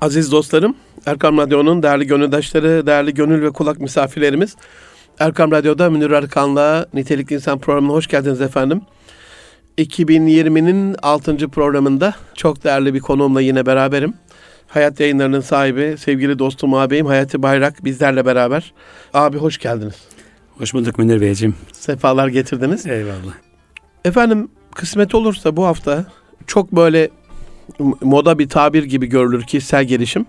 Aziz 0.00 0.32
dostlarım, 0.32 0.74
Erkam 1.06 1.38
Radyo'nun 1.38 1.82
değerli 1.82 2.06
gönüldaşları, 2.06 2.86
değerli 2.86 3.14
gönül 3.14 3.42
ve 3.42 3.50
kulak 3.50 3.80
misafirlerimiz. 3.80 4.56
Erkam 5.18 5.50
Radyo'da 5.50 5.90
Münir 5.90 6.10
Arkan'la 6.10 6.86
Nitelikli 6.94 7.34
İnsan 7.34 7.58
programına 7.58 7.92
hoş 7.92 8.06
geldiniz 8.06 8.40
efendim. 8.40 8.82
2020'nin 9.78 10.96
6. 11.02 11.48
programında 11.48 12.14
çok 12.34 12.64
değerli 12.64 12.94
bir 12.94 13.00
konuğumla 13.00 13.40
yine 13.40 13.66
beraberim. 13.66 14.14
Hayat 14.68 15.00
yayınlarının 15.00 15.40
sahibi, 15.40 15.96
sevgili 15.98 16.38
dostum 16.38 16.74
ağabeyim 16.74 17.06
Hayati 17.06 17.42
Bayrak 17.42 17.84
bizlerle 17.84 18.26
beraber. 18.26 18.72
Abi 19.14 19.38
hoş 19.38 19.58
geldiniz. 19.58 19.94
Hoş 20.58 20.74
bulduk 20.74 20.98
Münir 20.98 21.20
Beyciğim. 21.20 21.54
Sefalar 21.72 22.28
getirdiniz. 22.28 22.86
Eyvallah. 22.86 23.34
Efendim 24.04 24.48
kısmet 24.74 25.14
olursa 25.14 25.56
bu 25.56 25.66
hafta 25.66 26.06
çok 26.46 26.72
böyle 26.72 27.10
moda 28.00 28.38
bir 28.38 28.48
tabir 28.48 28.84
gibi 28.84 29.06
görülür 29.06 29.42
kişisel 29.42 29.84
gelişim. 29.84 30.26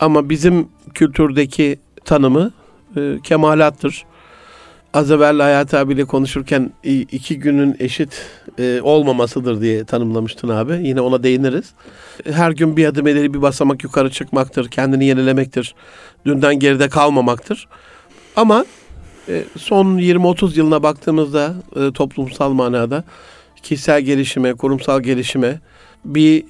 Ama 0.00 0.28
bizim 0.28 0.68
kültürdeki 0.94 1.78
tanımı 2.04 2.50
e, 2.96 3.18
kemalattır. 3.22 4.04
Az 4.94 5.10
evvel 5.10 5.38
Hayat 5.38 5.74
abiyle 5.74 6.04
konuşurken 6.04 6.72
iki 7.12 7.38
günün 7.38 7.76
eşit 7.78 8.26
e, 8.58 8.80
olmamasıdır 8.82 9.60
diye 9.60 9.84
tanımlamıştın 9.84 10.48
abi. 10.48 10.88
Yine 10.88 11.00
ona 11.00 11.22
değiniriz. 11.22 11.72
Her 12.32 12.50
gün 12.50 12.76
bir 12.76 12.86
adım 12.86 13.06
ileri 13.06 13.34
bir 13.34 13.42
basamak 13.42 13.84
yukarı 13.84 14.10
çıkmaktır. 14.10 14.68
Kendini 14.68 15.04
yenilemektir. 15.04 15.74
Dünden 16.26 16.58
geride 16.58 16.88
kalmamaktır. 16.88 17.68
Ama 18.36 18.64
e, 19.28 19.44
son 19.58 19.98
20-30 19.98 20.58
yılına 20.58 20.82
baktığımızda 20.82 21.54
e, 21.76 21.92
toplumsal 21.92 22.52
manada 22.52 23.04
kişisel 23.62 24.00
gelişime, 24.02 24.54
kurumsal 24.54 25.00
gelişime 25.00 25.60
bir 26.14 26.44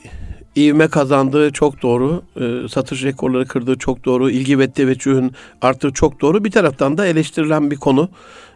ivme 0.57 0.89
kazandığı 0.89 1.51
çok 1.53 1.83
doğru. 1.83 2.23
E, 2.41 2.69
satış 2.69 3.05
rekorları 3.05 3.47
kırdığı 3.47 3.79
çok 3.79 4.05
doğru. 4.05 4.31
İlgi 4.31 4.59
ve 4.59 4.71
teveccühün 4.71 5.33
arttığı 5.63 5.93
çok 5.93 6.21
doğru. 6.21 6.45
Bir 6.45 6.51
taraftan 6.51 6.99
da 6.99 7.07
eleştirilen 7.07 7.71
bir 7.71 7.77
konu 7.77 8.09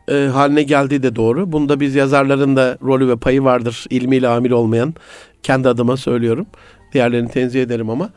e, 0.08 0.14
haline 0.14 0.62
geldiği 0.62 1.02
de 1.02 1.16
doğru. 1.16 1.52
Bunda 1.52 1.80
biz 1.80 1.94
yazarların 1.94 2.56
da 2.56 2.78
rolü 2.82 3.08
ve 3.08 3.16
payı 3.16 3.44
vardır. 3.44 3.86
İlmiyle 3.90 4.28
amil 4.28 4.50
olmayan. 4.50 4.94
Kendi 5.42 5.68
adıma 5.68 5.96
söylüyorum. 5.96 6.46
Diğerlerini 6.92 7.30
tenzih 7.30 7.62
ederim 7.62 7.90
ama. 7.90 8.10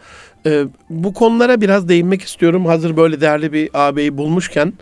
E, 0.46 0.64
bu 0.90 1.14
konulara 1.14 1.62
biraz 1.62 1.90
değinmek 1.90 2.22
istiyorum. 2.22 2.66
Hazır 2.66 2.98
böyle 2.98 3.22
değerli 3.22 3.54
bir 3.54 3.70
ağabeyi 3.74 4.18
bulmuşken 4.18 4.74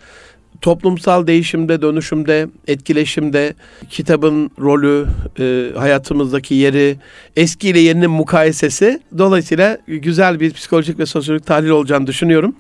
toplumsal 0.62 1.28
değişimde, 1.28 1.81
dönüşümde, 1.81 2.48
etkileşimde 2.67 3.54
kitabın 3.90 4.52
rolü, 4.59 5.08
e, 5.40 5.78
hayatımızdaki 5.78 6.56
yeri, 6.56 6.98
eski 7.36 7.70
ile 7.70 7.80
yeninin 7.80 8.12
mukayesesi 8.12 9.02
dolayısıyla 9.17 9.78
güzel 9.88 10.39
bir 10.39 10.54
psikolojik 10.54 11.00
ve 11.00 11.06
sosyolojik 11.06 11.48
tahlil 11.48 11.70
olacağını 11.70 12.08
düşünüyorum. 12.08 12.56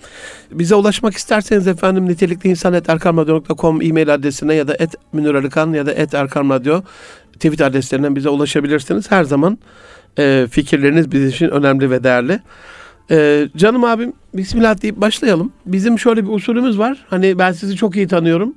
Bize 0.51 0.75
ulaşmak 0.75 1.13
isterseniz 1.13 1.67
efendim 1.67 2.09
nitelikli 2.09 2.49
insan 2.49 2.73
et 2.73 2.89
e-mail 3.81 4.13
adresine 4.13 4.53
ya 4.55 4.67
da 4.67 4.75
et 4.79 4.95
Münir 5.13 5.33
ya 5.73 5.85
da 5.85 5.93
et 5.93 6.13
erkamradyo 6.13 6.81
tweet 7.33 7.61
adreslerinden 7.61 8.15
bize 8.15 8.29
ulaşabilirsiniz. 8.29 9.11
Her 9.11 9.23
zaman 9.23 9.57
e, 10.17 10.47
fikirleriniz 10.51 11.11
bizim 11.11 11.29
için 11.29 11.49
önemli 11.49 11.91
ve 11.91 12.03
değerli. 12.03 12.39
Ee, 13.11 13.49
canım 13.57 13.83
abim 13.83 14.13
Bismillah 14.33 14.81
deyip 14.81 14.97
başlayalım. 14.97 15.51
Bizim 15.65 15.99
şöyle 15.99 16.23
bir 16.23 16.29
usulümüz 16.29 16.79
var. 16.79 17.05
Hani 17.09 17.39
ben 17.39 17.51
sizi 17.51 17.75
çok 17.75 17.95
iyi 17.95 18.07
tanıyorum. 18.07 18.53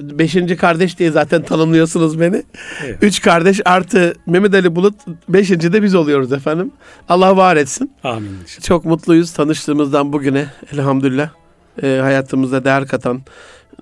Beşinci 0.00 0.56
kardeş 0.56 0.98
diye 0.98 1.10
zaten 1.10 1.42
tanımlıyorsunuz 1.42 2.20
beni. 2.20 2.42
Evet. 2.84 2.98
Üç 3.02 3.20
kardeş 3.20 3.60
artı 3.64 4.14
Mehmet 4.26 4.54
Ali 4.54 4.76
Bulut. 4.76 4.94
Beşinci 5.28 5.72
de 5.72 5.82
biz 5.82 5.94
oluyoruz 5.94 6.32
efendim. 6.32 6.70
Allah 7.08 7.36
var 7.36 7.56
etsin. 7.56 7.92
Amin. 8.04 8.30
Çok 8.62 8.84
mutluyuz 8.84 9.32
tanıştığımızdan 9.32 10.12
bugüne 10.12 10.46
elhamdülillah. 10.72 11.30
E, 11.82 11.98
hayatımızda 12.02 12.64
değer 12.64 12.86
katan, 12.86 13.22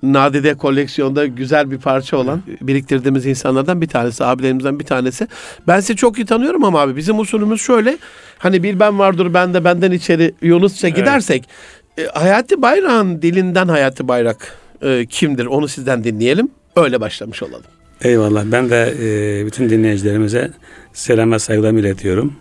nadide 0.03 0.53
koleksiyonda 0.53 1.25
güzel 1.25 1.71
bir 1.71 1.77
parça 1.77 2.17
olan 2.17 2.41
biriktirdiğimiz 2.61 3.25
insanlardan 3.25 3.81
bir 3.81 3.87
tanesi, 3.87 4.23
abilerimizden 4.23 4.79
bir 4.79 4.85
tanesi. 4.85 5.27
Ben 5.67 5.79
sizi 5.79 5.95
çok 5.95 6.17
iyi 6.17 6.25
tanıyorum 6.25 6.63
ama 6.63 6.81
abi 6.81 6.95
bizim 6.95 7.19
usulümüz 7.19 7.61
şöyle. 7.61 7.97
Hani 8.37 8.63
bir 8.63 8.79
ben 8.79 8.99
vardır 8.99 9.33
ben 9.33 9.53
de 9.53 9.63
benden 9.63 9.91
içeri 9.91 10.33
Yunusça 10.41 10.89
gidersek 10.89 11.49
evet. 11.97 12.09
e, 12.15 12.19
Hayati 12.19 12.61
Bayrak'ın 12.61 13.21
dilinden 13.21 13.67
Hayati 13.67 14.07
Bayrak 14.07 14.53
e, 14.81 15.05
kimdir 15.05 15.45
onu 15.45 15.67
sizden 15.67 16.03
dinleyelim. 16.03 16.49
Öyle 16.75 17.01
başlamış 17.01 17.43
olalım. 17.43 17.65
Eyvallah. 18.01 18.43
Ben 18.45 18.69
de 18.69 18.93
e, 19.01 19.45
bütün 19.45 19.69
dinleyicilerimize 19.69 20.51
selam 20.93 21.31
ve 21.31 21.39
saygılarımı 21.39 21.79
iletiyorum. 21.79 22.33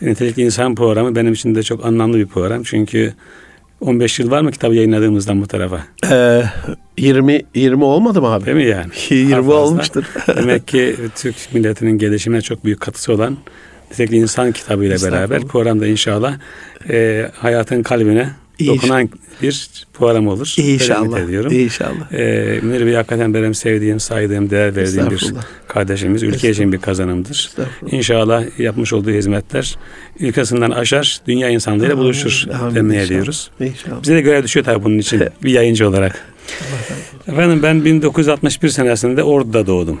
Nitelikli 0.00 0.42
İnsan 0.42 0.74
programı 0.74 1.16
benim 1.16 1.32
için 1.32 1.54
de 1.54 1.62
çok 1.62 1.84
anlamlı 1.84 2.18
bir 2.18 2.26
program. 2.26 2.62
Çünkü 2.62 3.14
15 3.80 4.18
yıl 4.18 4.30
var 4.30 4.40
mı 4.40 4.50
kitabı 4.50 4.74
yayınladığımızdan 4.74 5.42
bu 5.42 5.46
tarafa? 5.46 5.80
Ee, 6.10 6.42
20 6.98 7.42
20 7.54 7.84
olmadı 7.84 8.20
mı 8.20 8.28
abi? 8.28 8.46
Değil 8.46 8.56
mi 8.56 8.66
yani? 8.66 8.90
20 9.10 9.52
olmuştur. 9.52 10.04
Demek 10.36 10.68
ki 10.68 10.96
Türk 11.16 11.36
milletinin 11.52 11.98
gelişimine 11.98 12.40
çok 12.40 12.64
büyük 12.64 12.80
katkısı 12.80 13.12
olan 13.12 13.36
Nitelikli 13.90 14.16
İnsan 14.16 14.52
kitabı 14.52 14.84
ile 14.84 14.96
beraber 15.02 15.42
programda 15.42 15.86
inşallah 15.86 16.38
e, 16.90 17.26
hayatın 17.34 17.82
kalbine 17.82 18.30
dokunan 18.66 19.10
bir 19.42 19.84
program 19.92 20.28
olur. 20.28 20.54
İnşallah. 20.56 21.20
ediyorum. 21.20 21.52
İnşallah. 21.52 22.12
Ee, 22.12 22.60
Münir 22.62 22.86
Bey 22.86 22.94
hakikaten 22.94 23.34
benim 23.34 23.54
sevdiğim, 23.54 24.00
saydığım, 24.00 24.50
değer 24.50 24.76
verdiğim 24.76 25.10
bir 25.10 25.32
kardeşimiz. 25.68 26.22
Ülke 26.22 26.50
için 26.50 26.72
bir 26.72 26.78
kazanımdır. 26.78 27.50
İnşallah 27.86 28.58
yapmış 28.58 28.92
olduğu 28.92 29.10
hizmetler 29.10 29.76
ülkesinden 30.20 30.70
aşar, 30.70 31.20
dünya 31.26 31.48
insanlarıyla 31.48 31.98
buluşur 31.98 32.46
demeye 32.74 33.02
ediyoruz. 33.02 33.50
İnşallah. 33.60 34.02
Bize 34.02 34.14
de 34.14 34.20
görev 34.20 34.42
düşüyor 34.42 34.64
tabii 34.66 34.84
bunun 34.84 34.98
için 34.98 35.22
bir 35.42 35.50
yayıncı 35.50 35.88
olarak. 35.88 36.24
Efendim 37.28 37.60
ben 37.62 37.84
1961 37.84 38.68
senesinde 38.68 39.22
Ordu'da 39.22 39.66
doğdum. 39.66 40.00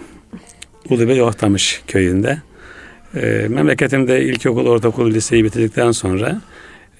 Ulubey 0.88 1.22
Ohtamış 1.22 1.82
köyünde. 1.86 2.38
Ee, 3.14 3.46
memleketimde 3.48 4.24
ilkokul, 4.24 4.66
ortaokul, 4.66 5.10
liseyi 5.10 5.44
bitirdikten 5.44 5.92
sonra 5.92 6.40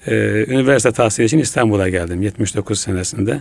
e, 0.07 0.45
üniversite 0.47 0.91
tahsili 0.91 1.25
için 1.25 1.39
İstanbul'a 1.39 1.89
geldim 1.89 2.21
79 2.21 2.79
senesinde. 2.79 3.39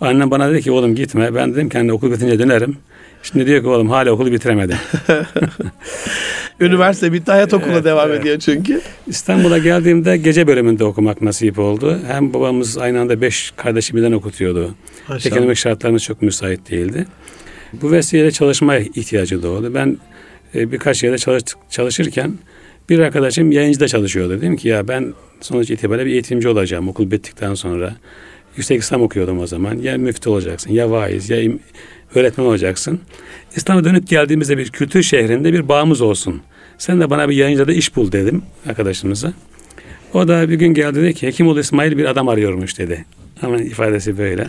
Annem 0.00 0.30
bana 0.30 0.50
dedi 0.50 0.62
ki 0.62 0.70
oğlum 0.70 0.94
gitme. 0.94 1.34
Ben 1.34 1.54
dedim 1.54 1.68
kendi 1.68 1.92
okul 1.92 2.12
bitince 2.12 2.38
dönerim. 2.38 2.76
Şimdi 3.22 3.46
diyor 3.46 3.62
ki 3.62 3.68
oğlum 3.68 3.90
hala 3.90 4.10
okulu 4.10 4.32
bitiremedim. 4.32 4.76
Üniversite 6.60 7.12
bitti 7.12 7.30
hayat 7.30 7.54
okula 7.54 7.72
evet, 7.72 7.84
devam 7.84 8.10
evet. 8.10 8.20
ediyor 8.20 8.38
çünkü. 8.38 8.80
İstanbul'a 9.06 9.58
geldiğimde 9.58 10.16
gece 10.16 10.46
bölümünde 10.46 10.84
okumak 10.84 11.22
nasip 11.22 11.58
oldu. 11.58 11.98
Hem 12.06 12.34
babamız 12.34 12.78
aynı 12.78 13.00
anda 13.00 13.20
beş 13.20 13.52
kardeşi 13.56 13.96
birden 13.96 14.12
okutuyordu. 14.12 14.74
Maşallah. 15.08 15.36
Ekonomik 15.36 15.56
şartlarımız 15.56 16.02
çok 16.02 16.22
müsait 16.22 16.70
değildi. 16.70 17.06
Bu 17.72 17.92
vesileyle 17.92 18.30
çalışmaya 18.30 18.80
ihtiyacı 18.80 19.42
doğdu. 19.42 19.74
Ben 19.74 19.98
e, 20.54 20.72
birkaç 20.72 21.02
yerde 21.02 21.18
çalış, 21.18 21.42
çalışırken 21.70 22.32
bir 22.88 22.98
arkadaşım 22.98 23.52
yayıncıda 23.52 23.88
çalışıyordu. 23.88 24.36
Dedim 24.36 24.56
ki 24.56 24.68
ya 24.68 24.88
ben 24.88 25.14
sonuç 25.40 25.70
itibariyle 25.70 26.06
bir 26.06 26.12
eğitimci 26.12 26.48
olacağım 26.48 26.88
okul 26.88 27.10
bittikten 27.10 27.54
sonra. 27.54 27.96
Yüksek 28.56 28.82
İslam 28.82 29.02
okuyordum 29.02 29.38
o 29.38 29.46
zaman. 29.46 29.78
Ya 29.78 29.98
müftü 29.98 30.30
olacaksın, 30.30 30.72
ya 30.72 30.90
vaiz, 30.90 31.30
ya 31.30 31.52
öğretmen 32.14 32.44
olacaksın. 32.44 33.00
İslam'a 33.56 33.84
dönüp 33.84 34.08
geldiğimizde 34.08 34.58
bir 34.58 34.70
kültür 34.70 35.02
şehrinde 35.02 35.52
bir 35.52 35.68
bağımız 35.68 36.00
olsun. 36.00 36.42
Sen 36.78 37.00
de 37.00 37.10
bana 37.10 37.28
bir 37.28 37.36
yayıncıda 37.36 37.72
iş 37.72 37.96
bul 37.96 38.12
dedim 38.12 38.42
arkadaşımıza. 38.68 39.32
O 40.14 40.28
da 40.28 40.48
bir 40.48 40.54
gün 40.54 40.74
geldi 40.74 41.02
dedi 41.02 41.14
ki 41.14 41.26
Hekimoğlu 41.26 41.60
İsmail 41.60 41.98
bir 41.98 42.04
adam 42.04 42.28
arıyormuş 42.28 42.78
dedi. 42.78 43.04
Ama 43.42 43.60
ifadesi 43.60 44.18
böyle. 44.18 44.46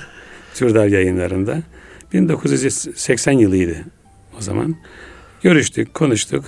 Türdar 0.56 0.88
yayınlarında. 0.88 1.62
1980 2.14 3.32
yılıydı 3.32 3.76
o 4.38 4.42
zaman. 4.42 4.76
Görüştük, 5.42 5.94
konuştuk. 5.94 6.46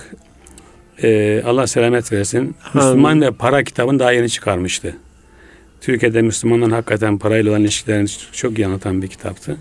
Ee, 1.02 1.42
Allah 1.46 1.66
selamet 1.66 2.12
versin. 2.12 2.54
Müslüman 2.74 3.20
ve 3.20 3.30
para 3.30 3.64
kitabını 3.64 3.98
daha 3.98 4.12
yeni 4.12 4.30
çıkarmıştı. 4.30 4.96
Türkiye'de 5.80 6.22
Müslümanların 6.22 6.70
hakikaten 6.70 7.18
parayla 7.18 7.50
olan 7.50 7.60
ilişkilerini 7.60 8.08
çok 8.32 8.58
iyi 8.58 8.66
anlatan 8.66 9.02
bir 9.02 9.08
kitaptı. 9.08 9.56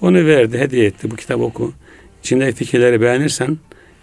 Onu 0.00 0.26
verdi, 0.26 0.58
hediye 0.58 0.86
etti. 0.86 1.10
Bu 1.10 1.16
kitabı 1.16 1.42
oku. 1.42 1.72
İçinde 2.22 2.52
fikirleri 2.52 3.00
beğenirsen 3.00 3.58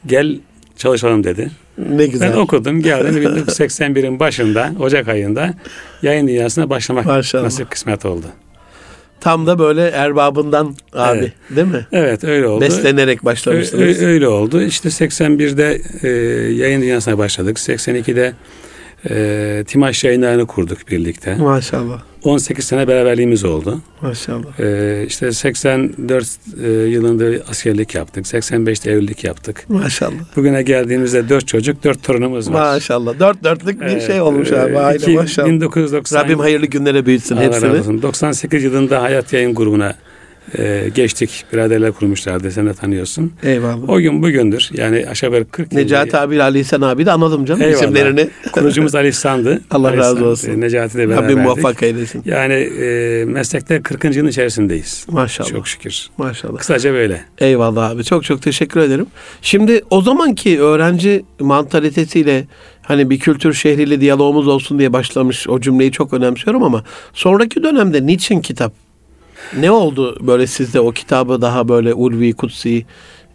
gel 0.05 0.39
çalışalım 0.77 1.23
dedi. 1.23 1.51
Ne 1.77 2.07
güzel. 2.07 2.31
Ben 2.33 2.37
okudum, 2.37 2.81
geldim 2.81 3.23
1981'in 3.23 4.19
başında, 4.19 4.71
Ocak 4.79 5.07
ayında 5.07 5.53
yayın 6.01 6.27
dünyasına 6.27 6.69
başlamak 6.69 7.05
Maşallah. 7.05 7.43
nasip 7.43 7.71
kısmet 7.71 8.05
oldu. 8.05 8.25
Tam 9.25 9.47
da 9.47 9.59
böyle 9.59 9.87
erbabından 9.87 10.75
abi 10.93 11.17
evet. 11.17 11.31
değil 11.49 11.67
mi? 11.67 11.87
Evet 11.91 12.23
öyle 12.23 12.47
oldu. 12.47 12.61
Beslenerek 12.61 13.25
başlamıştınız. 13.25 14.01
Ö- 14.01 14.05
öyle 14.05 14.27
oldu. 14.27 14.61
İşte 14.61 14.89
81'de 14.89 15.81
e, 16.03 16.09
yayın 16.53 16.81
dünyasına 16.81 17.17
başladık. 17.17 17.57
82'de 17.57 18.33
E, 19.09 19.63
Timaş 19.67 20.03
yayınlarını 20.03 20.45
kurduk 20.47 20.77
birlikte. 20.91 21.35
Maşallah. 21.35 22.01
18 22.23 22.65
sene 22.65 22.87
beraberliğimiz 22.87 23.43
oldu. 23.43 23.81
Maşallah. 24.01 24.59
Ee, 24.59 25.03
işte 25.07 25.31
84 25.31 26.27
e, 26.63 26.67
yılında 26.69 27.43
askerlik 27.49 27.95
yaptık. 27.95 28.25
85'te 28.25 28.91
evlilik 28.91 29.23
yaptık. 29.23 29.65
Maşallah. 29.69 30.11
Bugüne 30.35 30.61
geldiğimizde 30.63 31.29
4 31.29 31.47
çocuk, 31.47 31.83
4 31.83 32.03
torunumuz 32.03 32.53
var. 32.53 32.73
Maşallah. 32.73 33.19
Dört 33.19 33.43
dörtlük 33.43 33.81
bir 33.81 33.99
şey 34.01 34.21
olmuş 34.21 34.51
abi. 34.51 34.71
Ee, 34.73 34.77
Aile 34.77 34.97
iki- 34.97 35.11
maşallah. 35.11 35.47
1990 35.47 36.23
Rabbim 36.23 36.39
hayırlı 36.39 36.65
günlere 36.65 37.05
büyütsün 37.05 37.35
Allah 37.35 37.43
hepsini. 37.43 37.79
olsun. 37.79 38.01
98 38.01 38.63
yılında 38.63 39.01
Hayat 39.01 39.33
Yayın 39.33 39.55
grubuna 39.55 39.95
e, 40.57 40.89
geçtik. 40.95 41.45
Biraderler 41.53 41.91
kurmuşlardı. 41.91 42.51
Sen 42.51 42.65
de 42.65 42.73
tanıyorsun. 42.73 43.33
Eyvallah. 43.43 43.89
O 43.89 43.99
gün 43.99 44.23
bugündür. 44.23 44.69
Yani 44.73 45.05
aşağı 45.09 45.29
yukarı 45.29 45.47
40 45.51 45.73
yıl. 45.73 45.79
Necati 45.79 46.17
abi 46.17 46.43
Ali 46.43 46.59
İhsan 46.59 46.81
abi 46.81 47.05
de 47.05 47.11
anladım 47.11 47.45
canım 47.45 47.61
Eyvallah. 47.61 47.81
isimlerini. 47.83 48.29
Kurucumuz 48.51 48.95
Ali 48.95 49.07
İhsan'dı. 49.07 49.61
Allah 49.71 49.87
Ali 49.87 49.97
razı 49.97 50.25
olsun. 50.25 50.51
e, 50.51 50.59
Necati 50.59 50.97
de 50.97 51.03
Rabbim 51.03 51.11
beraberdik. 51.17 51.37
muvaffak 51.37 51.83
eylesin. 51.83 52.21
Yani 52.25 52.53
e, 52.53 53.25
meslekte 53.27 53.81
40. 53.81 54.15
yılın 54.15 54.29
içerisindeyiz. 54.29 55.05
Maşallah. 55.09 55.49
Çok 55.49 55.67
şükür. 55.67 56.07
Maşallah. 56.17 56.57
Kısaca 56.57 56.93
böyle. 56.93 57.21
Eyvallah 57.37 57.89
abi. 57.89 58.03
Çok 58.03 58.23
çok 58.23 58.41
teşekkür 58.41 58.79
ederim. 58.79 59.05
Şimdi 59.41 59.81
o 59.89 60.01
zamanki 60.01 60.61
öğrenci 60.61 61.23
mantalitesiyle 61.39 62.45
hani 62.81 63.09
bir 63.09 63.19
kültür 63.19 63.53
şehriyle 63.53 64.01
diyalogumuz 64.01 64.47
olsun 64.47 64.79
diye 64.79 64.93
başlamış 64.93 65.49
o 65.49 65.61
cümleyi 65.61 65.91
çok 65.91 66.13
önemsiyorum 66.13 66.63
ama 66.63 66.83
sonraki 67.13 67.63
dönemde 67.63 68.05
niçin 68.05 68.41
kitap? 68.41 68.73
Ne 69.59 69.71
oldu 69.71 70.27
böyle 70.27 70.47
sizde 70.47 70.79
o 70.79 70.91
kitabı 70.91 71.41
daha 71.41 71.67
böyle 71.67 71.93
ulvi, 71.93 72.33
kutsi, 72.33 72.85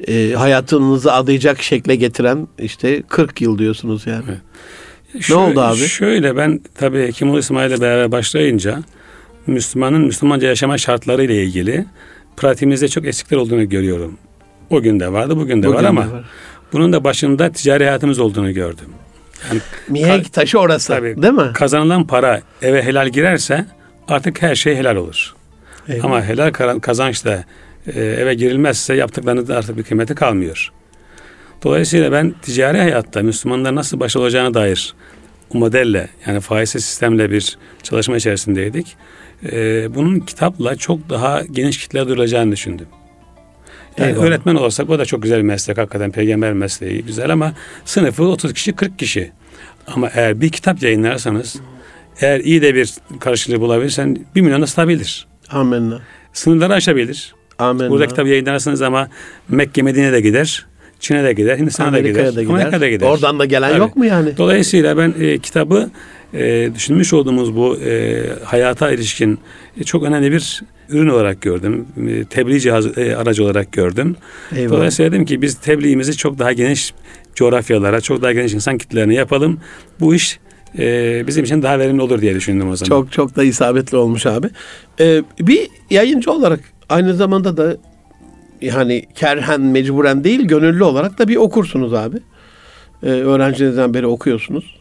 e, 0.08 0.32
hayatınızı 0.32 1.12
adayacak 1.12 1.62
şekle 1.62 1.96
getiren 1.96 2.48
işte 2.58 3.02
40 3.08 3.40
yıl 3.40 3.58
diyorsunuz 3.58 4.06
yani. 4.06 4.24
Şöyle- 5.20 5.40
oldu 5.40 5.60
abi? 5.60 5.76
Şöyle 5.76 6.36
ben 6.36 6.60
tabii 6.74 7.12
Kemal 7.12 7.38
İsmail 7.38 7.70
ile 7.70 7.80
beraber 7.80 8.12
başlayınca 8.12 8.82
Müslümanın 9.46 10.00
Müslümanca 10.02 10.48
yaşama 10.48 10.78
şartları 10.78 11.24
ile 11.24 11.44
ilgili 11.44 11.86
pratiğimizde 12.36 12.88
çok 12.88 13.04
eksikler 13.06 13.36
olduğunu 13.38 13.68
görüyorum. 13.68 14.18
O 14.70 14.80
gün 14.82 15.00
de 15.00 15.12
vardı, 15.12 15.36
bugün 15.36 15.62
de 15.62 15.66
Bugün 15.66 15.76
var 15.76 15.84
de 15.84 15.88
ama 15.88 16.00
var. 16.00 16.24
bunun 16.72 16.92
da 16.92 17.04
başında 17.04 17.52
ticari 17.52 17.84
hayatımız 17.84 18.18
olduğunu 18.18 18.52
gördüm. 18.54 18.86
Mihenk 19.88 20.32
taşı 20.32 20.58
orası 20.58 20.88
Tabii. 20.88 21.22
değil 21.22 21.34
mi? 21.34 21.50
Kazanılan 21.54 22.06
para 22.06 22.40
eve 22.62 22.82
helal 22.82 23.08
girerse 23.08 23.66
artık 24.08 24.42
her 24.42 24.54
şey 24.54 24.76
helal 24.76 24.96
olur. 24.96 25.34
Eyvallah. 25.88 26.04
Ama 26.04 26.24
helal 26.24 26.50
kazançla 26.80 27.44
e, 27.86 28.00
eve 28.00 28.34
girilmezse 28.34 28.94
yaptıklarınızda 28.94 29.56
artık 29.56 29.76
bir 29.76 29.82
kıymeti 29.82 30.14
kalmıyor. 30.14 30.72
Dolayısıyla 31.62 32.12
ben 32.12 32.34
ticari 32.42 32.78
hayatta 32.78 33.22
Müslümanlar 33.22 33.74
nasıl 33.74 34.00
baş 34.00 34.16
olacağına 34.16 34.54
dair 34.54 34.94
o 35.54 35.58
modelle 35.58 36.08
yani 36.26 36.40
faizsiz 36.40 36.84
sistemle 36.84 37.30
bir 37.30 37.58
çalışma 37.82 38.16
içerisindeydik. 38.16 38.96
E, 39.52 39.88
bunun 39.94 40.20
kitapla 40.20 40.76
çok 40.76 41.10
daha 41.10 41.42
geniş 41.50 41.78
kitleye 41.78 42.06
duyulacağını 42.06 42.52
düşündüm. 42.52 42.86
Yani 43.98 44.10
Eyvallah. 44.10 44.24
öğretmen 44.24 44.54
olsak 44.54 44.90
o 44.90 44.98
da 44.98 45.04
çok 45.04 45.22
güzel 45.22 45.38
bir 45.38 45.42
meslek 45.42 45.78
hakikaten 45.78 46.10
peygamber 46.10 46.52
mesleği 46.52 47.02
güzel 47.02 47.30
ama 47.30 47.52
sınıfı 47.84 48.24
30 48.24 48.54
kişi 48.54 48.72
40 48.72 48.98
kişi. 48.98 49.32
Ama 49.86 50.10
eğer 50.14 50.40
bir 50.40 50.48
kitap 50.48 50.82
yayınlarsanız 50.82 51.56
eğer 52.20 52.40
iyi 52.40 52.62
de 52.62 52.74
bir 52.74 52.94
karşılığı 53.20 53.60
bulabilirsen 53.60 54.16
bir 54.34 54.40
milyona 54.40 54.66
satabilir. 54.66 55.29
Amenna. 55.50 55.98
Sınırları 56.32 56.72
aşabilir. 56.72 57.34
Amenna. 57.58 57.90
Burada 57.90 58.06
kitap 58.06 58.26
yayınlarsınız 58.26 58.82
ama 58.82 59.08
Mekke 59.48 59.82
Medine'ye 59.82 60.12
de 60.12 60.20
gider. 60.20 60.66
Çin'e 61.00 61.24
de 61.24 61.32
gider, 61.32 61.58
Hindistan'a 61.58 61.92
da 61.92 61.98
gider, 62.00 62.30
gider. 62.30 62.44
Amerika'da 62.44 62.88
gider. 62.88 63.06
Oradan 63.06 63.38
da 63.38 63.44
gelen 63.44 63.68
Tabii. 63.70 63.78
yok 63.78 63.96
mu 63.96 64.06
yani? 64.06 64.36
Dolayısıyla 64.36 64.96
ben 64.96 65.14
e, 65.20 65.38
kitabı 65.38 65.90
e, 66.34 66.70
düşünmüş 66.74 67.12
olduğumuz 67.12 67.56
bu 67.56 67.76
e, 67.76 68.22
hayata 68.44 68.90
ilişkin 68.90 69.38
e, 69.80 69.84
çok 69.84 70.02
önemli 70.02 70.32
bir 70.32 70.62
ürün 70.88 71.08
olarak 71.08 71.40
gördüm. 71.40 71.86
E, 72.08 72.24
tebliğ 72.24 72.60
cihazı, 72.60 73.00
e, 73.00 73.16
aracı 73.16 73.44
olarak 73.44 73.72
gördüm. 73.72 74.16
Eyvallah. 74.56 74.76
Dolayısıyla 74.76 75.12
dedim 75.12 75.24
ki 75.24 75.42
biz 75.42 75.54
tebliğimizi 75.54 76.16
çok 76.16 76.38
daha 76.38 76.52
geniş 76.52 76.94
coğrafyalara, 77.34 78.00
çok 78.00 78.22
daha 78.22 78.32
geniş 78.32 78.54
insan 78.54 78.78
kitlelerine 78.78 79.14
yapalım. 79.14 79.60
Bu 80.00 80.14
iş 80.14 80.38
e, 80.78 81.26
bizim 81.26 81.44
için 81.44 81.62
daha 81.62 81.78
verimli 81.78 82.02
olur 82.02 82.20
diye 82.20 82.34
düşündüm 82.34 82.70
o 82.70 82.76
zaman. 82.76 82.88
Çok 82.88 83.12
çok 83.12 83.36
da 83.36 83.44
isabetli 83.44 83.96
olmuş 83.96 84.26
abi. 84.26 84.50
Ee, 85.00 85.22
bir 85.40 85.68
yayıncı 85.90 86.32
olarak 86.32 86.60
aynı 86.88 87.14
zamanda 87.14 87.56
da 87.56 87.76
yani 88.60 89.04
kerhen 89.14 89.60
mecburen 89.60 90.24
değil 90.24 90.40
gönüllü 90.40 90.84
olarak 90.84 91.18
da 91.18 91.28
bir 91.28 91.36
okursunuz 91.36 91.94
abi. 91.94 92.16
Ee, 93.02 93.06
öğrencinizden 93.06 93.94
beri 93.94 94.06
okuyorsunuz. 94.06 94.80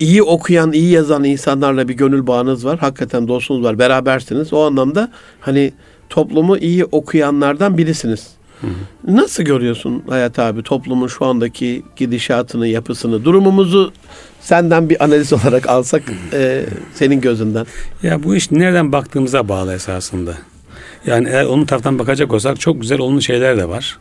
İyi 0.00 0.22
okuyan, 0.22 0.72
iyi 0.72 0.90
yazan 0.90 1.24
insanlarla 1.24 1.88
bir 1.88 1.94
gönül 1.94 2.26
bağınız 2.26 2.64
var. 2.64 2.78
Hakikaten 2.78 3.28
dostunuz 3.28 3.64
var. 3.64 3.78
Berabersiniz. 3.78 4.52
O 4.52 4.60
anlamda 4.60 5.10
hani 5.40 5.72
toplumu 6.08 6.58
iyi 6.58 6.84
okuyanlardan 6.84 7.78
birisiniz. 7.78 8.38
Nasıl 9.08 9.42
görüyorsun 9.42 10.02
Hayat 10.08 10.38
abi 10.38 10.62
toplumun 10.62 11.06
şu 11.06 11.24
andaki 11.24 11.82
gidişatını, 11.96 12.66
yapısını, 12.66 13.24
durumumuzu 13.24 13.92
senden 14.40 14.90
bir 14.90 15.04
analiz 15.04 15.32
olarak 15.44 15.68
alsak 15.68 16.02
e, 16.32 16.64
senin 16.94 17.20
gözünden. 17.20 17.66
Ya 18.02 18.22
bu 18.22 18.36
iş 18.36 18.50
nereden 18.50 18.92
baktığımıza 18.92 19.48
bağlı 19.48 19.74
esasında. 19.74 20.34
Yani 21.06 21.28
eğer 21.28 21.44
onun 21.44 21.64
taraftan 21.64 21.98
bakacak 21.98 22.32
olsak 22.32 22.60
çok 22.60 22.80
güzel 22.80 22.98
olumlu 22.98 23.22
şeyler 23.22 23.56
de 23.56 23.68
var. 23.68 23.98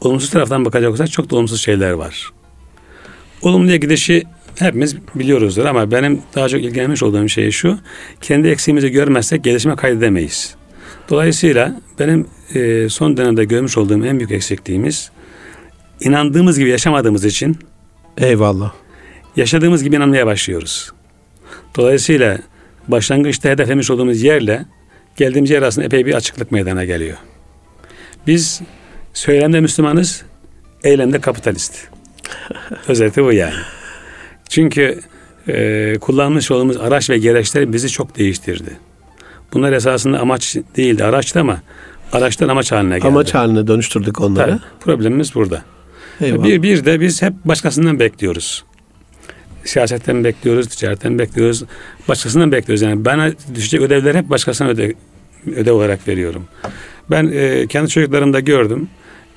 Olumsuz 0.00 0.30
taraftan 0.30 0.64
bakacak 0.64 0.92
olsak 0.92 1.10
çok 1.10 1.30
da 1.30 1.36
olumsuz 1.36 1.60
şeyler 1.60 1.92
var. 1.92 2.32
Olumluya 3.42 3.76
gidişi 3.76 4.22
hepimiz 4.58 4.96
biliyoruzdur 5.14 5.64
ama 5.64 5.90
benim 5.90 6.22
daha 6.34 6.48
çok 6.48 6.60
ilgilenmiş 6.60 7.02
olduğum 7.02 7.28
şey 7.28 7.50
şu. 7.50 7.78
Kendi 8.20 8.48
eksiğimizi 8.48 8.90
görmezsek 8.90 9.44
gelişme 9.44 9.76
kaydedemeyiz. 9.76 10.54
Dolayısıyla 11.10 11.80
benim 11.98 12.26
e, 12.54 12.88
son 12.88 13.16
dönemde 13.16 13.44
görmüş 13.44 13.78
olduğum 13.78 14.04
en 14.04 14.18
büyük 14.18 14.30
eksikliğimiz 14.30 15.10
inandığımız 16.00 16.58
gibi 16.58 16.70
yaşamadığımız 16.70 17.24
için 17.24 17.58
Eyvallah. 18.18 18.72
Yaşadığımız 19.36 19.82
gibi 19.82 19.96
inanmaya 19.96 20.26
başlıyoruz. 20.26 20.92
Dolayısıyla 21.76 22.38
başlangıçta 22.88 23.48
hedeflemiş 23.48 23.90
olduğumuz 23.90 24.22
yerle 24.22 24.64
geldiğimiz 25.16 25.50
yer 25.50 25.62
arasında 25.62 25.84
epey 25.84 26.06
bir 26.06 26.14
açıklık 26.14 26.52
meydana 26.52 26.84
geliyor. 26.84 27.16
Biz 28.26 28.60
söylemde 29.14 29.60
Müslümanız, 29.60 30.22
eylemde 30.84 31.20
kapitalist. 31.20 31.74
Özeti 32.88 33.24
bu 33.24 33.32
yani. 33.32 33.54
Çünkü 34.48 35.00
e, 35.48 35.94
kullanmış 36.00 36.50
olduğumuz 36.50 36.76
araç 36.76 37.10
ve 37.10 37.18
gereçler 37.18 37.72
bizi 37.72 37.88
çok 37.88 38.18
değiştirdi. 38.18 38.76
Bunlar 39.52 39.72
esasında 39.72 40.18
amaç 40.18 40.56
değildi, 40.76 41.04
araçtı 41.04 41.40
ama 41.40 41.62
araçtan 42.12 42.48
amaç 42.48 42.72
haline 42.72 42.94
geldi. 42.98 43.08
Amaç 43.08 43.34
haline 43.34 43.66
dönüştürdük 43.66 44.20
onları. 44.20 44.50
Tabii, 44.50 44.60
problemimiz 44.80 45.34
burada. 45.34 45.62
Eyvallah. 46.20 46.44
Bir, 46.44 46.62
bir 46.62 46.84
de 46.84 47.00
biz 47.00 47.22
hep 47.22 47.32
başkasından 47.44 47.98
bekliyoruz. 47.98 48.64
Siyasetten 49.64 50.24
bekliyoruz, 50.24 50.66
ticaretten 50.66 51.18
bekliyoruz, 51.18 51.64
başkasından 52.08 52.52
bekliyoruz. 52.52 52.82
Yani 52.82 53.04
bana 53.04 53.32
düşecek 53.54 53.80
ödevler 53.80 54.14
hep 54.14 54.30
başkasına 54.30 54.68
ödev, 54.68 54.92
ödev 55.56 55.72
olarak 55.72 56.08
veriyorum. 56.08 56.44
Ben 57.10 57.30
e, 57.32 57.66
kendi 57.66 57.88
çocuklarımda 57.88 58.40
gördüm. 58.40 58.88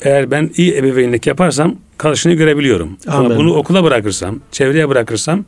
Eğer 0.02 0.32
ben 0.32 0.52
iyi 0.58 0.76
ebeveynlik 0.76 1.28
yaparsam 1.28 1.76
karşını 1.98 2.34
görebiliyorum. 2.34 2.98
Ama 3.08 3.26
Amin. 3.26 3.38
bunu 3.38 3.54
okula 3.54 3.84
bırakırsam, 3.84 4.40
çevreye 4.52 4.90
bırakırsam 4.90 5.46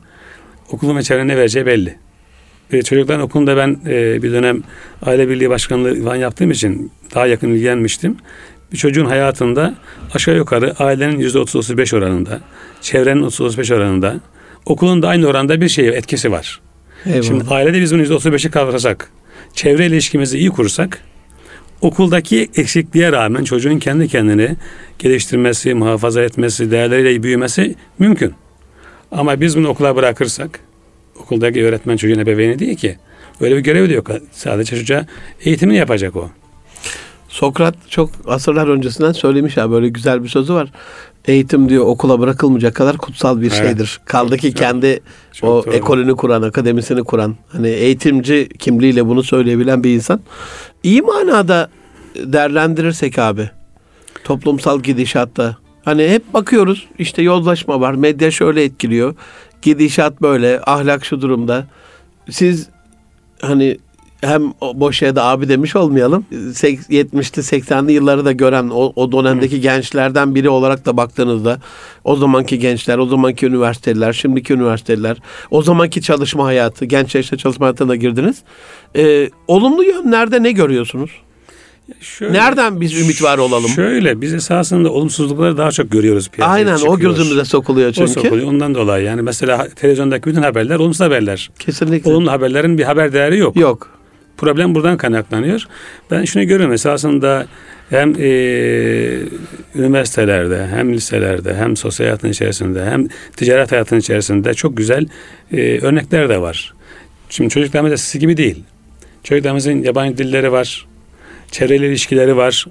okulun 0.72 0.96
ve 0.96 1.02
çevrenin 1.02 1.28
ne 1.28 1.36
vereceği 1.36 1.66
belli. 1.66 1.96
E, 2.72 2.82
çocukların 2.82 3.22
okulunda 3.22 3.56
ben 3.56 3.80
e, 3.86 4.22
bir 4.22 4.32
dönem 4.32 4.62
aile 5.02 5.28
birliği 5.28 5.50
başkanlığı 5.50 6.04
falan 6.04 6.16
yaptığım 6.16 6.50
için 6.50 6.92
daha 7.14 7.26
yakın 7.26 7.48
ilgilenmiştim. 7.48 8.16
Bir 8.72 8.76
çocuğun 8.76 9.04
hayatında 9.04 9.74
aşağı 10.14 10.36
yukarı 10.36 10.74
ailenin 10.78 11.18
yüzde 11.18 11.38
30-35 11.38 11.96
oranında, 11.96 12.40
çevrenin 12.80 13.22
30-35 13.22 13.74
oranında, 13.74 14.20
okulun 14.66 15.02
da 15.02 15.08
aynı 15.08 15.26
oranda 15.26 15.60
bir 15.60 15.68
şey 15.68 15.88
etkisi 15.88 16.32
var. 16.32 16.60
Eyvallah. 17.06 17.22
Şimdi 17.22 17.44
ailede 17.50 17.80
biz 17.80 17.92
bunu 17.92 18.00
yüzde 18.00 18.14
35'i 18.14 18.50
kavrasak, 18.50 19.10
çevre 19.54 19.86
ilişkimizi 19.86 20.38
iyi 20.38 20.50
kursak, 20.50 21.02
okuldaki 21.80 22.48
eksikliğe 22.56 23.12
rağmen 23.12 23.44
çocuğun 23.44 23.78
kendi 23.78 24.08
kendini 24.08 24.56
geliştirmesi, 24.98 25.74
muhafaza 25.74 26.22
etmesi, 26.22 26.70
değerleriyle 26.70 27.22
büyümesi 27.22 27.74
mümkün. 27.98 28.34
Ama 29.12 29.40
biz 29.40 29.56
bunu 29.56 29.68
okula 29.68 29.96
bırakırsak, 29.96 30.60
okuldaki 31.20 31.64
öğretmen 31.64 31.96
çocuğun 31.96 32.18
ebeveyni 32.18 32.58
değil 32.58 32.76
ki. 32.76 32.96
Öyle 33.40 33.56
bir 33.56 33.60
görevi 33.60 33.88
de 33.90 33.94
yok. 33.94 34.10
Sadece 34.32 34.76
çocuğa 34.76 35.06
eğitimini 35.40 35.76
yapacak 35.76 36.16
o. 36.16 36.30
Sokrat 37.28 37.74
çok 37.88 38.10
asırlar 38.26 38.68
öncesinden 38.68 39.12
söylemiş 39.12 39.58
abi 39.58 39.72
böyle 39.72 39.88
güzel 39.88 40.24
bir 40.24 40.28
sözü 40.28 40.54
var. 40.54 40.72
Eğitim 41.28 41.68
diyor 41.68 41.86
okula 41.86 42.20
bırakılmayacak 42.20 42.74
kadar 42.74 42.96
kutsal 42.96 43.36
bir 43.40 43.42
Evet. 43.50 43.52
şeydir. 43.52 44.00
Kaldı 44.04 44.36
ki 44.36 44.48
Çok- 44.50 44.56
kendi 44.58 45.00
çok 45.32 45.50
o 45.50 45.66
doğru. 45.66 45.74
ekolünü 45.74 46.16
kuran, 46.16 46.42
akademisini 46.42 47.04
kuran, 47.04 47.36
hani 47.52 47.68
eğitimci 47.68 48.48
kimliğiyle 48.58 49.06
bunu 49.06 49.22
söyleyebilen 49.22 49.84
bir 49.84 49.94
insan. 49.94 50.20
İyi 50.82 51.02
manada 51.02 51.70
değerlendirirsek 52.16 53.18
abi 53.18 53.50
toplumsal 54.24 54.80
gidişatta 54.80 55.56
hani 55.84 56.08
hep 56.08 56.34
bakıyoruz 56.34 56.86
işte 56.98 57.22
yozlaşma 57.22 57.80
var, 57.80 57.94
medya 57.94 58.30
şöyle 58.30 58.64
etkiliyor. 58.64 59.14
Gidişat 59.62 60.22
böyle, 60.22 60.60
ahlak 60.66 61.04
şu 61.04 61.20
durumda. 61.20 61.66
Siz 62.30 62.68
hani 63.40 63.78
hem 64.20 64.52
boş 64.74 65.02
yere 65.02 65.16
de 65.16 65.20
abi 65.20 65.48
demiş 65.48 65.76
olmayalım. 65.76 66.24
70'li 66.32 67.60
80'li 67.60 67.92
yılları 67.92 68.24
da 68.24 68.32
gören 68.32 68.70
o, 68.72 68.92
o 68.96 69.12
dönemdeki 69.12 69.56
Hı. 69.56 69.60
gençlerden 69.60 70.34
biri 70.34 70.48
olarak 70.48 70.86
da 70.86 70.96
baktığınızda 70.96 71.60
o 72.04 72.16
zamanki 72.16 72.58
gençler, 72.58 72.98
o 72.98 73.06
zamanki 73.06 73.46
üniversiteler, 73.46 74.12
şimdiki 74.12 74.52
üniversiteler, 74.52 75.16
o 75.50 75.62
zamanki 75.62 76.02
çalışma 76.02 76.44
hayatı, 76.44 76.84
genç 76.84 77.14
yaşta 77.14 77.36
çalışma 77.36 77.66
hayatına 77.66 77.96
girdiniz. 77.96 78.42
Ee, 78.96 79.30
olumlu 79.48 79.84
yönlerde 79.84 80.42
ne 80.42 80.52
görüyorsunuz? 80.52 81.10
Şöyle, 82.00 82.32
Nereden 82.32 82.80
biz 82.80 83.00
ümit 83.00 83.22
var 83.22 83.38
olalım? 83.38 83.68
Şöyle 83.68 84.20
biz 84.20 84.34
esasında 84.34 84.92
olumsuzlukları 84.92 85.56
daha 85.56 85.70
çok 85.70 85.90
görüyoruz 85.90 86.28
piyasaya 86.28 86.52
Aynen 86.54 86.76
çıkıyor. 86.76 86.94
o 86.94 86.98
gözümüze 86.98 87.44
sokuluyor 87.44 87.92
çünkü. 87.92 88.10
O 88.10 88.14
sokuluyor 88.14 88.48
ondan 88.48 88.74
dolayı 88.74 89.04
yani 89.04 89.22
mesela 89.22 89.68
televizyondaki 89.76 90.30
bütün 90.30 90.42
haberler 90.42 90.76
olumsuz 90.76 91.00
haberler. 91.00 91.50
Kesinlikle. 91.58 92.10
Olumlu 92.10 92.30
haberlerin 92.30 92.78
bir 92.78 92.84
haber 92.84 93.12
değeri 93.12 93.38
yok. 93.38 93.56
Yok. 93.56 93.97
Problem 94.38 94.74
buradan 94.74 94.96
kaynaklanıyor. 94.96 95.64
Ben 96.10 96.24
şunu 96.24 96.44
görüyorum 96.44 96.72
esasında 96.72 97.46
hem 97.90 98.14
e, 98.18 98.28
üniversitelerde 99.74 100.66
hem 100.66 100.92
liselerde 100.94 101.54
hem 101.54 101.76
sosyal 101.76 102.06
hayatın 102.06 102.28
içerisinde 102.28 102.84
hem 102.84 103.08
ticaret 103.36 103.72
hayatının 103.72 104.00
içerisinde 104.00 104.54
çok 104.54 104.76
güzel 104.76 105.06
e, 105.52 105.78
örnekler 105.80 106.28
de 106.28 106.40
var. 106.40 106.74
Şimdi 107.30 107.50
çocuklarımız 107.50 107.92
eskisi 107.92 108.18
gibi 108.18 108.36
değil. 108.36 108.64
Çocuklarımızın 109.24 109.82
yabancı 109.82 110.18
dilleri 110.18 110.52
var, 110.52 110.86
çevreyle 111.50 111.88
ilişkileri 111.88 112.36
var, 112.36 112.66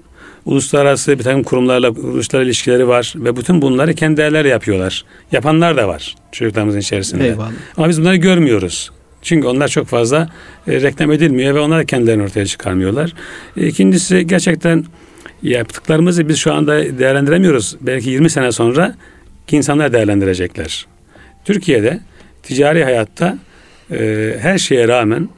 uluslararası 0.46 1.20
bir 1.20 1.24
takım 1.24 1.44
kurumlarla 1.44 1.90
uluslararası 1.90 2.48
ilişkileri 2.48 2.88
var 2.88 3.14
ve 3.16 3.38
bütün 3.38 3.62
bunları 3.62 3.94
kendi 3.94 4.18
değerler 4.18 4.46
yapıyorlar. 4.46 5.06
Yapanlar 5.32 5.78
da 5.78 5.88
var 5.88 6.16
çocuklarımızın 6.32 6.80
içerisinde. 6.80 7.28
Eyvallah. 7.28 7.52
Ama 7.78 7.90
biz 7.90 8.02
bunları 8.02 8.16
görmüyoruz. 8.16 8.92
Çünkü 9.28 9.48
onlar 9.48 9.68
çok 9.68 9.88
fazla 9.88 10.30
e, 10.68 10.82
reklam 10.82 11.12
edilmiyor 11.12 11.56
ve 11.56 11.60
onlar 11.60 11.86
kendilerini 11.86 12.24
ortaya 12.24 12.46
çıkarmıyorlar. 12.46 13.14
E, 13.58 13.68
ikincisi 13.68 14.28
gerçekten 14.28 14.86
yaptıklarımızı 15.44 16.30
biz 16.30 16.38
şu 16.38 16.54
anda 16.54 17.00
değerlendiremiyoruz. 17.00 17.78
Belki 17.82 18.10
20 18.10 18.30
sene 18.30 18.52
sonra 18.52 18.96
insanlar 19.52 19.94
değerlendirecekler. 19.94 20.88
Türkiye'de 21.46 22.00
ticari 22.44 22.84
hayatta 22.84 23.38
e, 23.92 24.34
her 24.40 24.58
şeye 24.58 24.88
rağmen 24.88 25.30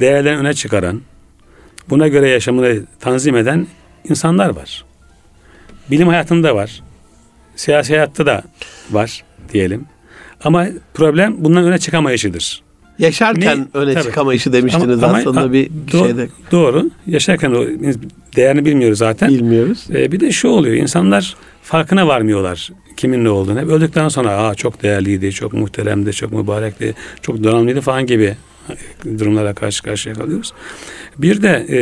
değerlerini 0.00 0.40
öne 0.40 0.54
çıkaran, 0.54 1.02
buna 1.90 2.08
göre 2.08 2.28
yaşamını 2.28 2.82
tanzim 3.00 3.36
eden 3.36 3.66
insanlar 4.08 4.48
var. 4.48 4.84
Bilim 5.90 6.08
hayatında 6.08 6.54
var. 6.54 6.82
Siyasi 7.56 7.92
hayatta 7.92 8.26
da 8.26 8.42
var 8.90 9.24
diyelim. 9.52 9.84
Ama 10.44 10.66
problem 10.94 11.44
bundan 11.44 11.64
öne 11.64 11.78
çıkamayışıdır. 11.78 12.65
Yaşarken 12.98 13.58
ne? 13.60 13.66
öne 13.74 13.94
Tabii. 13.94 14.04
çıkamayışı 14.04 14.52
demiştiniz 14.52 15.02
ama, 15.02 15.18
aslında 15.18 15.40
ama, 15.40 15.52
bir 15.52 15.70
do- 15.92 16.06
şeyde. 16.06 16.28
Doğru. 16.52 16.90
Yaşarken 17.06 17.52
o 17.52 17.64
değerini 18.36 18.64
bilmiyoruz 18.64 18.98
zaten. 18.98 19.28
Bilmiyoruz. 19.28 19.86
Ee, 19.90 20.12
bir 20.12 20.20
de 20.20 20.32
şu 20.32 20.48
oluyor. 20.48 20.76
İnsanlar 20.76 21.36
farkına 21.62 22.06
varmıyorlar 22.06 22.70
kimin 22.96 23.24
ne 23.24 23.30
olduğunu. 23.30 23.60
Hep 23.60 23.68
öldükten 23.68 24.08
sonra 24.08 24.30
Aa, 24.30 24.54
çok 24.54 24.82
değerliydi, 24.82 25.32
çok 25.32 25.52
muhteremdi, 25.52 26.12
çok 26.12 26.32
mübarekti, 26.32 26.94
çok 27.22 27.44
donanımlıydı 27.44 27.80
falan 27.80 28.06
gibi 28.06 28.36
durumlara 29.18 29.54
karşı 29.54 29.82
karşıya 29.82 30.14
kalıyoruz. 30.14 30.52
Bir 31.18 31.42
de 31.42 31.66
e, 31.68 31.78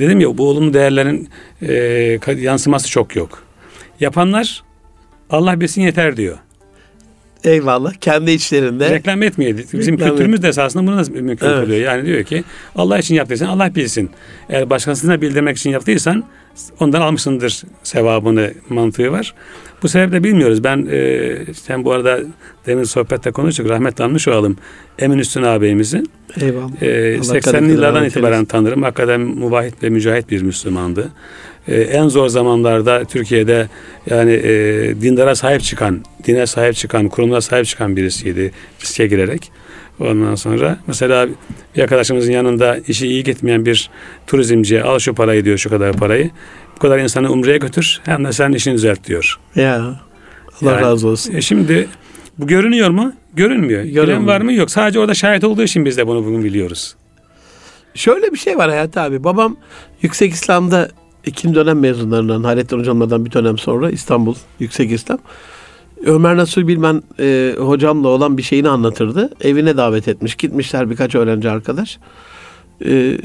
dedim 0.00 0.20
ya 0.20 0.38
bu 0.38 0.48
olumlu 0.48 0.74
değerlerin 0.74 1.28
e, 1.62 2.42
yansıması 2.42 2.88
çok 2.90 3.16
yok. 3.16 3.42
Yapanlar 4.00 4.62
Allah 5.30 5.60
bilsin 5.60 5.82
yeter 5.82 6.16
diyor. 6.16 6.38
Eyvallah. 7.44 7.94
Kendi 7.94 8.30
içlerinde. 8.30 8.90
Reklam 8.90 9.22
etmiyor. 9.22 9.58
Bizim 9.72 9.94
Reklam 9.94 10.08
kültürümüz 10.08 10.42
de 10.42 10.48
esasında 10.48 10.86
bunu 10.86 10.96
nasıl 10.96 11.12
mümkün 11.12 11.46
evet. 11.46 11.64
kılıyor. 11.64 11.80
Yani 11.80 12.06
diyor 12.06 12.24
ki 12.24 12.44
Allah 12.76 12.98
için 12.98 13.14
yaptıysan 13.14 13.46
Allah 13.46 13.74
bilsin. 13.74 14.10
Eğer 14.48 14.70
başkasına 14.70 15.20
bildirmek 15.20 15.56
için 15.56 15.70
yaptıysan 15.70 16.24
ondan 16.80 17.00
almışsındır 17.00 17.62
sevabını 17.82 18.52
mantığı 18.68 19.12
var. 19.12 19.34
Bu 19.82 19.88
sebeple 19.88 20.24
bilmiyoruz. 20.24 20.64
Ben 20.64 20.88
e, 20.90 21.36
sen 21.54 21.84
bu 21.84 21.92
arada 21.92 22.20
demin 22.66 22.84
sohbette 22.84 23.30
konuştuk. 23.30 23.68
Rahmet 23.68 24.00
almış 24.00 24.28
olalım. 24.28 24.56
Emin 24.98 25.18
Üstün 25.18 25.42
ağabeyimizi. 25.42 26.02
Eyvallah. 26.40 26.82
E, 26.82 26.86
80'li 27.16 27.72
yıllardan 27.72 28.04
itibaren 28.04 28.44
tanırım. 28.44 28.82
Hakikaten 28.82 29.20
mubahit 29.20 29.82
ve 29.82 29.88
mücahit 29.88 30.30
bir 30.30 30.42
Müslümandı. 30.42 31.08
E, 31.70 31.80
en 31.80 32.08
zor 32.08 32.28
zamanlarda 32.28 33.04
Türkiye'de 33.04 33.68
yani 34.10 34.32
e, 34.32 34.52
dindara 35.02 35.34
sahip 35.34 35.62
çıkan, 35.62 36.04
dine 36.24 36.46
sahip 36.46 36.74
çıkan, 36.74 37.08
kurumlara 37.08 37.40
sahip 37.40 37.66
çıkan 37.66 37.96
birisiydi 37.96 38.52
riske 38.80 39.06
girerek. 39.06 39.52
Ondan 40.00 40.34
sonra 40.34 40.78
mesela 40.86 41.28
bir 41.76 41.82
arkadaşımızın 41.82 42.32
yanında 42.32 42.78
işi 42.88 43.06
iyi 43.06 43.24
gitmeyen 43.24 43.66
bir 43.66 43.90
turizmciye 44.26 44.82
al 44.82 44.98
şu 44.98 45.14
parayı 45.14 45.44
diyor 45.44 45.58
şu 45.58 45.70
kadar 45.70 45.92
parayı. 45.92 46.30
Bu 46.76 46.78
kadar 46.78 46.98
insanı 46.98 47.32
umreye 47.32 47.58
götür 47.58 48.00
hem 48.04 48.24
de 48.24 48.32
sen 48.32 48.52
işini 48.52 48.74
düzelt 48.74 49.06
diyor. 49.06 49.38
Ya 49.54 50.00
Allah 50.62 50.72
yani, 50.72 50.80
razı 50.80 51.08
olsun. 51.08 51.34
E 51.34 51.40
şimdi 51.40 51.88
bu 52.38 52.46
görünüyor 52.46 52.90
mu? 52.90 53.12
Görünmüyor. 53.34 53.82
Görünmüyor. 53.82 54.06
Bilen 54.06 54.26
var 54.26 54.40
mı? 54.40 54.52
Yok. 54.52 54.70
Sadece 54.70 54.98
orada 54.98 55.14
şahit 55.14 55.44
olduğu 55.44 55.62
için 55.62 55.84
biz 55.84 55.96
de 55.96 56.06
bunu 56.06 56.24
bugün 56.26 56.44
biliyoruz. 56.44 56.96
Şöyle 57.94 58.32
bir 58.32 58.38
şey 58.38 58.58
var 58.58 58.70
Hayat 58.70 58.96
abi. 58.96 59.24
Babam 59.24 59.56
Yüksek 60.02 60.32
İslam'da 60.32 60.88
ikinci 61.26 61.54
dönem 61.54 61.78
mezunlarından 61.80 62.44
Hayrettin 62.44 62.78
Hocam'dan 62.78 63.24
bir 63.24 63.32
dönem 63.32 63.58
sonra 63.58 63.90
İstanbul 63.90 64.34
Yüksek 64.58 64.92
İslam. 64.92 65.18
Ömer 66.04 66.36
Nasuh 66.36 66.66
Bilmen 66.66 67.02
e, 67.18 67.54
hocamla 67.58 68.08
olan 68.08 68.38
bir 68.38 68.42
şeyini 68.42 68.68
anlatırdı. 68.68 69.30
Evine 69.40 69.76
davet 69.76 70.08
etmiş. 70.08 70.34
Gitmişler 70.34 70.90
birkaç 70.90 71.14
öğrenci 71.14 71.50
arkadaş. 71.50 71.98
E, 72.84 73.18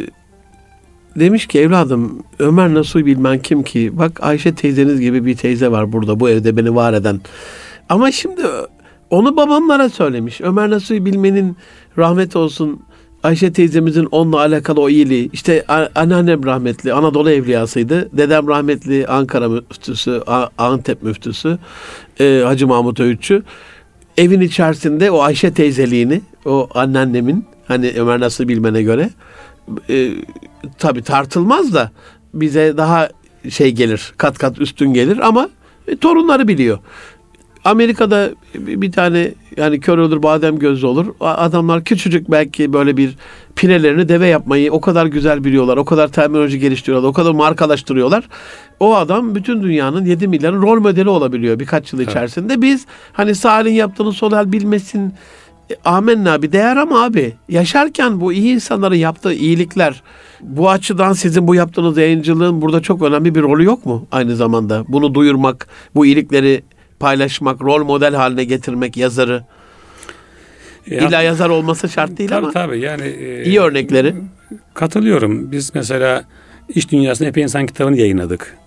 demiş 1.16 1.48
ki 1.48 1.60
evladım 1.60 2.24
Ömer 2.40 2.74
Nasuh 2.74 3.06
Bilmen 3.06 3.40
kim 3.40 3.64
ki? 3.64 3.98
Bak 3.98 4.24
Ayşe 4.24 4.56
teyzeniz 4.56 5.00
gibi 5.00 5.25
bir 5.25 5.36
teyze 5.36 5.72
var 5.72 5.92
burada 5.92 6.20
bu 6.20 6.30
evde 6.30 6.58
beni 6.58 6.75
var 6.75 6.94
eden. 6.94 7.22
Ama 7.90 8.12
şimdi 8.12 8.42
onu 9.10 9.38
babamlara 9.38 9.90
söylemiş. 9.90 10.42
Ömer 10.42 10.70
Nasuh 10.70 10.96
Bilmen'in 10.96 11.58
rahmet 11.98 12.36
olsun 12.36 12.82
Ayşe 13.25 13.53
teyzemizin 13.53 14.08
onunla 14.12 14.38
alakalı 14.38 14.82
o 14.82 14.89
iyiliği. 14.89 15.29
İşte 15.34 15.65
anneannem 15.96 16.46
rahmetli 16.46 16.94
Anadolu 16.94 17.32
evliyasıydı. 17.32 18.17
Dedem 18.17 18.48
rahmetli 18.48 19.08
Ankara 19.08 19.50
müftüsü, 19.50 20.22
Antep 20.58 21.03
müftüsü, 21.03 21.58
e, 22.20 22.41
Hacı 22.46 22.67
Mahmut 22.67 23.00
Öğütçü. 23.00 23.44
Evin 24.17 24.41
içerisinde 24.41 25.12
o 25.12 25.22
Ayşe 25.22 25.53
teyzeliğini, 25.53 26.22
o 26.46 26.70
anneannemin 26.75 27.46
hani 27.67 27.94
Ömer 27.98 28.20
nasıl 28.20 28.48
bilmene 28.48 28.84
göre 28.84 29.10
e, 29.89 30.12
tabi 30.77 31.01
tartılmaz 31.01 31.74
da 31.74 31.91
bize 32.34 32.77
daha 32.77 33.10
şey 33.50 33.72
gelir, 33.72 34.13
kat 34.17 34.38
kat 34.38 34.60
üstün 34.60 34.94
gelir 34.94 35.27
ama 35.27 35.50
e, 35.88 35.96
torunları 35.96 36.48
biliyor. 36.48 36.79
Amerika'da 37.66 38.30
bir 38.56 38.92
tane 38.92 39.34
yani 39.58 39.80
kör 39.80 39.98
olur 39.98 40.24
badem 40.24 40.60
gözlü 40.60 40.88
olur. 40.88 41.06
Adamlar 41.20 41.84
küçücük 41.84 42.32
belki 42.32 42.74
böyle 42.74 42.98
bir 42.98 43.16
pirelerini 43.56 44.10
deve 44.10 44.28
yapmayı 44.28 44.72
o 44.72 44.82
kadar 44.82 45.06
güzel 45.06 45.44
biliyorlar. 45.44 45.78
O 45.78 45.86
kadar 45.86 46.08
terminoloji 46.08 46.60
geliştiriyorlar. 46.60 47.10
O 47.10 47.14
kadar 47.14 47.32
markalaştırıyorlar. 47.32 48.24
O 48.80 48.96
adam 48.96 49.36
bütün 49.36 49.64
dünyanın 49.64 50.06
7 50.06 50.28
milyarın 50.28 50.62
rol 50.62 50.80
modeli 50.80 51.10
olabiliyor 51.10 51.60
birkaç 51.60 51.94
yıl 51.94 52.00
içerisinde. 52.00 52.54
Evet. 52.54 52.64
Biz 52.64 52.86
hani 53.14 53.36
Salih'in 53.36 53.76
yaptığını 53.76 54.14
Solal 54.14 54.52
bilmesin 54.52 55.14
e, 55.72 55.76
amenna 55.86 56.42
bir 56.42 56.52
değer 56.52 56.78
ama 56.78 57.04
abi 57.04 57.34
yaşarken 57.50 58.22
bu 58.22 58.34
iyi 58.34 58.54
insanların 58.54 58.96
yaptığı 58.96 59.34
iyilikler 59.34 60.04
bu 60.42 60.70
açıdan 60.70 61.14
sizin 61.14 61.48
bu 61.48 61.56
yaptığınız 61.56 61.98
yayıncılığın 61.98 62.62
burada 62.62 62.82
çok 62.82 63.02
önemli 63.02 63.36
bir 63.36 63.42
rolü 63.42 63.64
yok 63.64 63.86
mu 63.86 64.08
aynı 64.12 64.36
zamanda? 64.36 64.84
Bunu 64.88 65.14
duyurmak, 65.14 65.68
bu 65.96 66.06
iyilikleri 66.06 66.64
paylaşmak, 67.00 67.62
rol 67.62 67.84
model 67.86 68.16
haline 68.16 68.44
getirmek 68.44 68.98
yazarı. 68.98 69.44
Ya, 70.88 71.08
İlla 71.08 71.22
yazar 71.22 71.50
olması 71.50 71.90
şart 71.90 72.18
değil 72.18 72.30
tabii, 72.30 72.46
ama. 72.46 72.52
Tabii 72.52 72.80
yani. 72.80 73.04
E, 73.04 73.44
iyi 73.44 73.60
örnekleri. 73.60 74.16
Katılıyorum. 74.74 75.52
Biz 75.52 75.75
mesela 75.75 76.25
iş 76.70 76.92
dünyasında 76.92 77.30
epey 77.30 77.44
insan 77.44 77.66
kitabını 77.66 77.98
yayınladık. 77.98 78.58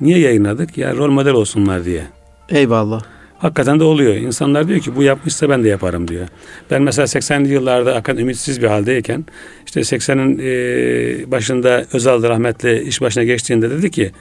Niye 0.00 0.18
yayınladık? 0.18 0.78
Ya 0.78 0.96
rol 0.96 1.10
model 1.10 1.32
olsunlar 1.32 1.84
diye. 1.84 2.02
Eyvallah. 2.48 3.02
Hakikaten 3.38 3.80
de 3.80 3.84
oluyor. 3.84 4.14
İnsanlar 4.14 4.68
diyor 4.68 4.80
ki 4.80 4.96
bu 4.96 5.02
yapmışsa 5.02 5.48
ben 5.48 5.64
de 5.64 5.68
yaparım 5.68 6.08
diyor. 6.08 6.28
Ben 6.70 6.82
mesela 6.82 7.06
80'li 7.06 7.52
yıllarda 7.52 7.94
hakikaten 7.94 8.22
ümitsiz 8.22 8.62
bir 8.62 8.66
haldeyken 8.66 9.24
işte 9.66 9.80
80'in 9.80 10.38
e, 10.38 11.30
başında 11.30 11.84
Özal 11.92 12.22
rahmetli 12.22 12.82
iş 12.82 13.00
başına 13.00 13.24
geçtiğinde 13.24 13.70
dedi 13.70 13.90
ki 13.90 14.12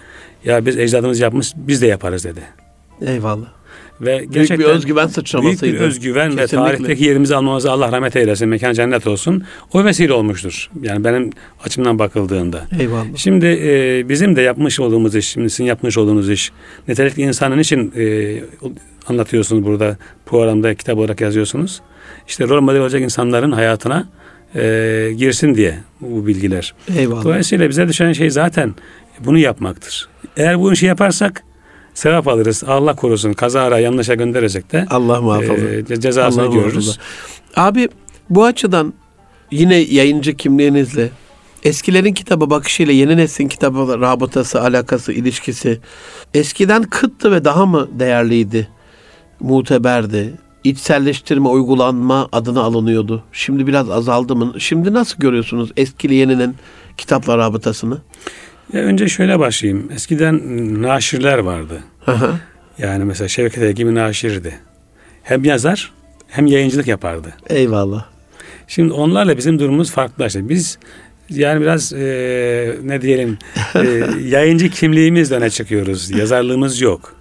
ya 0.46 0.66
biz 0.66 0.78
ecdadımız 0.78 1.20
yapmış 1.20 1.54
biz 1.56 1.82
de 1.82 1.88
yaparız 1.88 2.26
dedi. 2.26 2.42
Eyvallah. 3.01 3.58
Ve 4.01 4.25
büyük 4.34 4.50
bir 4.60 4.66
özgüven 4.66 5.08
sıçramasıydı. 5.08 5.62
Büyük 5.62 5.75
bir 5.75 5.86
özgüven 5.86 6.32
Kesinlikle. 6.32 6.58
ve 6.58 6.66
tarihteki 6.66 7.04
yerimizi 7.04 7.36
almamızı 7.36 7.72
Allah 7.72 7.92
rahmet 7.92 8.16
eylesin. 8.16 8.50
Mekan 8.50 8.74
cennet 8.74 9.08
olsun. 9.08 9.44
O 9.74 9.86
vesile 9.86 10.13
olmuştur. 10.13 10.70
Yani 10.82 11.04
benim 11.04 11.30
açımdan 11.66 12.00
bakıldığında. 12.00 12.66
Eyvallah. 12.80 13.06
Şimdi 13.16 13.46
e, 13.46 14.10
bizim 14.10 14.36
de 14.36 14.42
yapmış 14.42 14.80
olduğumuz 14.80 15.16
iş, 15.16 15.27
şimdi 15.27 15.50
sizin 15.50 15.63
yapmış 15.63 15.98
olduğunuz 15.98 16.30
iş 16.30 16.51
nitelikli 16.88 17.22
insanın 17.22 17.60
için 17.60 17.94
e, 17.98 18.36
anlatıyorsunuz 19.08 19.66
burada 19.66 19.98
programda 20.25 20.75
kitap 20.75 20.98
olarak 20.98 21.22
yazıyorsunuz. 21.22 21.82
İşte 22.27 22.48
rol 22.48 22.62
model 22.62 22.82
olacak 22.82 23.01
insanların 23.01 23.51
hayatına 23.51 24.10
e, 24.56 25.13
girsin 25.18 25.56
diye 25.56 25.77
bu 26.01 26.27
bilgiler. 26.27 26.74
Eyvallah. 26.98 27.24
Dolayısıyla 27.24 27.70
bize 27.70 27.88
düşen 27.88 28.13
şey 28.13 28.30
zaten 28.30 28.74
bunu 29.20 29.38
yapmaktır. 29.38 30.10
Eğer 30.38 30.60
bu 30.60 30.74
işi 30.74 30.86
yaparsak 30.86 31.44
sevap 31.98 32.27
alırız. 32.27 32.63
Allah 32.68 32.96
korusun 32.96 33.34
kazara 33.34 33.80
yanlışa 33.80 34.13
gönderirsek 34.13 34.72
de 34.72 34.86
Allah 34.89 35.22
muhafaza. 35.22 35.70
E, 35.70 36.00
cezasını 36.00 36.44
Allah 36.44 36.54
görürüz. 36.54 36.88
Muhafaza. 36.88 37.01
Abi 37.56 37.89
bu 38.30 38.46
açıdan 38.46 38.94
yine 39.51 39.75
yayıncı 39.75 40.38
kimliğinizle 40.38 41.10
eskilerin 41.63 42.13
kitaba 42.13 42.50
bakışıyla 42.50 42.94
yeni 42.94 43.18
neslin 43.18 43.48
kitaba 43.48 44.00
rabıtası, 44.00 44.62
alakası, 44.62 45.13
ilişkisi 45.13 45.80
eskiden 46.34 46.84
kıttı 46.84 47.32
ve 47.32 47.46
daha 47.46 47.66
mı 47.66 47.88
değerliydi? 48.00 48.68
Muteberdi. 49.39 50.34
İçselleştirme, 50.63 51.50
uygulanma 51.50 52.30
adına 52.32 52.62
alınıyordu. 52.62 53.24
Şimdi 53.32 53.68
biraz 53.68 53.89
azaldı 53.89 54.36
mı? 54.36 54.54
Şimdi 54.58 54.94
nasıl 54.94 55.20
görüyorsunuz 55.20 55.72
eskiyle 55.77 56.16
yeninin 56.16 56.56
kitapla 56.98 57.38
rabıtasını? 57.38 57.98
Ya 58.74 58.82
önce 58.82 59.08
şöyle 59.08 59.40
başlayayım. 59.40 59.90
Eskiden 59.96 60.42
naşirler 60.82 61.38
vardı. 61.38 61.84
Aha. 62.08 62.40
Yani 62.78 63.06
mesela 63.06 63.28
Şevket 63.28 63.64
Ege 63.64 63.72
gibi 63.72 63.96
naşirdi. 63.96 64.60
Hem 65.24 65.44
yazar 65.44 65.92
hem 66.28 66.48
yayıncılık 66.48 66.88
yapardı. 66.88 67.34
Eyvallah. 67.50 68.06
Şimdi 68.68 68.94
onlarla 68.94 69.38
bizim 69.38 69.60
durumumuz 69.60 69.92
farklılaştı. 69.92 70.50
Biz 70.50 70.78
yani 71.30 71.62
biraz 71.62 71.94
e, 71.94 72.76
ne 72.84 73.02
diyelim 73.02 73.38
e, 73.76 74.04
yayıncı 74.24 74.70
kimliğimizle 74.70 75.36
öne 75.36 75.50
çıkıyoruz. 75.50 76.10
Yazarlığımız 76.10 76.82
yok. 76.82 77.16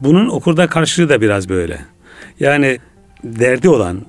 Bunun 0.00 0.28
okurda 0.28 0.66
karşılığı 0.66 1.08
da 1.08 1.20
biraz 1.20 1.48
böyle. 1.48 1.80
Yani 2.40 2.78
derdi 3.24 3.68
olan, 3.68 4.00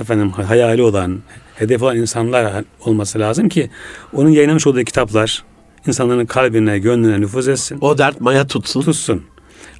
efendim 0.00 0.30
hayali 0.30 0.82
olan, 0.82 1.20
hedef 1.54 1.82
olan 1.82 1.96
insanlar 1.96 2.64
olması 2.80 3.18
lazım 3.18 3.48
ki 3.48 3.70
onun 4.12 4.30
yayınlamış 4.30 4.66
olduğu 4.66 4.84
kitaplar 4.84 5.44
insanların 5.86 6.26
kalbine, 6.26 6.78
gönlüne 6.78 7.20
nüfuz 7.20 7.48
etsin. 7.48 7.78
O 7.80 7.98
dert 7.98 8.20
maya 8.20 8.46
tutsun. 8.46 8.82
Tutsun. 8.82 9.22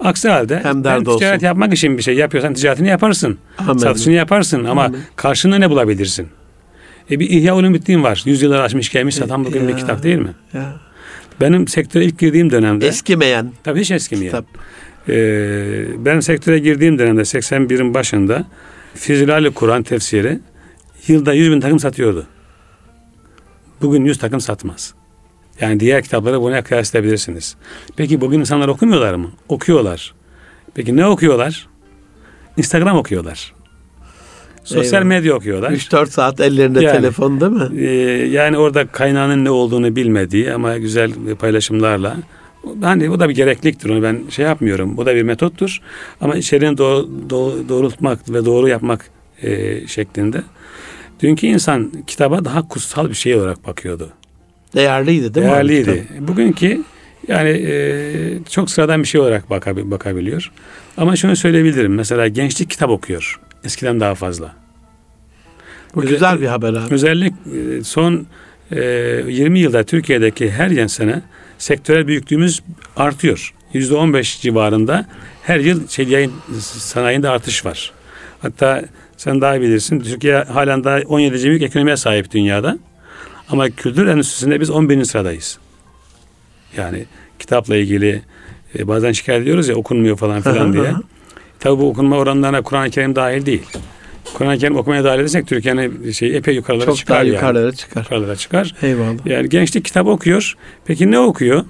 Aksi 0.00 0.28
halde 0.28 0.60
Hem 0.62 0.84
dert 0.84 1.08
olsun. 1.08 1.18
ticaret 1.18 1.42
yapmak 1.42 1.72
için 1.72 1.98
bir 1.98 2.02
şey 2.02 2.14
yapıyorsan 2.14 2.54
ticaretini 2.54 2.88
yaparsın. 2.88 3.38
Amin. 3.58 3.78
Satışını 3.78 4.14
yaparsın 4.14 4.64
ama 4.64 4.84
Amin. 4.84 5.00
karşında 5.16 5.58
ne 5.58 5.70
bulabilirsin? 5.70 6.28
E 7.10 7.20
bir 7.20 7.30
İhya 7.30 7.56
Ulumuddin 7.56 8.02
var. 8.02 8.22
Yüzyıllar 8.26 8.60
açmış 8.60 8.88
gelmiş 8.90 9.14
satan 9.14 9.44
bugün 9.44 9.62
ya, 9.62 9.68
bir 9.68 9.76
kitap 9.76 10.02
değil 10.02 10.18
mi? 10.18 10.34
Ya. 10.52 10.72
Benim 11.40 11.68
sektöre 11.68 12.04
ilk 12.04 12.18
girdiğim 12.18 12.50
dönemde. 12.50 12.86
Eskimeyen. 12.86 13.52
Tabii 13.64 13.80
hiç 13.80 13.90
eskimeyen. 13.90 14.30
Kitap. 14.30 14.44
Ee, 15.08 15.84
ben 16.04 16.20
sektöre 16.20 16.58
girdiğim 16.58 16.98
dönemde 16.98 17.20
81'in 17.20 17.94
başında 17.94 18.44
Fizilali 18.94 19.50
Kur'an 19.50 19.82
tefsiri 19.82 20.38
yılda 21.08 21.32
100 21.32 21.50
bin 21.52 21.60
takım 21.60 21.78
satıyordu. 21.78 22.26
Bugün 23.82 24.04
100 24.04 24.18
takım 24.18 24.40
satmaz. 24.40 24.94
Yani 25.60 25.80
diğer 25.80 26.02
kitapları 26.02 26.40
buna 26.40 26.62
kıyaslayabilirsiniz. 26.62 27.56
Peki 27.96 28.20
bugün 28.20 28.40
insanlar 28.40 28.68
okumuyorlar 28.68 29.14
mı? 29.14 29.30
Okuyorlar. 29.48 30.14
Peki 30.74 30.96
ne 30.96 31.06
okuyorlar? 31.06 31.68
Instagram 32.56 32.96
okuyorlar. 32.96 33.54
Sosyal 34.64 35.02
Eyvallah. 35.02 35.04
medya 35.04 35.34
okuyorlar. 35.34 35.70
3-4 35.70 36.06
saat 36.06 36.40
ellerinde 36.40 36.80
yani, 36.80 36.96
telefon 36.96 37.40
değil 37.40 37.52
mi? 37.52 37.80
E, 37.80 37.92
yani 38.26 38.58
orada 38.58 38.86
kaynağının 38.86 39.44
ne 39.44 39.50
olduğunu 39.50 39.96
bilmediği 39.96 40.52
ama 40.52 40.78
güzel 40.78 41.12
paylaşımlarla 41.38 42.16
hani 42.82 43.10
bu 43.10 43.20
da 43.20 43.28
bir 43.28 43.34
gerekliktir 43.34 43.90
onu 43.90 44.02
ben 44.02 44.20
şey 44.30 44.44
yapmıyorum. 44.44 44.96
Bu 44.96 45.06
da 45.06 45.14
bir 45.14 45.22
metottur. 45.22 45.80
Ama 46.20 46.36
içeriğini 46.36 46.78
doğ, 46.78 47.08
doğ, 47.30 47.68
doğrultmak 47.68 48.30
ve 48.30 48.44
doğru 48.44 48.68
yapmak 48.68 49.10
e, 49.42 49.86
şeklinde. 49.86 50.42
Dünkü 51.20 51.46
insan 51.46 51.92
kitaba 52.06 52.44
daha 52.44 52.68
kutsal 52.68 53.08
bir 53.08 53.14
şey 53.14 53.36
olarak 53.36 53.66
bakıyordu. 53.66 54.08
Değerliydi 54.74 55.34
değil 55.34 55.46
mi? 55.46 55.52
Değerliydi. 55.52 56.08
Bugünkü 56.20 56.82
yani 57.28 57.48
e, 57.48 58.38
çok 58.50 58.70
sıradan 58.70 59.02
bir 59.02 59.08
şey 59.08 59.20
olarak 59.20 59.50
bakabil, 59.50 59.90
bakabiliyor. 59.90 60.50
Ama 60.96 61.16
şunu 61.16 61.36
söyleyebilirim. 61.36 61.94
Mesela 61.94 62.28
gençlik 62.28 62.70
kitap 62.70 62.90
okuyor. 62.90 63.40
Eskiden 63.64 64.00
daha 64.00 64.14
fazla. 64.14 64.54
Bu 65.94 66.00
Özel, 66.00 66.12
güzel 66.12 66.40
bir 66.40 66.46
haber 66.46 66.68
abi. 66.68 66.94
Özellikle 66.94 67.84
son 67.84 68.26
e, 68.70 68.80
20 69.28 69.58
yılda 69.58 69.84
Türkiye'deki 69.84 70.50
her 70.50 70.70
yıl 70.70 70.88
sene 70.88 71.22
sektörel 71.58 72.06
büyüklüğümüz 72.06 72.62
artıyor. 72.96 73.54
Yüzde 73.72 73.94
on 73.94 74.14
beş 74.14 74.40
civarında 74.40 75.06
her 75.42 75.60
yıl 75.60 75.88
şey, 75.88 76.08
yayın 76.08 76.32
sanayinde 76.60 77.28
artış 77.28 77.66
var. 77.66 77.92
Hatta 78.40 78.84
sen 79.16 79.40
daha 79.40 79.60
bilirsin. 79.60 80.00
Türkiye 80.00 80.36
halen 80.36 80.84
daha 80.84 80.98
17. 81.06 81.48
büyük 81.48 81.62
ekonomiye 81.62 81.96
sahip 81.96 82.30
dünyada. 82.30 82.78
Ama 83.52 83.70
kültür 83.70 84.06
endüstrisinde 84.06 84.60
biz 84.60 84.70
11. 84.70 85.04
sıradayız. 85.04 85.58
Yani 86.76 87.04
kitapla 87.38 87.76
ilgili 87.76 88.22
e, 88.78 88.88
bazen 88.88 89.12
şikayet 89.12 89.42
ediyoruz 89.42 89.68
ya 89.68 89.74
okunmuyor 89.74 90.16
falan 90.16 90.40
filan 90.40 90.72
diye. 90.72 90.92
Tabi 91.60 91.78
bu 91.80 91.88
okunma 91.88 92.16
oranlarına 92.16 92.62
Kur'an-ı 92.62 92.90
Kerim 92.90 93.16
dahil 93.16 93.46
değil. 93.46 93.62
Kur'an-ı 94.34 94.58
Kerim 94.58 94.76
okumaya 94.76 95.04
dahil 95.04 95.18
edersek 95.18 95.46
Türkiye'nin 95.46 96.10
şey 96.12 96.36
epey 96.36 96.54
yukarılara 96.54 96.86
Çok 96.86 96.96
çıkar. 96.96 97.14
Çok 97.14 97.24
daha 97.24 97.34
yukarılara 97.34 97.64
yani. 97.64 97.76
çıkar. 97.76 98.02
Yukarılara 98.02 98.36
çıkar. 98.36 98.74
Eyvallah. 98.82 99.26
Yani 99.26 99.48
gençlik 99.48 99.84
kitap 99.84 100.06
okuyor. 100.06 100.54
Peki 100.84 101.10
ne 101.10 101.18
okuyor? 101.18 101.64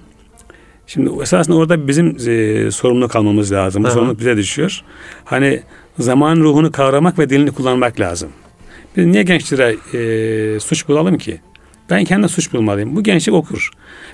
Şimdi 0.87 1.23
esasında 1.23 1.57
orada 1.57 1.89
bizim 1.89 2.17
e, 2.29 2.71
sorumluluk 2.71 3.17
almamız 3.17 3.53
lazım. 3.53 3.85
Bu 3.85 3.91
sorumluluk 3.91 4.19
bize 4.19 4.37
düşüyor. 4.37 4.81
Hani 5.25 5.63
zaman 5.99 6.37
ruhunu 6.37 6.73
kavramak 6.73 7.19
ve 7.19 7.31
dilini 7.31 7.51
kullanmak 7.51 8.01
lazım. 8.01 8.29
Biz 8.97 9.07
niye 9.07 9.23
gençlere 9.23 9.77
e, 9.95 10.61
suç 10.61 10.89
bulalım 10.89 11.19
ki? 11.19 11.41
Ben 11.91 12.05
kendi 12.05 12.29
suç 12.29 12.53
bulmalıyım. 12.53 12.97
Bu 12.97 13.03
gençlik 13.03 13.35
okur. 13.35 13.71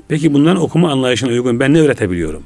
Peki 0.09 0.35
bunların 0.35 0.63
okuma 0.63 0.93
anlayışına 0.93 1.31
uygun 1.31 1.61
ben 1.61 1.75
ne 1.75 1.81
öğretebiliyorum? 1.81 2.43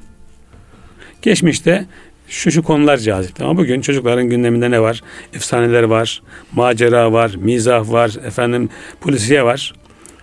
Geçmişte 1.23 1.87
şu 2.29 2.51
şu 2.51 2.63
konular 2.63 2.97
cazipti. 2.97 3.45
Ama 3.45 3.57
bugün 3.57 3.81
çocukların 3.81 4.29
gündeminde 4.29 4.71
ne 4.71 4.81
var? 4.81 5.03
Efsaneler 5.35 5.83
var, 5.83 6.23
macera 6.53 7.13
var, 7.13 7.35
mizah 7.35 7.93
var, 7.93 8.11
efendim 8.27 8.69
polisiye 9.01 9.45
var. 9.45 9.73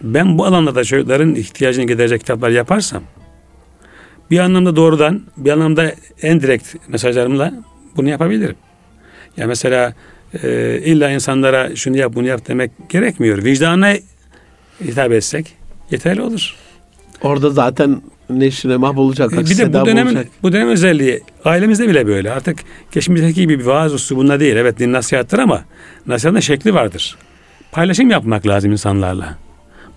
Ben 0.01 0.38
bu 0.38 0.45
alanlarda 0.45 0.83
çocukların 0.83 1.35
ihtiyacını 1.35 1.85
giderecek 1.85 2.19
kitaplar 2.19 2.49
yaparsam 2.49 3.03
bir 4.31 4.39
anlamda 4.39 4.75
doğrudan, 4.75 5.21
bir 5.38 5.51
anlamda 5.51 5.91
en 6.21 6.41
direkt 6.41 6.75
mesajlarımla 6.88 7.53
bunu 7.95 8.09
yapabilirim. 8.09 8.55
Ya 9.38 9.47
mesela 9.47 9.93
e, 10.43 10.79
illa 10.85 11.09
insanlara 11.12 11.75
şunu 11.75 11.97
yap 11.97 12.12
bunu 12.15 12.27
yap 12.27 12.47
demek 12.47 12.71
gerekmiyor. 12.89 13.43
Vicdanına 13.43 13.93
hitap 14.81 15.11
etsek 15.11 15.53
yeterli 15.91 16.21
olur. 16.21 16.55
Orada 17.21 17.49
zaten 17.49 18.01
neşrine 18.29 18.77
mahvolacak. 18.77 19.31
Bir 19.31 19.57
de 19.57 19.73
bu 19.73 19.85
dönem 19.85 20.07
olacak. 20.07 20.27
bu 20.43 20.51
dönem 20.51 20.67
özelliği 20.67 21.21
ailemizde 21.45 21.87
bile 21.87 22.07
böyle. 22.07 22.31
Artık 22.31 22.59
geçmişteki 22.91 23.33
gibi 23.33 23.59
bir 23.59 23.65
vaaz 23.65 23.93
üslubunda 23.93 24.39
değil. 24.39 24.55
Evet 24.55 24.79
din 24.79 24.93
nasihattır 24.93 25.39
ama 25.39 25.65
nasihatın 26.07 26.39
şekli 26.39 26.73
vardır. 26.73 27.17
Paylaşım 27.71 28.09
yapmak 28.09 28.47
lazım 28.47 28.71
insanlarla. 28.71 29.37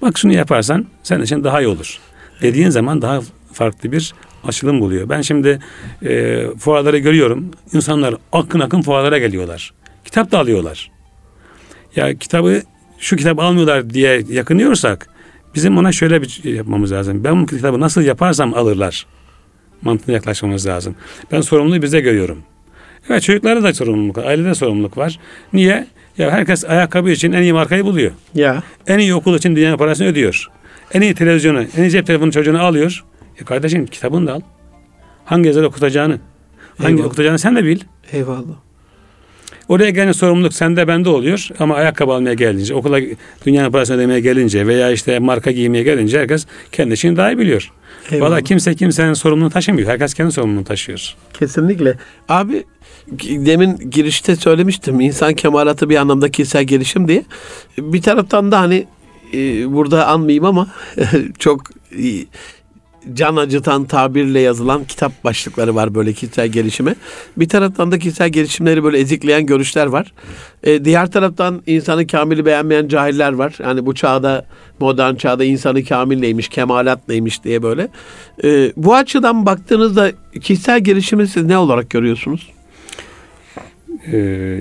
Bak 0.02 0.18
şunu 0.18 0.32
yaparsan 0.32 0.86
senin 1.02 1.22
için 1.22 1.44
daha 1.44 1.60
iyi 1.62 1.68
olur. 1.68 1.98
Dediğin 2.42 2.70
zaman 2.70 3.02
daha 3.02 3.20
farklı 3.52 3.92
bir 3.92 4.14
açılım 4.44 4.80
buluyor. 4.80 5.08
Ben 5.08 5.22
şimdi 5.22 5.58
e, 6.02 6.44
fuarları 6.58 6.98
görüyorum. 6.98 7.50
İnsanlar 7.72 8.14
akın 8.32 8.60
akın 8.60 8.82
fuarlara 8.82 9.18
geliyorlar. 9.18 9.74
Kitap 10.04 10.32
da 10.32 10.38
alıyorlar. 10.38 10.90
Ya 11.96 12.14
kitabı 12.14 12.62
şu 13.02 13.16
kitabı 13.16 13.42
almıyorlar 13.42 13.90
diye 13.90 14.24
yakınıyorsak 14.30 15.08
bizim 15.54 15.78
ona 15.78 15.92
şöyle 15.92 16.22
bir 16.22 16.28
şey 16.28 16.52
yapmamız 16.52 16.92
lazım. 16.92 17.24
Ben 17.24 17.42
bu 17.42 17.46
kitabı 17.46 17.80
nasıl 17.80 18.02
yaparsam 18.02 18.54
alırlar. 18.54 19.06
Mantığına 19.82 20.14
yaklaşmamız 20.14 20.66
lazım. 20.66 20.94
Ben 21.32 21.40
sorumluluğu 21.40 21.82
bize 21.82 22.00
görüyorum. 22.00 22.38
Evet 23.10 23.22
çocuklarda 23.22 23.62
da 23.62 23.74
sorumluluk 23.74 24.18
var. 24.18 24.24
Ailede 24.24 24.54
sorumluluk 24.54 24.96
var. 24.96 25.18
Niye? 25.52 25.86
Ya 26.18 26.30
herkes 26.30 26.64
ayakkabı 26.64 27.10
için 27.10 27.32
en 27.32 27.42
iyi 27.42 27.52
markayı 27.52 27.84
buluyor. 27.84 28.12
Ya. 28.34 28.62
En 28.86 28.98
iyi 28.98 29.14
okul 29.14 29.34
için 29.36 29.56
dünyanın 29.56 29.76
parasını 29.76 30.06
ödüyor. 30.06 30.46
En 30.92 31.00
iyi 31.00 31.14
televizyonu, 31.14 31.64
en 31.76 31.82
iyi 31.82 31.90
cep 31.90 32.06
telefonu 32.06 32.32
çocuğunu 32.32 32.62
alıyor. 32.62 33.04
E 33.40 33.44
kardeşim 33.44 33.86
kitabını 33.86 34.26
da 34.26 34.32
al. 34.32 34.40
Hangi 35.24 35.46
yazar 35.46 35.62
okutacağını, 35.62 36.18
hangi 36.78 36.92
Eyvallah. 36.92 37.06
okutacağını 37.06 37.38
sen 37.38 37.56
de 37.56 37.64
bil. 37.64 37.80
Eyvallah. 38.12 38.56
Oraya 39.72 39.90
gelen 39.90 40.12
sorumluluk 40.12 40.52
sende 40.52 40.88
bende 40.88 41.08
oluyor 41.08 41.48
ama 41.58 41.74
ayakkabı 41.74 42.12
almaya 42.12 42.34
gelince, 42.34 42.74
okula 42.74 43.00
dünyanın 43.46 43.72
parasını 43.72 43.96
ödemeye 43.96 44.20
gelince 44.20 44.66
veya 44.66 44.90
işte 44.90 45.18
marka 45.18 45.50
giymeye 45.50 45.84
gelince 45.84 46.18
herkes 46.18 46.46
kendi 46.72 46.94
işini 46.94 47.16
daha 47.16 47.32
iyi 47.32 47.38
biliyor. 47.38 47.72
Eyvallah. 48.10 48.30
Valla 48.30 48.40
kimse 48.40 48.74
kimsenin 48.74 49.12
sorumluluğunu 49.12 49.50
taşımıyor. 49.50 49.88
Herkes 49.88 50.14
kendi 50.14 50.32
sorumluluğunu 50.32 50.64
taşıyor. 50.64 51.14
Kesinlikle. 51.38 51.96
Abi 52.28 52.64
demin 53.22 53.90
girişte 53.90 54.36
söylemiştim 54.36 55.00
insan 55.00 55.34
kemalatı 55.34 55.88
bir 55.88 55.96
anlamda 55.96 56.30
kişisel 56.30 56.64
gelişim 56.64 57.08
diye. 57.08 57.24
Bir 57.78 58.02
taraftan 58.02 58.52
da 58.52 58.60
hani 58.60 58.86
e, 59.34 59.72
burada 59.72 60.06
anmayayım 60.06 60.44
ama 60.44 60.68
çok 61.38 61.62
can 63.14 63.36
acıtan 63.36 63.84
tabirle 63.84 64.40
yazılan 64.40 64.84
kitap 64.84 65.24
başlıkları 65.24 65.74
var 65.74 65.94
böyle 65.94 66.12
kişisel 66.12 66.48
gelişime. 66.48 66.94
Bir 67.36 67.48
taraftan 67.48 67.92
da 67.92 67.98
kişisel 67.98 68.28
gelişimleri 68.28 68.84
böyle 68.84 68.98
ezikleyen 68.98 69.46
görüşler 69.46 69.86
var. 69.86 70.12
E, 70.62 70.84
diğer 70.84 71.10
taraftan 71.10 71.62
insanı 71.66 72.06
kamili 72.06 72.46
beğenmeyen 72.46 72.88
cahiller 72.88 73.32
var. 73.32 73.54
Yani 73.62 73.86
bu 73.86 73.94
çağda 73.94 74.46
modern 74.80 75.14
çağda 75.14 75.44
insanı 75.44 75.84
kamil 75.84 76.18
neymiş, 76.18 76.48
kemalat 76.48 77.08
neymiş 77.08 77.44
diye 77.44 77.62
böyle. 77.62 77.88
E, 78.44 78.72
bu 78.76 78.94
açıdan 78.94 79.46
baktığınızda 79.46 80.12
kişisel 80.40 80.80
gelişimi 80.80 81.28
siz 81.28 81.44
ne 81.44 81.58
olarak 81.58 81.90
görüyorsunuz? 81.90 82.50
Ee, 84.06 84.16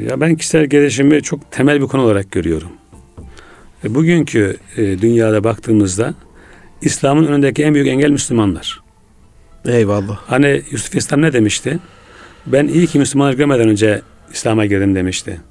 ya 0.10 0.22
ben 0.22 0.36
kişisel 0.36 0.66
gelişimi 0.66 1.22
çok 1.22 1.52
temel 1.52 1.82
bir 1.82 1.88
konu 1.88 2.02
olarak 2.02 2.32
görüyorum. 2.32 2.70
E, 3.84 3.96
bugünkü 3.96 4.58
e, 4.78 5.02
dünyada 5.02 5.44
baktığımızda 5.44 6.14
İslam'ın 6.82 7.28
önündeki 7.28 7.64
en 7.64 7.74
büyük 7.74 7.88
engel 7.88 8.10
Müslümanlar. 8.10 8.82
Eyvallah. 9.66 10.20
Hani 10.28 10.62
Yusuf 10.72 10.96
İslam 10.96 11.22
ne 11.22 11.34
demişti? 11.34 11.80
Ben 12.46 12.68
iyi 12.68 12.88
ki 12.88 13.00
Müslümanlar 13.00 13.34
görmeden 13.34 13.70
önce 13.70 14.02
İslam'a 14.34 14.66
girdim 14.66 14.96
demişti. 14.96 15.42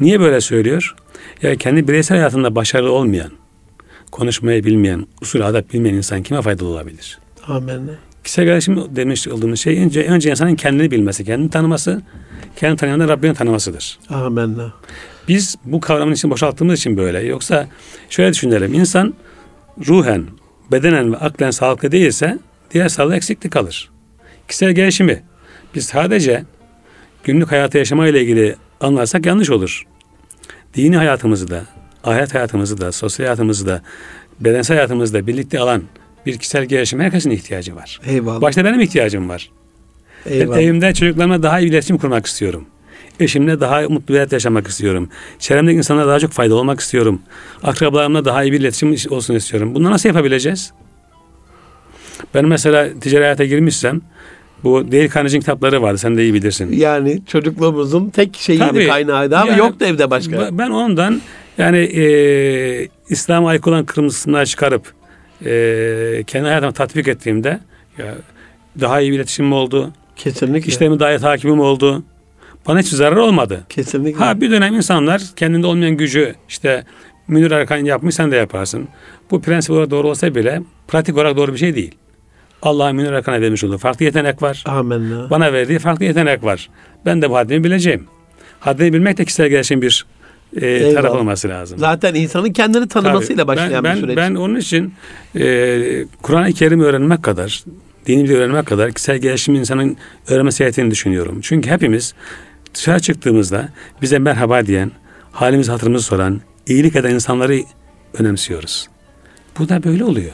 Niye 0.00 0.20
böyle 0.20 0.40
söylüyor? 0.40 0.94
Ya 1.42 1.56
kendi 1.56 1.88
bireysel 1.88 2.16
hayatında 2.16 2.54
başarılı 2.54 2.92
olmayan, 2.92 3.30
konuşmayı 4.10 4.64
bilmeyen, 4.64 5.06
usul 5.22 5.40
adap 5.40 5.72
bilmeyen 5.72 5.94
insan 5.94 6.22
kime 6.22 6.42
faydalı 6.42 6.68
olabilir? 6.68 7.18
Amin. 7.46 7.90
Kişisel 8.24 8.44
gelişim 8.44 8.96
demiş 8.96 9.28
olduğumuz 9.28 9.60
şey 9.60 9.84
önce, 9.84 10.04
önce 10.04 10.30
insanın 10.30 10.54
kendini 10.54 10.90
bilmesi, 10.90 11.24
kendini 11.24 11.50
tanıması, 11.50 12.02
kendini 12.56 12.76
tanıyan 12.76 13.00
da 13.00 13.08
Rabbini 13.08 13.34
tanımasıdır. 13.34 13.98
Amin. 14.08 14.58
Biz 15.28 15.56
bu 15.64 15.80
kavramın 15.80 16.12
için 16.12 16.30
boşalttığımız 16.30 16.78
için 16.78 16.96
böyle. 16.96 17.20
Yoksa 17.20 17.68
şöyle 18.10 18.32
düşünelim. 18.32 18.74
İnsan 18.74 19.14
ruhen, 19.88 20.24
bedenen 20.72 21.12
ve 21.12 21.16
aklen 21.16 21.50
sağlıklı 21.50 21.92
değilse 21.92 22.38
diğer 22.70 22.88
sağlığı 22.88 23.16
eksiklik 23.16 23.52
kalır. 23.52 23.90
Kişisel 24.48 24.72
gelişimi 24.72 25.22
biz 25.74 25.86
sadece 25.86 26.44
günlük 27.24 27.52
hayatı 27.52 27.78
yaşama 27.78 28.08
ile 28.08 28.22
ilgili 28.22 28.56
anlarsak 28.80 29.26
yanlış 29.26 29.50
olur. 29.50 29.82
Dini 30.74 30.96
hayatımızı 30.96 31.50
da, 31.50 31.64
ahiret 32.04 32.34
hayatımızı 32.34 32.80
da, 32.80 32.92
sosyal 32.92 33.26
hayatımızı 33.26 33.66
da, 33.66 33.82
bedensel 34.40 34.76
hayatımızı 34.76 35.14
da 35.14 35.26
birlikte 35.26 35.58
alan 35.58 35.82
bir 36.26 36.38
kişisel 36.38 36.64
gelişim 36.64 37.00
herkesin 37.00 37.30
ihtiyacı 37.30 37.76
var. 37.76 38.00
Eyvallah. 38.06 38.40
Başta 38.40 38.64
benim 38.64 38.80
ihtiyacım 38.80 39.28
var. 39.28 39.50
Eyvallah. 40.26 40.56
Ben 40.56 40.62
evimde 40.62 40.94
çocuklarımla 40.94 41.42
daha 41.42 41.60
iyi 41.60 41.68
iletişim 41.68 41.98
kurmak 41.98 42.26
istiyorum. 42.26 42.66
Eşimle 43.20 43.60
daha 43.60 43.80
mutlu 43.82 44.08
bir 44.08 44.18
hayat 44.18 44.32
yaşamak 44.32 44.66
istiyorum. 44.68 45.08
Çevremdeki 45.38 45.76
insanlara 45.78 46.08
daha 46.08 46.20
çok 46.20 46.30
faydalı 46.30 46.58
olmak 46.58 46.80
istiyorum. 46.80 47.22
Akrabalarımla 47.62 48.24
daha 48.24 48.42
iyi 48.44 48.52
bir 48.52 48.60
iletişim 48.60 48.94
olsun 49.10 49.34
istiyorum. 49.34 49.74
Bunu 49.74 49.90
nasıl 49.90 50.08
yapabileceğiz? 50.08 50.72
Ben 52.34 52.44
mesela 52.44 52.88
ticari 53.00 53.22
hayata 53.24 53.44
girmişsem 53.44 54.00
bu 54.64 54.92
Dale 54.92 55.08
Carnegie'nin 55.08 55.40
kitapları 55.40 55.82
vardı. 55.82 55.98
Sen 55.98 56.16
de 56.16 56.22
iyi 56.22 56.34
bilirsin. 56.34 56.72
Yani 56.72 57.22
çocukluğumuzun 57.26 58.10
tek 58.10 58.36
şeyiydi 58.36 58.64
Tabii. 58.68 58.86
kaynağıydı 58.88 59.36
ama 59.38 59.50
Yani 59.50 59.58
yoktu 59.58 59.84
evde 59.84 60.10
başka. 60.10 60.58
Ben- 60.58 60.70
ondan 60.70 61.20
yani 61.58 61.78
e, 61.78 62.88
İslam'a 63.08 63.48
aykırı 63.48 63.74
olan 63.74 63.84
kırmızısından 63.84 64.44
çıkarıp 64.44 64.92
e, 65.46 66.24
kendi 66.26 66.46
hayatıma 66.46 66.72
tatbik 66.72 67.08
ettiğimde 67.08 67.60
ya, 67.98 68.14
daha 68.80 69.00
iyi 69.00 69.10
bir 69.10 69.16
iletişimim 69.16 69.52
oldu. 69.52 69.92
Kesinlikle. 70.16 70.68
İşlerimi 70.68 71.00
daha 71.00 71.12
iyi 71.12 71.18
takibim 71.18 71.60
oldu. 71.60 72.02
Bana 72.68 72.78
hiç 72.78 72.88
zarar 72.88 73.16
olmadı. 73.16 73.64
Kesinlikle. 73.68 74.24
Ha 74.24 74.40
bir 74.40 74.50
dönem 74.50 74.74
insanlar 74.74 75.22
kendinde 75.36 75.66
olmayan 75.66 75.96
gücü 75.96 76.34
işte 76.48 76.84
Münir 77.28 77.50
Erkan 77.50 77.76
yapmış 77.76 78.14
sen 78.14 78.30
de 78.30 78.36
yaparsın. 78.36 78.88
Bu 79.30 79.42
prensip 79.42 79.70
olarak 79.70 79.90
doğru 79.90 80.08
olsa 80.08 80.34
bile 80.34 80.62
pratik 80.88 81.14
olarak 81.16 81.36
doğru 81.36 81.52
bir 81.52 81.58
şey 81.58 81.74
değil. 81.74 81.94
Allah 82.62 82.92
Münir 82.92 83.12
Erkan'a 83.12 83.40
vermiş 83.40 83.64
olduğu 83.64 83.78
farklı 83.78 84.04
yetenek 84.04 84.42
var. 84.42 84.64
Amenna. 84.66 85.30
Bana 85.30 85.52
verdiği 85.52 85.78
farklı 85.78 86.04
yetenek 86.04 86.44
var. 86.44 86.70
Ben 87.06 87.22
de 87.22 87.30
bu 87.30 87.36
haddimi 87.36 87.64
bileceğim. 87.64 88.06
Haddini 88.60 88.92
bilmek 88.92 89.18
de 89.18 89.24
kişisel 89.24 89.48
gelişim 89.48 89.82
bir 89.82 90.06
e, 90.56 90.66
Eyvallah. 90.66 90.94
taraf 90.94 91.14
olması 91.14 91.48
lazım. 91.48 91.78
Zaten 91.78 92.14
insanın 92.14 92.52
kendini 92.52 92.88
tanımasıyla 92.88 93.46
Tabii. 93.46 93.56
başlayan 93.56 93.84
ben, 93.84 93.96
bir 93.96 94.00
süreç. 94.00 94.16
Ben, 94.16 94.34
ben 94.34 94.40
onun 94.40 94.56
için 94.56 94.94
e, 95.36 96.04
Kur'an-ı 96.22 96.52
Kerim 96.52 96.80
öğrenmek 96.80 97.22
kadar, 97.22 97.64
dini 98.06 98.24
bilgi 98.24 98.36
öğrenmek 98.36 98.66
kadar 98.66 98.92
kişisel 98.92 99.18
gelişim 99.18 99.54
insanın 99.54 99.96
öğrenmesi 100.28 100.58
gerektiğini 100.58 100.90
düşünüyorum. 100.90 101.38
Çünkü 101.42 101.70
hepimiz 101.70 102.14
dışarı 102.74 103.00
çıktığımızda 103.00 103.68
bize 104.02 104.18
merhaba 104.18 104.66
diyen, 104.66 104.90
halimizi 105.32 105.70
hatırımızı 105.70 106.04
soran, 106.04 106.40
iyilik 106.66 106.96
eden 106.96 107.14
insanları 107.14 107.60
önemsiyoruz. 108.14 108.88
Bu 109.58 109.68
da 109.68 109.84
böyle 109.84 110.04
oluyor. 110.04 110.32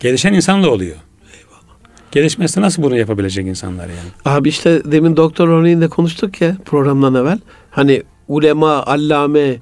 Gelişen 0.00 0.32
insanla 0.32 0.70
oluyor. 0.70 0.96
Gelişmesi 2.12 2.60
nasıl 2.60 2.82
bunu 2.82 2.96
yapabilecek 2.96 3.46
insanlar 3.46 3.88
yani? 3.88 4.36
Abi 4.36 4.48
işte 4.48 4.82
demin 4.84 5.16
doktor 5.16 5.48
örneğinde 5.48 5.88
konuştuk 5.88 6.40
ya 6.40 6.56
programdan 6.64 7.14
evvel. 7.14 7.38
Hani 7.70 8.02
ulema, 8.28 8.82
allame 8.82 9.56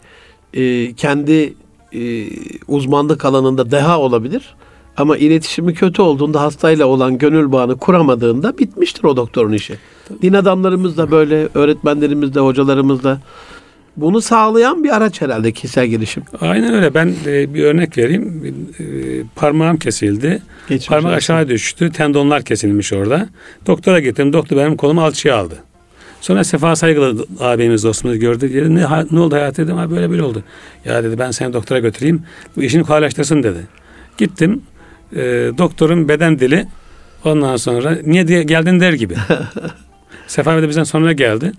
e, 0.55 0.95
kendi 0.95 1.55
e, 1.93 2.29
uzmanlık 2.69 3.25
alanında 3.25 3.71
deha 3.71 3.99
olabilir. 3.99 4.55
Ama 4.97 5.17
iletişimi 5.17 5.75
kötü 5.75 6.03
olduğunda 6.03 6.41
hastayla 6.41 6.87
olan 6.87 7.19
gönül 7.19 7.53
bağını 7.53 7.77
kuramadığında 7.79 8.59
bitmiştir 8.59 9.05
o 9.05 9.17
doktorun 9.17 9.53
işi. 9.53 9.75
Din 10.23 10.33
adamlarımız 10.33 10.97
da 10.97 11.11
böyle, 11.11 11.49
öğretmenlerimiz 11.55 12.35
de, 12.35 12.41
hocalarımız 12.41 13.05
da. 13.05 13.21
Bunu 13.97 14.21
sağlayan 14.21 14.85
bir 14.85 14.97
araç 14.97 15.21
herhalde 15.23 15.53
kişisel 15.53 15.87
gelişim. 15.87 16.23
Aynen 16.41 16.75
öyle. 16.75 16.95
Ben 16.95 17.15
e, 17.27 17.55
bir 17.55 17.65
örnek 17.65 17.99
vereyim. 17.99 18.43
E, 18.81 18.85
parmağım 19.37 19.77
kesildi. 19.77 20.43
Geçmiş 20.69 20.89
Parmak 20.89 21.07
olsun. 21.07 21.17
aşağı 21.17 21.49
düştü. 21.49 21.93
Tendonlar 21.93 22.43
kesilmiş 22.43 22.93
orada. 22.93 23.29
Doktora 23.67 24.01
gittim. 24.01 24.33
Doktor 24.33 24.57
benim 24.57 24.77
kolumu 24.77 25.03
alçıya 25.03 25.37
aldı. 25.37 25.55
Sonra 26.21 26.45
Sefa 26.45 26.77
Saygılı 26.77 27.27
abimiz 27.41 27.85
dostumuz 27.85 28.19
gördü. 28.19 28.41
Dedi, 28.55 28.75
ne, 28.75 28.87
ne 29.11 29.21
oldu 29.21 29.35
hayat 29.35 29.57
dedim. 29.57 29.77
Ha, 29.77 29.91
böyle 29.91 30.11
böyle 30.11 30.23
oldu. 30.23 30.43
Ya 30.85 31.05
dedi 31.05 31.19
ben 31.19 31.31
seni 31.31 31.53
doktora 31.53 31.79
götüreyim. 31.79 32.23
Bu 32.57 32.63
işini 32.63 32.83
kolaylaştırsın 32.85 33.43
dedi. 33.43 33.59
Gittim. 34.19 34.63
E, 35.15 35.21
doktorun 35.59 36.09
beden 36.09 36.39
dili 36.39 36.67
ondan 37.25 37.57
sonra 37.57 37.99
niye 38.05 38.29
diye 38.29 38.43
geldin 38.43 38.81
der 38.81 38.93
gibi. 38.93 39.15
Sefa 40.27 40.63
de 40.63 40.69
bizden 40.69 40.85
sonra 40.85 41.13
geldi. 41.13 41.53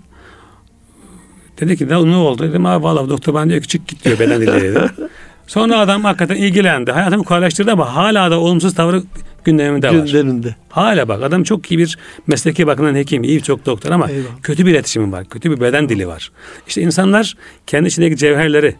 Dedi 1.60 1.76
ki 1.76 1.88
ne, 1.88 1.96
oldu? 1.96 2.42
Dedim 2.42 2.66
abi 2.66 2.84
vallahi 2.84 3.08
doktor 3.08 3.34
bana 3.34 3.50
diyor 3.50 3.62
ki 3.62 3.68
çık 3.68 3.88
git 3.88 4.04
diyor 4.04 4.18
beden 4.18 4.40
dili 4.40 4.52
dedi. 4.52 4.80
Sonra 5.46 5.78
adam 5.78 6.04
hakikaten 6.04 6.36
ilgilendi. 6.36 6.92
Hayatımı 6.92 7.24
kolaylaştırdı 7.24 7.72
ama 7.72 7.94
hala 7.94 8.30
da 8.30 8.40
olumsuz 8.40 8.74
tavrı 8.74 9.02
gündemimde 9.44 9.88
var. 9.88 9.94
Gündeminde. 9.94 10.54
Hala 10.68 11.08
bak 11.08 11.22
adam 11.22 11.42
çok 11.42 11.70
iyi 11.70 11.78
bir 11.78 11.98
mesleki 12.26 12.66
bakımdan 12.66 12.94
hekim, 12.94 13.24
iyi 13.24 13.42
çok 13.42 13.66
doktor 13.66 13.90
ama 13.90 14.10
Eyvallah. 14.10 14.28
kötü 14.42 14.66
bir 14.66 14.70
iletişimi 14.70 15.12
var. 15.12 15.24
Kötü 15.24 15.50
bir 15.50 15.60
beden 15.60 15.88
dili 15.88 16.08
var. 16.08 16.32
İşte 16.66 16.82
insanlar 16.82 17.34
kendi 17.66 17.88
içindeki 17.88 18.16
cevherleri 18.16 18.74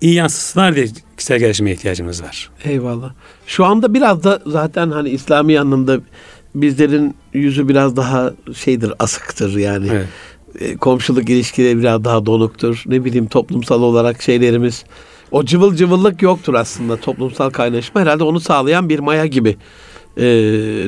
iyi 0.00 0.14
yansıtsınlar 0.14 0.74
diye 0.74 0.86
kişisel 1.16 1.38
gelişime 1.38 1.72
ihtiyacımız 1.72 2.22
var. 2.22 2.50
Eyvallah. 2.64 3.12
Şu 3.46 3.64
anda 3.64 3.94
biraz 3.94 4.24
da 4.24 4.42
zaten 4.46 4.90
hani 4.90 5.08
İslami 5.08 5.60
anlamda 5.60 6.00
bizlerin 6.54 7.14
yüzü 7.32 7.68
biraz 7.68 7.96
daha 7.96 8.32
şeydir, 8.54 8.92
asıktır 8.98 9.56
yani. 9.56 9.88
Evet. 9.92 10.06
E, 10.60 10.76
Komşuluk 10.76 11.30
ilişkileri 11.30 11.78
biraz 11.78 12.04
daha 12.04 12.26
donuktur. 12.26 12.82
Ne 12.86 13.04
bileyim 13.04 13.26
toplumsal 13.26 13.82
olarak 13.82 14.22
şeylerimiz 14.22 14.84
o 15.30 15.44
cıvıl 15.44 15.76
cıvıllık 15.76 16.22
yoktur 16.22 16.54
aslında 16.54 16.96
toplumsal 16.96 17.50
kaynaşma. 17.50 18.00
Herhalde 18.00 18.24
onu 18.24 18.40
sağlayan 18.40 18.88
bir 18.88 18.98
maya 18.98 19.26
gibi 19.26 19.56
e, 20.16 20.22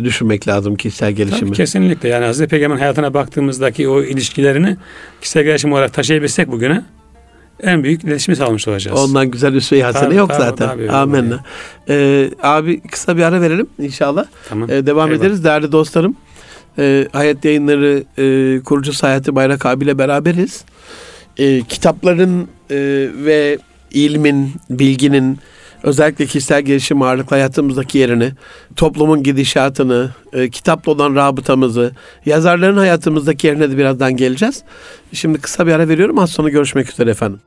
düşünmek 0.05 0.49
lazım 0.49 0.77
kişisel 0.77 1.13
gelişimi. 1.13 1.41
Tabii 1.41 1.57
kesinlikle 1.57 2.09
yani 2.09 2.25
Hazreti 2.25 2.51
Peygamber'in 2.51 2.81
hayatına 2.81 3.15
baktığımızdaki 3.15 3.89
o 3.89 4.03
ilişkilerini 4.03 4.77
kişisel 5.21 5.45
gelişim 5.45 5.73
olarak 5.73 5.95
taşıyabilsek 5.95 6.53
bugüne 6.53 6.85
en 7.63 7.85
büyük 7.85 8.05
iletişimi 8.05 8.37
sağlamış 8.37 8.69
olacağız. 8.69 9.01
Ondan 9.01 9.31
güzel 9.31 9.55
üsve-i 9.55 9.83
hasene 9.83 10.05
Tabii, 10.05 10.15
yok 10.15 10.31
tabii, 10.31 10.41
zaten. 10.43 10.69
tabii, 10.69 10.91
Amenna. 10.91 11.41
Ee, 11.89 12.31
abi 12.43 12.81
kısa 12.81 13.17
bir 13.17 13.23
ara 13.23 13.41
verelim 13.41 13.67
inşallah. 13.79 14.25
Tamam. 14.49 14.71
Ee, 14.71 14.87
devam 14.87 15.09
Eyvallah. 15.11 15.25
ederiz 15.25 15.45
değerli 15.45 15.73
dostlarım. 15.73 16.17
Ee, 16.79 17.09
Hayat 17.13 17.45
Yayınları 17.45 18.05
e, 18.19 18.61
kurucusu 18.63 19.07
Hayati 19.07 19.35
Bayrak 19.35 19.67
abiyle 19.67 19.99
beraberiz. 19.99 20.65
Ee, 21.39 21.63
kitapların 21.69 22.49
e, 22.71 22.77
ve 23.25 23.59
ilmin, 23.91 24.53
bilginin 24.71 25.39
özellikle 25.83 26.27
kişisel 26.27 26.63
gelişim 26.63 27.03
ağırlıklı 27.03 27.37
hayatımızdaki 27.37 27.99
yerini, 27.99 28.33
toplumun 28.77 29.23
gidişatını, 29.23 30.11
e, 30.33 30.51
kitapla 30.51 30.93
olan 30.93 31.15
rabıtamızı, 31.15 31.93
yazarların 32.27 32.77
hayatımızdaki 32.77 33.47
yerine 33.47 33.71
de 33.71 33.77
birazdan 33.79 34.17
geleceğiz. 34.17 34.63
Şimdi 35.13 35.39
kısa 35.41 35.67
bir 35.67 35.73
ara 35.73 35.89
veriyorum. 35.89 36.19
Az 36.19 36.31
sonra 36.31 36.49
görüşmek 36.49 36.91
üzere 36.91 37.11
efendim. 37.11 37.41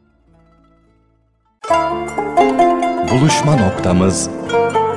Buluşma 3.16 3.56
noktamız 3.56 4.30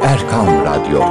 Erkam 0.03 0.47
Radyo. 0.47 1.03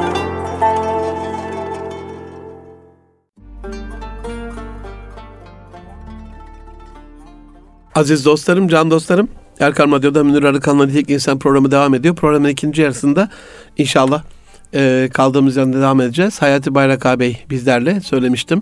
Aziz 7.96 8.26
dostlarım, 8.26 8.68
can 8.68 8.92
dostlarım. 8.92 9.30
Erkan 9.60 9.92
Radyo'da 9.92 10.24
Münir 10.24 10.44
Arıkan'la 10.44 10.86
Nitek 10.86 11.10
İnsan 11.10 11.40
programı 11.40 11.72
devam 11.72 11.94
ediyor. 11.94 12.16
Programın 12.16 12.50
ikinci 12.50 12.82
yarısında 12.82 13.30
inşallah 13.78 14.24
e, 14.74 15.10
kaldığımız 15.14 15.58
yerden 15.58 15.74
devam 15.74 16.02
edeceğiz. 16.02 16.42
Hayati 16.42 16.76
Bayrak 16.76 17.06
ağabey 17.06 17.46
bizlerle 17.50 18.02
söylemiştim. 18.02 18.62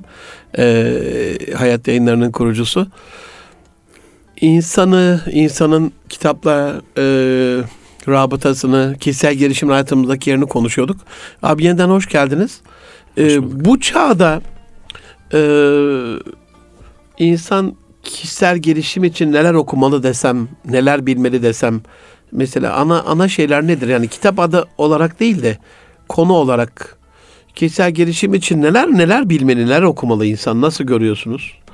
E, 0.58 1.38
Hayat 1.58 1.88
yayınlarının 1.88 2.32
kurucusu. 2.32 2.88
İnsanı, 4.42 5.22
insanın 5.32 5.92
kitapla 6.10 6.82
e, 6.98 7.04
rabıtasını, 8.08 8.96
kişisel 9.00 9.34
gelişim 9.34 9.70
hayatımızdaki 9.70 10.30
yerini 10.30 10.46
konuşuyorduk. 10.46 10.98
Abi 11.44 11.64
yeniden 11.64 11.90
hoş 11.90 12.10
geldiniz. 12.10 12.62
E, 13.18 13.26
bu 13.66 13.80
çağda 13.80 14.42
e, 15.34 15.40
insan 17.20 17.76
kişisel 18.04 18.58
gelişim 18.58 19.04
için 19.04 19.34
neler 19.34 19.54
okumalı 19.54 20.04
desem, 20.04 20.48
neler 20.66 21.06
bilmeli 21.06 21.44
desem, 21.44 21.82
mesela 22.32 22.74
ana 22.74 23.02
ana 23.02 23.28
şeyler 23.28 23.68
nedir? 23.68 23.88
Yani 23.88 24.08
kitap 24.08 24.40
adı 24.40 24.66
olarak 24.78 25.20
değil 25.20 25.44
de 25.44 25.58
konu 26.10 26.34
olarak 26.34 26.98
kişisel 27.56 27.92
gelişim 27.92 28.34
için 28.34 28.62
neler 28.62 28.88
neler 28.88 29.30
bilmeli, 29.30 29.66
neler 29.66 29.82
okumalı 29.82 30.26
insan? 30.26 30.62
Nasıl 30.62 30.84
görüyorsunuz? 30.84 31.65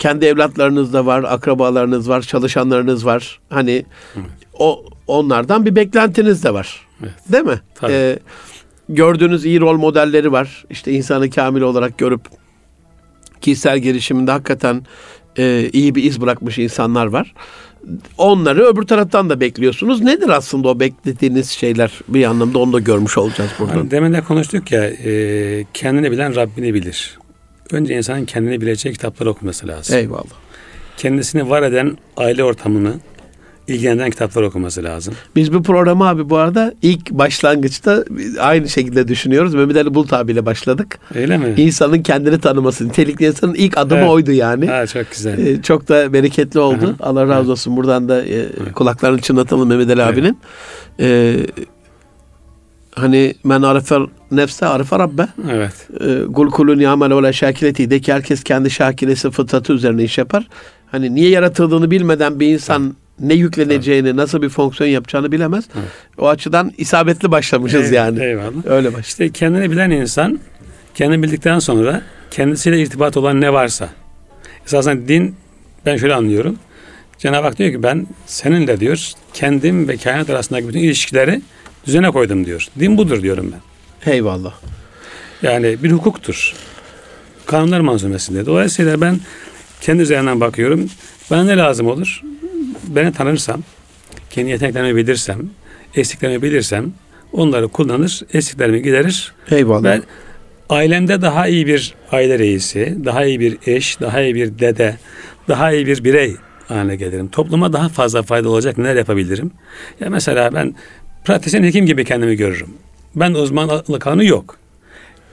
Kendi 0.00 0.26
evlatlarınız 0.26 0.92
da 0.92 1.06
var, 1.06 1.24
akrabalarınız 1.24 2.08
var, 2.08 2.22
çalışanlarınız 2.22 3.06
var. 3.06 3.40
Hani 3.50 3.84
o 4.58 4.84
onlardan 5.06 5.66
bir 5.66 5.76
beklentiniz 5.76 6.44
de 6.44 6.54
var. 6.54 6.86
Evet. 7.02 7.12
Değil 7.32 7.44
mi? 7.44 7.60
Tabii. 7.74 7.92
Ee, 7.92 8.18
gördüğünüz 8.88 9.44
iyi 9.44 9.60
rol 9.60 9.78
modelleri 9.78 10.32
var. 10.32 10.64
İşte 10.70 10.92
insanı 10.92 11.30
kamil 11.30 11.60
olarak 11.60 11.98
görüp 11.98 12.20
kişisel 13.40 13.78
gelişiminde 13.78 14.30
hakikaten 14.30 14.82
e, 15.38 15.70
iyi 15.72 15.94
bir 15.94 16.04
iz 16.04 16.20
bırakmış 16.20 16.58
insanlar 16.58 17.06
var. 17.06 17.34
Onları 18.18 18.64
öbür 18.64 18.82
taraftan 18.82 19.30
da 19.30 19.40
bekliyorsunuz. 19.40 20.00
Nedir 20.00 20.28
aslında 20.28 20.68
o 20.68 20.80
beklediğiniz 20.80 21.50
şeyler? 21.50 21.92
Bir 22.08 22.24
anlamda 22.24 22.58
onu 22.58 22.72
da 22.72 22.80
görmüş 22.80 23.18
olacağız 23.18 23.50
buradan. 23.58 23.74
Hani 23.74 23.90
demin 23.90 24.12
de 24.12 24.20
konuştuk 24.20 24.72
ya 24.72 24.84
e, 24.84 25.64
kendini 25.74 26.10
bilen 26.10 26.36
Rabbini 26.36 26.74
bilir. 26.74 27.18
Önce 27.72 27.96
insanın 27.96 28.24
kendini 28.24 28.60
bileceği 28.60 28.92
kitapları 28.92 29.30
okuması 29.30 29.68
lazım. 29.68 29.96
Eyvallah. 29.96 30.24
Kendisini 30.96 31.50
var 31.50 31.62
eden 31.62 31.98
aile 32.16 32.44
ortamını 32.44 32.92
ilgilendiren 33.68 34.10
kitaplar 34.10 34.42
okuması 34.42 34.84
lazım. 34.84 35.14
Biz 35.36 35.52
bu 35.52 35.62
programı 35.62 36.08
abi 36.08 36.30
bu 36.30 36.36
arada 36.36 36.74
ilk 36.82 37.10
başlangıçta 37.10 38.04
aynı 38.40 38.68
şekilde 38.68 39.08
düşünüyoruz. 39.08 39.54
Mehmet 39.54 39.76
Ali 39.76 39.94
Bulut 39.94 40.12
abiyle 40.12 40.46
başladık. 40.46 40.98
Öyle 41.14 41.38
mi? 41.38 41.54
İnsanın 41.56 42.02
kendini 42.02 42.40
tanıması, 42.40 42.88
nitelikli 42.88 43.26
insanın 43.26 43.54
ilk 43.54 43.78
adımı 43.78 44.00
Evet. 44.00 44.10
oydu 44.10 44.32
yani. 44.32 44.66
Ha, 44.66 44.86
çok 44.86 45.10
güzel. 45.10 45.46
Ee, 45.46 45.62
çok 45.62 45.88
da 45.88 46.12
bereketli 46.12 46.60
oldu. 46.60 46.86
Hı. 46.86 46.94
Allah 47.00 47.22
razı 47.22 47.34
Evet. 47.38 47.48
olsun. 47.48 47.76
Buradan 47.76 48.08
da 48.08 48.24
e, 48.24 48.46
kulaklarını 48.74 49.20
çınlatalım 49.20 49.68
Mehmet 49.68 49.90
Ali 49.90 50.00
Evet. 50.00 50.12
abinin. 50.12 50.38
Ee, 51.00 51.36
hani 53.02 53.34
men 53.44 53.62
arefer 53.62 54.02
nefse 54.30 54.66
arefer 54.66 54.98
rabbe. 54.98 55.28
Evet. 55.50 55.88
Ee, 56.00 56.32
Kul 56.32 56.50
kulun 56.50 56.80
yamel 56.80 57.22
ve 57.22 57.32
şakileti 57.32 57.90
de 57.90 58.00
ki 58.00 58.12
herkes 58.12 58.44
kendi 58.44 58.70
şakilesi 58.70 59.30
fıtratı 59.30 59.72
üzerine 59.72 60.04
iş 60.04 60.18
yapar. 60.18 60.48
Hani 60.90 61.14
niye 61.14 61.30
yaratıldığını 61.30 61.90
bilmeden 61.90 62.40
bir 62.40 62.46
insan 62.46 62.96
ne 63.20 63.34
yükleneceğini, 63.34 64.16
nasıl 64.16 64.42
bir 64.42 64.48
fonksiyon 64.48 64.90
yapacağını 64.90 65.32
bilemez. 65.32 65.64
Evet. 65.74 65.88
O 66.18 66.28
açıdan 66.28 66.72
isabetli 66.78 67.30
başlamışız 67.30 67.80
Evet, 67.80 67.92
yani. 67.92 68.24
Eyvallah. 68.24 68.66
Öyle 68.66 68.94
baş. 68.94 69.08
İşte 69.08 69.32
kendini 69.32 69.70
bilen 69.70 69.90
insan 69.90 70.40
kendini 70.94 71.22
bildikten 71.22 71.58
sonra 71.58 72.02
kendisiyle 72.30 72.82
irtibat 72.82 73.16
olan 73.16 73.40
ne 73.40 73.52
varsa 73.52 73.88
esasen 74.66 75.08
din 75.08 75.34
ben 75.86 75.96
şöyle 75.96 76.14
anlıyorum. 76.14 76.56
Cenab-ı 77.18 77.46
Hak 77.46 77.58
diyor 77.58 77.70
ki 77.70 77.82
ben 77.82 78.06
seninle 78.26 78.80
diyor 78.80 79.12
kendim 79.34 79.88
ve 79.88 79.96
kainat 79.96 80.30
arasındaki 80.30 80.68
bütün 80.68 80.80
ilişkileri 80.80 81.40
düzene 81.86 82.10
koydum 82.10 82.46
diyor. 82.46 82.68
Din 82.80 82.98
budur 82.98 83.22
diyorum 83.22 83.52
ben. 83.52 84.12
Eyvallah. 84.12 84.54
Yani 85.42 85.82
bir 85.82 85.90
hukuktur. 85.90 86.54
Kanunlar 87.46 87.80
manzumesinde. 87.80 88.46
Dolayısıyla 88.46 89.00
ben 89.00 89.20
kendi 89.80 90.02
üzerinden 90.02 90.40
bakıyorum. 90.40 90.90
Bana 91.30 91.44
ne 91.44 91.56
lazım 91.56 91.86
olur? 91.86 92.22
Beni 92.88 93.12
tanırsam, 93.12 93.62
kendi 94.30 94.50
yeteneklerimi 94.50 94.96
bilirsem, 94.96 95.38
eksiklerimi 95.94 96.42
bilirsem 96.42 96.92
onları 97.32 97.68
kullanır, 97.68 98.20
eksiklerimi 98.34 98.82
giderir 98.82 99.32
Eyvallah. 99.50 99.84
ve 99.84 100.00
ailemde 100.68 101.22
daha 101.22 101.46
iyi 101.48 101.66
bir 101.66 101.94
aile 102.12 102.38
reisi, 102.38 102.96
daha 103.04 103.24
iyi 103.24 103.40
bir 103.40 103.58
eş, 103.66 104.00
daha 104.00 104.22
iyi 104.22 104.34
bir 104.34 104.58
dede, 104.58 104.96
daha 105.48 105.72
iyi 105.72 105.86
bir 105.86 106.04
birey 106.04 106.36
haline 106.68 106.96
gelirim. 106.96 107.28
Topluma 107.28 107.72
daha 107.72 107.88
fazla 107.88 108.22
fayda 108.22 108.48
olacak 108.48 108.78
neler 108.78 108.96
yapabilirim? 108.96 109.50
Ya 110.00 110.10
mesela 110.10 110.54
ben 110.54 110.74
pratisyen 111.24 111.62
hekim 111.62 111.86
gibi 111.86 112.04
kendimi 112.04 112.36
görürüm. 112.36 112.68
Ben 113.16 113.34
uzmanlık 113.34 114.06
alanı 114.06 114.24
yok. 114.24 114.56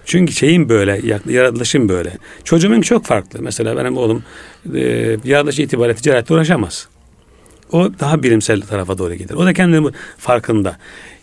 Çünkü 0.06 0.34
şeyim 0.34 0.70
böyle, 0.70 1.02
yaratılışım 1.30 1.90
böyle. 1.90 2.12
Çocuğumun 2.44 2.82
çok 2.82 3.06
farklı. 3.06 3.42
Mesela 3.42 3.78
benim 3.78 3.98
oğlum 3.98 4.24
e, 4.76 4.80
yaratılış 5.24 5.60
itibariyle 5.60 5.96
ticaretle 5.96 6.36
uğraşamaz. 6.36 6.88
O 7.72 7.90
daha 8.00 8.24
bilimsel 8.24 8.62
tarafa 8.62 8.98
doğru 8.98 9.14
gider. 9.14 9.36
O 9.36 9.46
da 9.46 9.54
kendini 9.54 9.90
farkında. 10.18 10.78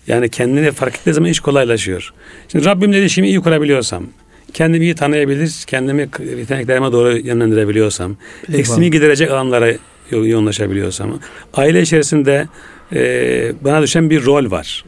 Yani 0.06 0.28
kendini 0.28 0.72
fark 0.72 0.94
ettiği 0.96 1.12
zaman 1.12 1.30
iş 1.30 1.40
kolaylaşıyor. 1.40 2.12
Şimdi 2.48 2.64
Rabbimle 2.64 2.98
ilişkimi 2.98 3.28
iyi 3.28 3.40
kurabiliyorsam, 3.40 4.06
kendimi 4.52 4.84
iyi 4.84 4.94
tanıyabilir, 4.94 5.64
kendimi 5.66 6.08
yeteneklerime 6.38 6.92
doğru 6.92 7.16
yönlendirebiliyorsam, 7.18 8.16
Eyvallah. 8.48 8.58
eksimi 8.60 8.90
giderecek 8.90 9.30
alanlara 9.30 9.68
yo- 10.10 10.26
yoğunlaşabiliyorsam, 10.26 11.18
aile 11.54 11.82
içerisinde 11.82 12.48
e, 12.94 13.52
bana 13.60 13.82
düşen 13.82 14.10
bir 14.10 14.24
rol 14.24 14.50
var. 14.50 14.84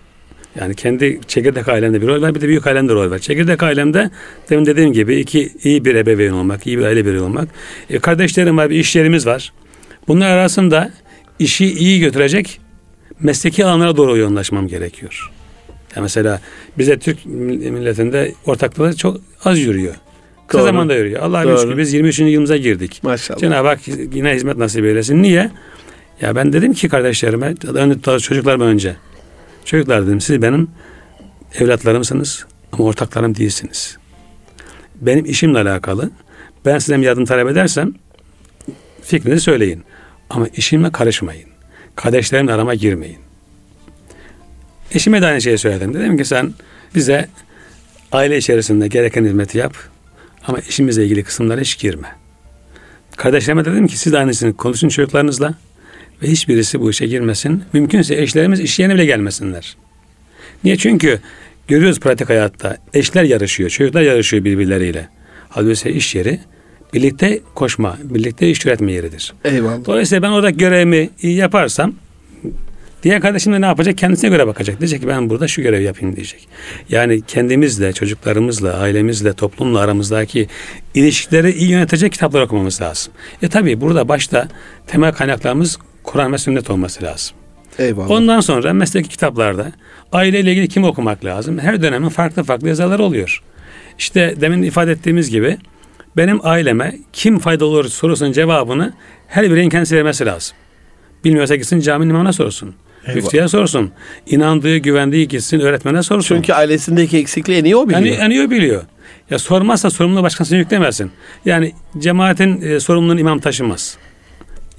Yani 0.61 0.75
kendi 0.75 1.21
çekirdek 1.29 1.69
ailemde 1.69 2.03
bir 2.03 2.07
rol 2.07 2.23
var, 2.23 2.35
bir 2.35 2.41
de 2.41 2.49
büyük 2.49 2.67
ailemde 2.67 2.93
rol 2.93 3.11
var. 3.11 3.19
Çekirdek 3.19 3.63
ailemde 3.63 4.11
demin 4.51 4.67
dediğim 4.67 4.93
gibi 4.93 5.17
iki 5.17 5.53
iyi 5.63 5.85
bir 5.85 5.95
ebeveyn 5.95 6.33
olmak, 6.33 6.67
iyi 6.67 6.79
bir 6.79 6.85
aile 6.85 7.07
bireyi 7.07 7.21
olmak. 7.21 7.49
E, 7.91 7.99
kardeşlerim 7.99 8.57
var, 8.57 8.71
bir 8.71 8.77
iş 8.77 8.97
yerimiz 8.97 9.27
var. 9.27 9.53
Bunlar 10.09 10.31
arasında 10.31 10.93
işi 11.39 11.67
iyi 11.67 12.01
götürecek 12.01 12.61
mesleki 13.21 13.65
alanlara 13.65 13.97
doğru 13.97 14.17
yoğunlaşmam 14.17 14.69
gerekiyor. 14.69 15.33
Ya 15.97 16.03
mesela 16.03 16.41
bize 16.79 16.99
Türk 16.99 17.27
milletinde 17.27 18.33
ortaklığı 18.47 18.97
çok 18.97 19.21
az 19.45 19.59
yürüyor. 19.59 19.95
Kısa 20.47 20.59
Doğru. 20.59 20.67
zamanda 20.67 20.95
yürüyor. 20.95 21.23
Allah'a 21.23 21.59
şükür 21.59 21.79
biz 21.79 21.93
23. 21.93 22.19
yılımıza 22.19 22.57
girdik. 22.57 23.01
Maşallah. 23.03 23.39
Cenab-ı 23.39 23.69
Hak 23.69 23.89
yine 23.89 24.35
hizmet 24.35 24.57
nasip 24.57 24.85
eylesin. 24.85 25.23
Niye? 25.23 25.51
Ya 26.21 26.37
ben 26.37 26.53
dedim 26.53 26.73
ki 26.73 26.89
kardeşlerime, 26.89 27.55
çocuklarıma 28.19 28.65
önce. 28.65 28.97
Çocuklar 29.65 30.07
dedim 30.07 30.21
siz 30.21 30.43
benim 30.43 30.69
evlatlarımsınız 31.55 32.47
ama 32.73 32.85
ortaklarım 32.85 33.37
değilsiniz. 33.37 33.99
Benim 35.01 35.25
işimle 35.25 35.59
alakalı. 35.59 36.11
Ben 36.65 36.79
bir 36.79 37.07
yardım 37.07 37.25
talep 37.25 37.49
edersem 37.49 37.95
fikrinizi 39.03 39.41
söyleyin. 39.41 39.85
Ama 40.31 40.49
işimle 40.49 40.93
karışmayın. 40.93 41.49
Kardeşlerimle 41.97 42.53
arama 42.53 42.75
girmeyin. 42.75 43.19
Eşime 44.93 45.23
de 45.23 45.27
aynı 45.27 45.43
şeyi 45.43 45.59
söyledim. 45.59 45.95
Dedim 45.95 46.17
ki 46.17 46.25
sen 46.25 46.55
bize 46.95 47.29
aile 48.13 48.37
içerisinde 48.37 48.89
gereken 48.89 49.25
hizmeti 49.25 49.59
yap. 49.59 49.75
Ama 50.47 50.59
işimizle 50.59 51.05
ilgili 51.05 51.25
kısımlara 51.25 51.61
hiç 51.61 51.79
girme. 51.79 52.09
Kardeşlerime 53.17 53.65
dedim 53.65 53.87
ki 53.87 53.99
siz 53.99 54.13
de 54.13 54.19
aynısını 54.19 54.57
konuşun 54.57 54.89
çocuklarınızla 54.89 55.55
ve 56.23 56.29
hiçbirisi 56.29 56.81
bu 56.81 56.91
işe 56.91 57.07
girmesin. 57.07 57.65
Mümkünse 57.73 58.23
eşlerimiz 58.23 58.61
iş 58.61 58.79
yerine 58.79 58.95
bile 58.95 59.05
gelmesinler. 59.05 59.77
Niye? 60.65 60.77
Çünkü 60.77 61.21
görüyoruz 61.69 62.01
pratik 62.01 62.29
hayatta 62.29 62.77
eşler 62.95 63.25
yarışıyor, 63.25 63.71
çocuklar 63.71 64.03
yarışıyor 64.03 64.45
birbirleriyle. 64.45 65.09
Halbuki 65.49 65.91
iş 65.91 66.15
yeri 66.15 66.41
birlikte 66.95 67.41
koşma, 67.55 67.99
birlikte 68.03 68.51
iş 68.51 68.67
üretme 68.67 68.93
yeridir. 68.93 69.35
Eyvallah. 69.45 69.85
Dolayısıyla 69.85 70.23
ben 70.23 70.31
orada 70.31 70.51
görevimi 70.51 71.11
yaparsam 71.23 71.95
diğer 73.03 73.21
kardeşim 73.21 73.53
de 73.53 73.61
ne 73.61 73.67
yapacak? 73.67 73.99
Kendisine 73.99 74.31
göre 74.31 74.47
bakacak. 74.47 74.81
Diyecek 74.81 75.01
ki 75.01 75.09
ben 75.09 75.31
burada 75.31 75.49
şu 75.49 75.63
görevi 75.63 75.85
yapayım 75.85 76.17
diyecek. 76.17 76.49
Yani 76.89 77.23
kendimizle, 77.23 77.93
çocuklarımızla, 77.93 78.75
ailemizle, 78.75 79.33
toplumla 79.33 79.81
aramızdaki 79.81 80.49
ilişkileri 80.95 81.53
iyi 81.53 81.71
yönetecek 81.71 82.13
kitaplar 82.13 82.43
okumamız 82.43 82.81
lazım. 82.83 83.13
E 83.43 83.49
tabi 83.49 83.81
burada 83.81 84.09
başta 84.09 84.49
temel 84.87 85.13
kaynaklarımız 85.13 85.79
Kur'an 86.07 86.33
ve 86.33 86.39
sünnet 86.39 86.71
olması 86.71 87.03
lazım. 87.05 87.37
Eyvallah. 87.79 88.11
Ondan 88.11 88.41
sonra 88.41 88.73
mesleki 88.73 89.09
kitaplarda 89.09 89.73
aileyle 90.13 90.51
ilgili 90.51 90.69
kim 90.69 90.85
okumak 90.85 91.25
lazım? 91.25 91.59
Her 91.59 91.83
dönemin 91.83 92.09
farklı 92.09 92.45
farklı 92.45 92.69
yazarları 92.69 93.03
oluyor. 93.03 93.43
İşte 93.99 94.35
demin 94.41 94.63
ifade 94.63 94.93
ettiğimiz 94.93 95.31
gibi 95.31 95.59
benim 96.17 96.47
aileme 96.47 96.99
kim 97.13 97.39
faydalı 97.39 97.69
olur 97.69 97.85
sorusunun 97.85 98.33
cevabını 98.33 98.93
her 99.27 99.51
bireyin 99.51 99.71
kendisi 99.71 99.97
vermesi 99.97 100.27
lazım. 100.27 100.57
Bilmiyorsa 101.25 101.57
gitsin 101.57 101.81
caminin 101.81 102.11
imamına 102.11 102.33
sorsun. 102.33 102.75
Eyvallah. 103.07 103.23
Müftüye 103.23 103.49
sorsun. 103.49 103.91
İnandığı, 104.27 104.77
güvendiği 104.77 105.29
gitsin 105.29 105.61
öğretmene 105.61 106.03
sorsun. 106.03 106.37
Çünkü 106.37 106.53
ailesindeki 106.53 107.19
eksikliği 107.19 107.59
en 107.59 107.65
iyi 107.65 107.77
o 107.77 107.89
biliyor. 107.89 108.05
Yani, 108.05 108.35
yani 108.35 108.47
o 108.47 108.51
biliyor. 108.51 108.83
Ya 109.31 109.39
sormazsa 109.39 109.91
sorumluluğu 109.91 110.23
başkasına 110.23 110.59
yüklemezsin. 110.59 111.11
Yani 111.45 111.73
cemaatin 111.99 112.63
e, 112.63 112.81
sorumluluğunu 112.81 113.21
imam 113.21 113.39
taşımaz. 113.39 113.99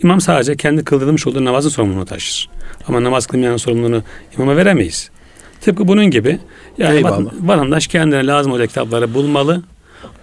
İmam 0.04 0.22
sadece 0.22 0.56
kendi 0.56 0.84
kıldırmış 0.84 1.28
olduğu 1.28 1.46
namazın 1.46 1.70
sorumluluğunu 1.70 2.06
taşır. 2.06 2.50
Ama 2.88 3.04
namaz 3.04 3.28
kılmayanın 3.28 3.58
sorumluluğunu 3.58 4.04
imama 4.36 4.58
veremeyiz. 4.58 5.10
Tıpkı 5.62 5.88
bunun 5.88 6.06
gibi 6.06 6.40
yani 6.78 6.96
Eyvallah. 6.96 7.20
vat- 7.20 7.32
vatandaş 7.48 7.88
kendine 7.88 8.28
lazım 8.28 8.52
olacak 8.52 8.68
kitapları 8.70 9.14
bulmalı, 9.14 9.64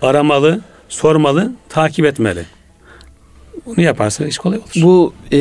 aramalı, 0.03 0.61
sormalı, 0.89 1.53
takip 1.69 2.05
etmeli. 2.07 2.41
Bunu 3.67 3.81
yaparsa 3.81 4.27
iş 4.27 4.39
kolay 4.39 4.59
olur. 4.59 4.83
Bu 4.83 5.13
e, 5.33 5.39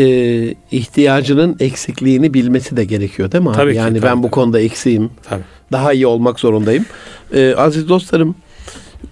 ihtiyacının 0.72 1.56
eksikliğini 1.60 2.34
bilmesi 2.34 2.78
de 2.78 2.86
gerekiyor 2.86 3.32
değil 3.32 3.44
mi 3.44 3.50
abi? 3.50 3.56
Tabii 3.58 3.72
ki, 3.72 3.78
yani 3.78 3.98
tabii, 4.00 4.06
ben 4.10 4.24
bu 4.24 4.32
konuda 4.32 4.60
eksiğim. 4.60 5.10
Tabii. 5.30 5.44
Daha 5.72 5.94
iyi 5.94 6.08
olmak 6.08 6.40
zorundayım. 6.40 6.86
E, 7.34 7.56
aziz 7.56 7.90
dostlarım 7.90 8.36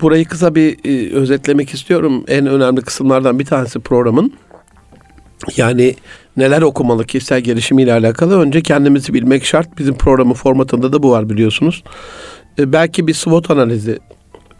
burayı 0.01 0.25
kısa 0.25 0.55
bir 0.55 0.77
e, 0.85 1.13
özetlemek 1.15 1.73
istiyorum. 1.73 2.23
En 2.27 2.45
önemli 2.45 2.81
kısımlardan 2.81 3.39
bir 3.39 3.45
tanesi 3.45 3.79
programın. 3.79 4.33
Yani 5.57 5.95
neler 6.37 6.61
okumalı 6.61 7.05
kişisel 7.05 7.41
gelişimiyle 7.41 7.93
alakalı 7.93 8.39
önce 8.39 8.61
kendimizi 8.61 9.13
bilmek 9.13 9.45
şart. 9.45 9.77
Bizim 9.77 9.97
programın 9.97 10.33
formatında 10.33 10.93
da 10.93 11.03
bu 11.03 11.11
var 11.11 11.29
biliyorsunuz. 11.29 11.83
E, 12.59 12.73
belki 12.73 13.07
bir 13.07 13.13
SWOT 13.13 13.51
analizi, 13.51 13.99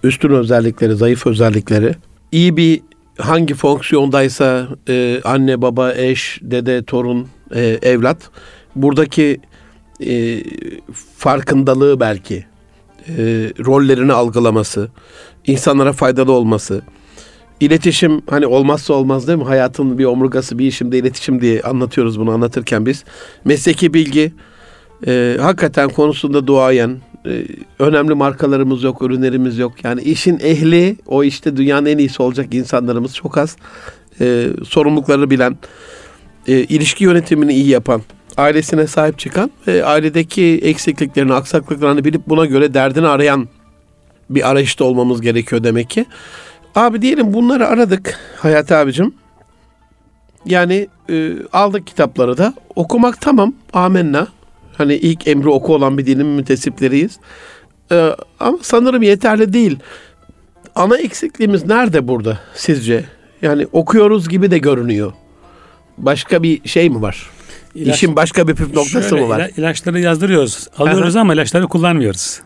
üstün 0.04 0.30
özellikleri, 0.30 0.96
zayıf 0.96 1.28
özellikleri, 1.28 1.96
iyi 2.32 2.58
bir 2.58 2.82
hangi 3.18 3.54
fonksiyondaysa 3.54 4.68
e, 4.90 5.22
anne, 5.24 5.62
baba, 5.62 5.94
eş, 5.94 6.40
dede, 6.42 6.84
torun, 6.84 7.28
e, 7.56 7.62
evlat 7.82 8.18
buradaki 8.76 9.40
e, 10.06 10.44
farkındalığı 11.18 12.00
belki 12.00 12.46
e, 13.08 13.14
rollerini 13.66 14.14
algılaması, 14.14 14.90
insanlara 15.48 15.94
faydalı 15.94 16.32
olması, 16.32 16.82
iletişim 17.62 18.22
hani 18.30 18.48
olmazsa 18.48 18.94
olmaz 18.94 19.28
değil 19.28 19.40
mi? 19.40 19.46
Hayatın 19.46 19.98
bir 19.98 20.06
omurgası, 20.06 20.60
bir 20.60 20.66
işimde 20.66 20.98
iletişim 20.98 21.42
diye 21.42 21.62
anlatıyoruz 21.62 22.20
bunu 22.20 22.32
anlatırken 22.32 22.86
biz. 22.86 23.04
Mesleki 23.46 23.94
bilgi, 23.94 24.34
e, 25.08 25.38
hakikaten 25.42 25.90
konusunda 25.90 26.48
duayen, 26.48 26.98
e, 27.26 27.46
önemli 27.80 28.14
markalarımız 28.14 28.84
yok, 28.84 29.02
ürünlerimiz 29.02 29.58
yok. 29.58 29.84
Yani 29.84 30.02
işin 30.02 30.40
ehli, 30.40 30.96
o 31.08 31.24
işte 31.24 31.58
dünyanın 31.58 31.86
en 31.86 31.98
iyisi 31.98 32.22
olacak 32.22 32.54
insanlarımız 32.54 33.16
çok 33.16 33.38
az. 33.38 33.58
E, 34.22 34.48
sorumluluklarını 34.68 35.30
bilen, 35.30 35.58
e, 36.48 36.54
ilişki 36.54 37.04
yönetimini 37.04 37.54
iyi 37.54 37.68
yapan, 37.68 38.02
ailesine 38.38 38.88
sahip 38.88 39.20
çıkan 39.20 39.52
ve 39.68 39.86
ailedeki 39.86 40.60
eksikliklerini, 40.64 41.34
aksaklıklarını 41.34 42.06
bilip 42.06 42.22
buna 42.28 42.46
göre 42.46 42.74
derdini 42.74 43.08
arayan 43.08 43.48
bir 44.30 44.50
arayışta 44.50 44.86
olmamız 44.86 45.22
gerekiyor 45.22 45.64
demek 45.64 45.90
ki. 45.90 46.06
Abi 46.76 47.02
diyelim 47.02 47.34
bunları 47.34 47.68
aradık 47.68 48.20
Hayati 48.38 48.76
abicim. 48.76 49.14
Yani 50.46 50.88
e, 51.10 51.34
aldık 51.54 51.88
kitapları 51.88 52.38
da. 52.38 52.54
Okumak 52.76 53.22
tamam. 53.22 53.54
Amenna. 53.74 54.28
Hani 54.78 54.94
ilk 54.96 55.28
emri 55.28 55.50
oku 55.50 55.76
olan 55.76 55.98
bir 55.98 56.06
dinin 56.06 56.26
müntesipleriyiz. 56.26 57.20
E, 57.92 58.16
ama 58.40 58.58
sanırım 58.62 59.02
yeterli 59.02 59.54
değil. 59.54 59.80
Ana 60.76 60.98
eksikliğimiz 60.98 61.66
nerede 61.66 62.08
burada 62.08 62.40
sizce? 62.56 63.06
Yani 63.42 63.68
okuyoruz 63.72 64.30
gibi 64.30 64.52
de 64.52 64.58
görünüyor. 64.58 65.14
Başka 65.98 66.44
bir 66.44 66.68
şey 66.70 66.90
mi 66.90 67.02
var? 67.02 67.30
İlaç- 67.76 67.96
İşin 67.96 68.16
başka 68.16 68.48
bir 68.48 68.56
püf 68.56 68.74
noktası 68.74 69.10
Şöyle, 69.10 69.24
mı 69.24 69.30
var? 69.30 69.40
ila- 69.40 69.50
ilaçları 69.60 70.00
yazdırıyoruz. 70.00 70.68
Alıyoruz 70.78 71.16
ama 71.16 71.34
ilaçları 71.34 71.68
kullanmıyoruz. 71.68 72.42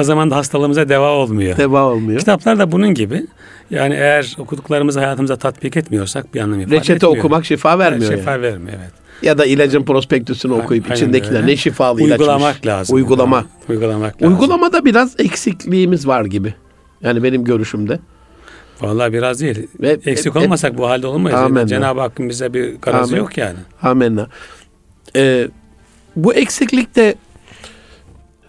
O 0.00 0.04
zaman 0.04 0.30
da 0.30 0.36
hastalığımıza 0.36 0.88
deva 0.88 1.10
olmuyor. 1.10 1.56
Deva 1.56 1.82
olmuyor. 1.84 2.18
Kitaplar 2.20 2.58
da 2.58 2.72
bunun 2.72 2.94
gibi. 2.94 3.26
Yani 3.70 3.94
eğer 3.94 4.36
okuduklarımızı 4.38 4.98
hayatımıza 5.00 5.36
tatbik 5.36 5.76
etmiyorsak 5.76 6.34
bir 6.34 6.40
anlam 6.40 6.60
ifade 6.60 6.76
Reçete 6.76 6.92
etmiyor. 6.94 7.16
okumak 7.16 7.44
şifa 7.44 7.78
vermiyor. 7.78 8.10
Yani. 8.10 8.18
şifa 8.20 8.42
vermiyor 8.42 8.78
evet. 8.80 8.90
Ya 9.22 9.38
da 9.38 9.46
ilacın 9.46 9.82
prospektüsünü 9.84 10.52
okuyup 10.52 10.84
Aynen 10.84 10.96
içindekiler 10.96 11.40
öyle. 11.40 11.46
ne 11.52 11.56
şifalı 11.56 12.00
ilaçmış. 12.02 12.20
Uygulamak 12.20 12.66
lazım. 12.66 12.96
Uygulama. 12.96 13.44
Uygulamak 13.68 14.22
lazım. 14.22 14.34
Uygulamada 14.34 14.84
biraz 14.84 15.14
eksikliğimiz 15.20 16.06
var 16.06 16.24
gibi. 16.24 16.54
Yani 17.02 17.22
benim 17.22 17.44
görüşümde. 17.44 17.98
Vallahi 18.80 19.12
biraz 19.12 19.40
değil. 19.40 19.66
Ve- 19.80 19.98
Eksik 20.06 20.36
e- 20.36 20.38
olmasak 20.38 20.78
bu 20.78 20.88
halde 20.88 21.06
olmayız. 21.06 21.38
Amenna. 21.38 21.66
Cenab-ı 21.66 22.00
Hakk'ın 22.00 22.28
bize 22.28 22.54
bir 22.54 22.74
garazı 22.82 23.12
Amin. 23.12 23.22
yok 23.22 23.38
yani. 23.38 23.56
Amenna. 23.82 24.26
Ee, 25.16 25.48
bu 26.16 26.34
eksiklikte 26.34 27.14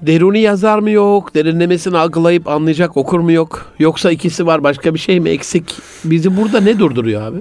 deruni 0.02 0.40
yazar 0.40 0.80
mı 0.80 0.92
yok? 0.92 1.36
Derinlemesini 1.36 1.98
algılayıp 1.98 2.48
anlayacak 2.48 2.98
okur 2.98 3.20
mu 3.20 3.32
yok? 3.32 3.74
Yoksa 3.80 4.12
ikisi 4.12 4.46
var 4.46 4.64
başka 4.64 4.94
bir 4.94 5.00
şey 5.00 5.20
mi 5.20 5.30
eksik? 5.30 5.76
Bizi 6.04 6.38
burada 6.38 6.62
ne 6.62 6.80
durduruyor 6.80 7.22
abi? 7.22 7.38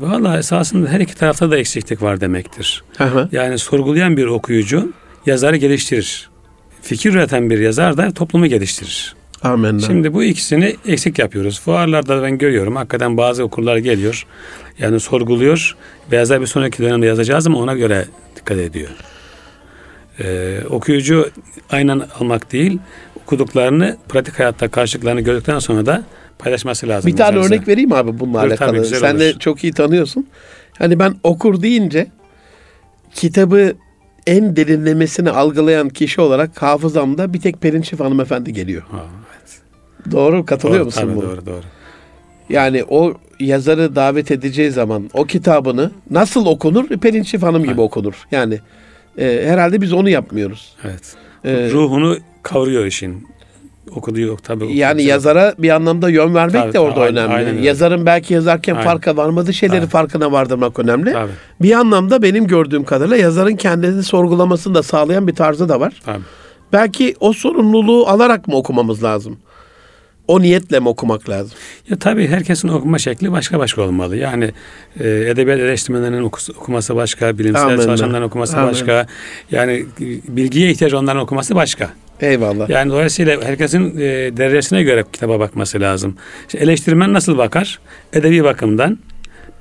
Vallahi 0.00 0.38
esasında 0.38 0.88
her 0.88 1.00
iki 1.00 1.14
tarafta 1.14 1.50
da 1.50 1.58
eksiklik 1.58 2.02
var 2.02 2.20
demektir. 2.20 2.84
Hı. 2.98 3.28
Yani 3.32 3.58
sorgulayan 3.58 4.16
bir 4.16 4.26
okuyucu 4.26 4.92
yazarı 5.26 5.56
geliştirir. 5.56 6.30
Fikir 6.82 7.14
üreten 7.14 7.50
bir 7.50 7.58
yazar 7.58 7.96
da 7.96 8.10
toplumu 8.10 8.46
geliştirir. 8.46 9.14
Amenna. 9.42 9.80
Şimdi 9.80 10.14
bu 10.14 10.24
ikisini 10.24 10.76
eksik 10.86 11.18
yapıyoruz. 11.18 11.60
Fuarlarda 11.60 12.22
ben 12.22 12.38
görüyorum. 12.38 12.76
Hakikaten 12.76 13.16
bazı 13.16 13.44
okurlar 13.44 13.76
geliyor. 13.76 14.26
Yani 14.78 15.00
sorguluyor. 15.00 15.76
Ve 16.12 16.16
yazar 16.16 16.40
bir 16.40 16.46
sonraki 16.46 16.82
dönemde 16.82 17.06
yazacağız 17.06 17.46
ama 17.46 17.58
ona 17.58 17.74
göre 17.74 18.04
dikkat 18.36 18.58
ediyor. 18.58 18.90
Ee, 20.20 20.60
okuyucu 20.70 21.30
aynen 21.70 22.02
almak 22.20 22.52
değil, 22.52 22.78
okuduklarını 23.24 23.96
pratik 24.08 24.38
hayatta 24.38 24.68
karşılıklarını 24.68 25.20
gördükten 25.20 25.58
sonra 25.58 25.86
da 25.86 26.02
paylaşması 26.38 26.88
lazım. 26.88 27.12
bir 27.12 27.16
tane 27.16 27.36
yazarsa. 27.36 27.54
örnek 27.54 27.68
vereyim 27.68 27.92
abi 27.92 28.20
bununla 28.20 28.40
Buyur, 28.42 28.50
alakalı. 28.50 28.76
tabii, 28.76 28.86
Sen 29.00 29.20
de 29.20 29.30
olur. 29.30 29.38
çok 29.38 29.64
iyi 29.64 29.72
tanıyorsun. 29.72 30.26
Hani 30.78 30.98
ben 30.98 31.14
okur 31.22 31.62
deyince 31.62 32.06
kitabı 33.14 33.72
en 34.26 34.56
derinlemesine 34.56 35.30
algılayan 35.30 35.88
kişi 35.88 36.20
olarak 36.20 36.62
hafızamda 36.62 37.32
bir 37.34 37.40
tek 37.40 37.60
Perinçif 37.60 38.00
hanımefendi 38.00 38.52
geliyor. 38.52 38.82
Ha, 38.90 39.04
Doğru 40.10 40.44
katılıyor 40.46 40.78
doğru, 40.78 40.84
musun 40.86 41.00
tabii, 41.00 41.16
buna? 41.16 41.22
Doğru 41.30 41.46
doğru. 41.46 41.62
Yani 42.48 42.84
o 42.88 43.14
yazarı 43.40 43.96
davet 43.96 44.30
edeceği 44.30 44.70
zaman 44.70 45.10
o 45.14 45.24
kitabını 45.24 45.90
nasıl 46.10 46.46
okunur? 46.46 46.88
Perinçif 46.88 47.42
Hanım 47.42 47.62
gibi 47.62 47.70
Evet. 47.70 47.80
okunur. 47.80 48.14
Yani 48.30 48.58
e, 49.18 49.42
herhalde 49.46 49.80
biz 49.80 49.92
onu 49.92 50.08
yapmıyoruz. 50.08 50.72
Evet. 50.84 51.14
E, 51.44 51.70
Ruhunu 51.70 52.16
kavuruyor 52.42 52.84
işin. 52.86 53.26
Okuduğu 53.94 54.20
yok 54.20 54.44
tabii. 54.44 54.76
yani 54.76 54.92
okuduğu- 55.00 55.08
yazara 55.08 55.54
bir 55.58 55.70
anlamda 55.70 56.10
yön 56.10 56.34
vermek 56.34 56.62
Tabii, 56.62 56.72
de 56.72 56.80
orada 56.80 57.00
aynen, 57.00 57.24
önemli. 57.30 57.34
aynen. 57.50 57.62
Yazarın 57.62 58.06
belki 58.06 58.34
yazarken 58.34 58.72
Aynen. 58.74 58.84
farka 58.84 59.16
varmadığı 59.16 59.52
şeyleri 59.54 59.80
Tabii. 59.80 59.90
farkına 59.90 60.32
vardırmak 60.32 60.78
önemli. 60.78 61.12
Tabii, 61.12 61.30
Bir 61.62 61.72
anlamda 61.72 62.22
benim 62.22 62.46
gördüğüm 62.46 62.84
kadarıyla 62.84 63.16
yazarın 63.16 63.56
kendini 63.56 64.02
sorgulamasını 64.02 64.74
da 64.74 64.82
sağlayan 64.82 65.26
bir 65.26 65.34
tarzı 65.34 65.68
da 65.68 65.80
var. 65.80 66.00
tabii. 66.04 66.18
Belki 66.72 67.14
o 67.20 67.32
sorumluluğu 67.32 68.06
alarak 68.08 68.48
mı 68.48 68.56
okumamız 68.56 69.04
lazım? 69.04 69.36
O 70.28 70.42
niyetle 70.42 70.80
mi 70.80 70.88
okumak 70.88 71.28
lazım? 71.28 71.58
Ya 71.90 71.98
tabii 71.98 72.28
herkesin 72.28 72.68
okuma 72.68 72.98
şekli 72.98 73.32
başka 73.32 73.58
başka 73.58 73.82
olmalı. 73.82 74.16
Yani 74.16 74.50
e, 75.00 75.08
edebiyat 75.08 75.60
eleştirmenlerinin 75.60 76.22
okuması 76.58 76.96
başka, 76.96 77.38
bilimsel 77.38 77.82
çalışanların 77.82 78.22
okuması 78.22 78.56
Amen. 78.56 78.70
başka. 78.70 79.06
Yani 79.50 79.72
e, 79.72 80.04
bilgiye 80.36 80.70
ihtiyaç 80.70 80.94
onların 80.94 81.22
okuması 81.22 81.54
başka. 81.54 81.90
Eyvallah. 82.20 82.68
Yani 82.68 82.90
dolayısıyla 82.90 83.42
herkesin 83.42 83.96
e, 83.96 84.02
derecesine 84.36 84.82
göre 84.82 85.04
kitaba 85.12 85.40
bakması 85.40 85.80
lazım. 85.80 86.16
İşte 86.46 86.58
eleştirmen 86.58 87.12
nasıl 87.12 87.38
bakar? 87.38 87.80
Edebi 88.12 88.44
bakımdan, 88.44 88.98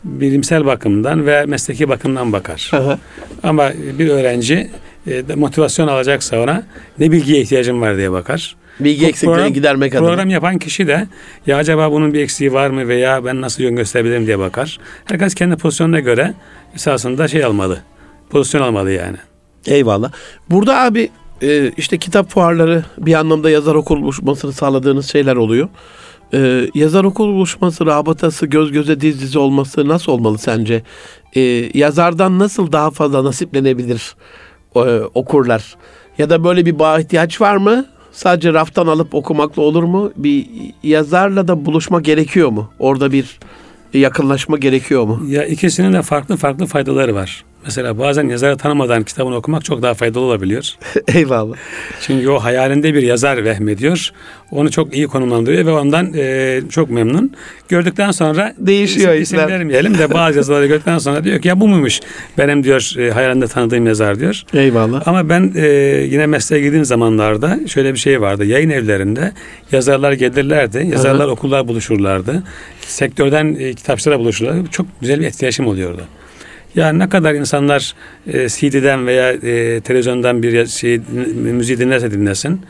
bilimsel 0.03 0.65
bakımdan 0.65 1.25
ve 1.25 1.45
mesleki 1.45 1.89
bakımdan 1.89 2.33
bakar. 2.33 2.71
Hı. 2.71 2.97
Ama 3.43 3.71
bir 3.99 4.09
öğrenci 4.09 4.69
e, 5.07 5.23
motivasyon 5.35 5.87
alacaksa 5.87 6.39
ona 6.39 6.63
ne 6.99 7.11
bilgiye 7.11 7.41
ihtiyacım 7.41 7.81
var 7.81 7.97
diye 7.97 8.11
bakar. 8.11 8.55
Bilgi 8.79 9.05
Bu 9.05 9.09
eksikliğini 9.09 9.35
program- 9.37 9.53
gidermek 9.53 9.95
adına. 9.95 10.07
Program 10.07 10.29
yapan 10.29 10.57
kişi 10.57 10.87
de 10.87 11.07
ya 11.47 11.57
acaba 11.57 11.91
bunun 11.91 12.13
bir 12.13 12.19
eksiği 12.19 12.53
var 12.53 12.69
mı 12.69 12.87
veya 12.87 13.25
ben 13.25 13.41
nasıl 13.41 13.63
yön 13.63 13.75
gösterebilirim 13.75 14.25
diye 14.25 14.39
bakar. 14.39 14.79
Herkes 15.05 15.35
kendi 15.35 15.55
pozisyonuna 15.55 15.99
göre 15.99 16.33
esasında 16.75 17.27
şey 17.27 17.43
almalı. 17.43 17.79
Pozisyon 18.29 18.61
almalı 18.61 18.91
yani. 18.91 19.17
Eyvallah. 19.67 20.11
Burada 20.49 20.81
abi 20.81 21.09
e, 21.41 21.71
işte 21.77 21.97
kitap 21.97 22.29
fuarları 22.29 22.83
bir 22.97 23.13
anlamda 23.13 23.49
yazar 23.49 23.75
okul 23.75 24.01
buluşmasını 24.01 24.53
sağladığınız 24.53 25.11
şeyler 25.11 25.35
oluyor. 25.35 25.69
Ee, 26.35 26.69
yazar 26.73 27.03
okul 27.03 27.27
buluşması, 27.33 27.85
rabıtası, 27.85 28.45
göz 28.45 28.71
göze 28.71 29.01
diz 29.01 29.21
dize 29.21 29.39
olması 29.39 29.87
nasıl 29.87 30.11
olmalı 30.11 30.37
sence? 30.37 30.83
Ee, 31.35 31.41
yazardan 31.73 32.39
nasıl 32.39 32.71
daha 32.71 32.91
fazla 32.91 33.23
nasiplenebilir 33.23 34.15
e, 34.75 34.79
okurlar? 35.13 35.75
Ya 36.17 36.29
da 36.29 36.43
böyle 36.43 36.65
bir 36.65 36.79
bağ 36.79 36.99
ihtiyaç 36.99 37.41
var 37.41 37.57
mı? 37.57 37.85
Sadece 38.13 38.53
raftan 38.53 38.87
alıp 38.87 39.15
okumakla 39.15 39.61
olur 39.61 39.83
mu? 39.83 40.11
Bir 40.15 40.47
yazarla 40.83 41.47
da 41.47 41.65
buluşma 41.65 42.01
gerekiyor 42.01 42.49
mu? 42.49 42.69
Orada 42.79 43.11
bir 43.11 43.39
yakınlaşma 43.93 44.57
gerekiyor 44.57 45.03
mu? 45.03 45.21
Ya 45.27 45.45
ikisinin 45.45 45.93
de 45.93 46.01
farklı 46.01 46.37
farklı 46.37 46.65
faydaları 46.65 47.15
var. 47.15 47.43
Mesela 47.65 47.99
bazen 47.99 48.27
yazarı 48.27 48.57
tanımadan 48.57 49.03
kitabını 49.03 49.35
okumak 49.35 49.65
çok 49.65 49.81
daha 49.81 49.93
faydalı 49.93 50.23
olabiliyor. 50.23 50.69
Eyvallah. 51.13 51.55
Çünkü 52.01 52.29
o 52.29 52.39
hayalinde 52.39 52.93
bir 52.93 53.03
yazar 53.03 53.45
vehmediyor. 53.45 54.09
Onu 54.51 54.71
çok 54.71 54.95
iyi 54.95 55.07
konumlandırıyor 55.07 55.65
ve 55.65 55.71
ondan 55.71 56.13
e, 56.15 56.61
çok 56.69 56.89
memnun. 56.89 57.31
Gördükten 57.69 58.11
sonra 58.11 58.53
değişiyor 58.57 59.13
isim, 59.13 59.23
isim 59.23 59.37
vermeyelim 59.37 59.97
de 59.97 60.13
bazı 60.13 60.37
yazıları 60.37 60.67
gördükten 60.67 60.97
sonra 60.97 61.23
diyor 61.23 61.41
ki 61.41 61.47
ya 61.47 61.59
bu 61.59 61.67
muymuş 61.67 61.99
benim 62.37 62.63
diyor 62.63 62.99
e, 62.99 63.11
hayalinde 63.11 63.47
tanıdığım 63.47 63.87
yazar 63.87 64.19
diyor. 64.19 64.43
Eyvallah. 64.53 65.07
Ama 65.07 65.29
ben 65.29 65.51
e, 65.55 65.67
yine 66.11 66.27
mesleğe 66.27 66.61
girdiğim 66.61 66.85
zamanlarda 66.85 67.59
şöyle 67.67 67.93
bir 67.93 67.99
şey 67.99 68.21
vardı. 68.21 68.45
Yayın 68.45 68.69
evlerinde 68.69 69.31
yazarlar 69.71 70.11
gelirlerdi. 70.11 70.87
Yazarlar 70.91 71.25
Hı-hı. 71.25 71.33
okullar 71.33 71.67
buluşurlardı. 71.67 72.43
Sektörden 72.81 73.55
e, 73.59 73.73
kitapçılara 73.73 74.19
buluşurlardı. 74.19 74.67
Çok 74.71 74.85
güzel 75.01 75.19
bir 75.19 75.25
etkileşim 75.25 75.67
oluyordu. 75.67 76.01
Yani 76.75 76.99
ne 76.99 77.09
kadar 77.09 77.33
insanlar 77.33 77.95
e, 78.27 78.49
CD'den 78.49 79.07
veya 79.07 79.31
e, 79.31 79.81
televizyondan 79.81 80.43
bir 80.43 80.65
şey 80.67 81.01
müziği 81.35 81.77
dinlerse 81.79 82.11
dinlesin 82.11 82.61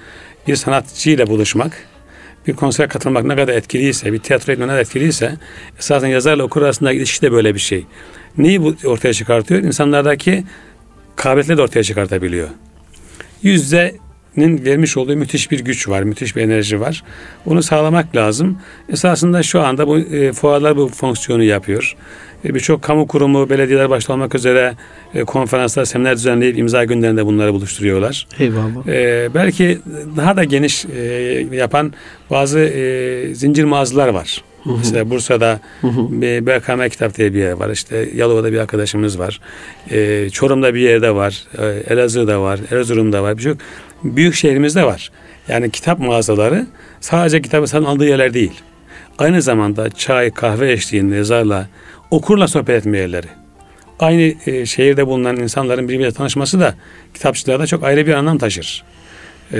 bir 0.47 0.55
sanatçıyla 0.55 1.27
buluşmak, 1.27 1.87
bir 2.47 2.53
konsere 2.53 2.87
katılmak 2.87 3.23
ne 3.23 3.35
kadar 3.35 3.53
etkiliyse, 3.53 4.13
bir 4.13 4.19
tiyatro 4.19 4.53
etmek 4.53 4.67
ne 4.67 4.71
kadar 4.71 4.81
etkiliyse 4.81 5.33
esasen 5.79 6.07
yazarla 6.07 6.43
okur 6.43 6.61
arasındaki 6.61 6.97
ilişki 6.97 7.21
de 7.21 7.31
böyle 7.31 7.55
bir 7.55 7.59
şey. 7.59 7.85
Neyi 8.37 8.61
bu 8.61 8.75
ortaya 8.85 9.13
çıkartıyor? 9.13 9.63
İnsanlardaki 9.63 10.43
kabiliyetleri 11.15 11.57
de 11.57 11.61
ortaya 11.61 11.83
çıkartabiliyor. 11.83 12.47
Yüzde'nin 14.37 14.65
vermiş 14.65 14.97
olduğu 14.97 15.15
müthiş 15.15 15.51
bir 15.51 15.59
güç 15.59 15.89
var, 15.89 16.03
müthiş 16.03 16.35
bir 16.35 16.41
enerji 16.41 16.79
var. 16.79 17.03
Onu 17.45 17.63
sağlamak 17.63 18.15
lazım. 18.15 18.57
Esasında 18.89 19.43
şu 19.43 19.61
anda 19.61 19.87
bu 19.87 19.97
e, 19.97 20.33
fuarlar 20.33 20.77
bu 20.77 20.87
fonksiyonu 20.87 21.43
yapıyor. 21.43 21.95
E, 22.45 22.55
birçok 22.55 22.81
kamu 22.81 23.07
kurumu, 23.07 23.49
belediyeler 23.49 23.89
başta 23.89 24.13
olmak 24.13 24.35
üzere 24.35 24.73
e, 25.13 25.23
konferanslar, 25.23 25.85
seminer 25.85 26.15
düzenleyip 26.15 26.57
imza 26.57 26.83
günlerinde 26.83 27.25
bunları 27.25 27.53
buluşturuyorlar. 27.53 28.27
Eyvallah. 28.39 28.87
E, 28.87 29.29
belki 29.33 29.79
daha 30.17 30.37
da 30.37 30.43
geniş 30.43 30.85
e, 30.85 31.01
yapan 31.51 31.93
bazı 32.29 32.59
e, 32.59 33.35
zincir 33.35 33.63
mağazalar 33.63 34.07
var. 34.07 34.43
Hı 34.63 34.69
hı. 34.69 34.77
Mesela 34.77 35.09
Bursa'da 35.09 35.59
hı 35.81 35.87
hı. 35.87 36.21
bir 36.21 36.45
BKM 36.45 36.89
Kitap 36.89 37.17
diye 37.17 37.33
bir 37.33 37.39
yer 37.39 37.51
var. 37.51 37.69
İşte 37.69 38.09
Yalova'da 38.15 38.51
bir 38.51 38.57
arkadaşımız 38.57 39.19
var. 39.19 39.39
E, 39.91 40.29
Çorum'da 40.29 40.73
bir 40.73 40.79
yerde 40.79 41.15
var. 41.15 41.43
E, 41.57 41.93
Elazığ'da 41.93 42.41
var. 42.41 42.59
Erzurum'da 42.71 43.23
var. 43.23 43.37
Birçok 43.37 43.57
büyük 44.03 44.35
şehrimizde 44.35 44.83
var. 44.83 45.11
Yani 45.47 45.69
kitap 45.69 45.99
mağazaları 45.99 46.65
sadece 47.01 47.41
kitabı 47.41 47.67
satın 47.67 47.85
aldığı 47.85 48.05
yerler 48.05 48.33
değil. 48.33 48.61
Aynı 49.17 49.41
zamanda 49.41 49.89
çay, 49.89 50.31
kahve 50.31 50.71
eşliğinde 50.71 51.15
yazarla 51.15 51.67
okurla 52.11 52.47
sohbet 52.47 52.69
etme 52.69 52.97
yerleri. 52.97 53.27
Aynı 53.99 54.33
e, 54.45 54.65
şehirde 54.65 55.07
bulunan 55.07 55.37
insanların 55.37 55.89
birbiriyle 55.89 56.11
tanışması 56.11 56.59
da 56.59 56.75
kitapçılarda 57.13 57.67
çok 57.67 57.83
ayrı 57.83 58.07
bir 58.07 58.13
anlam 58.13 58.37
taşır. 58.37 58.83
E, 59.53 59.59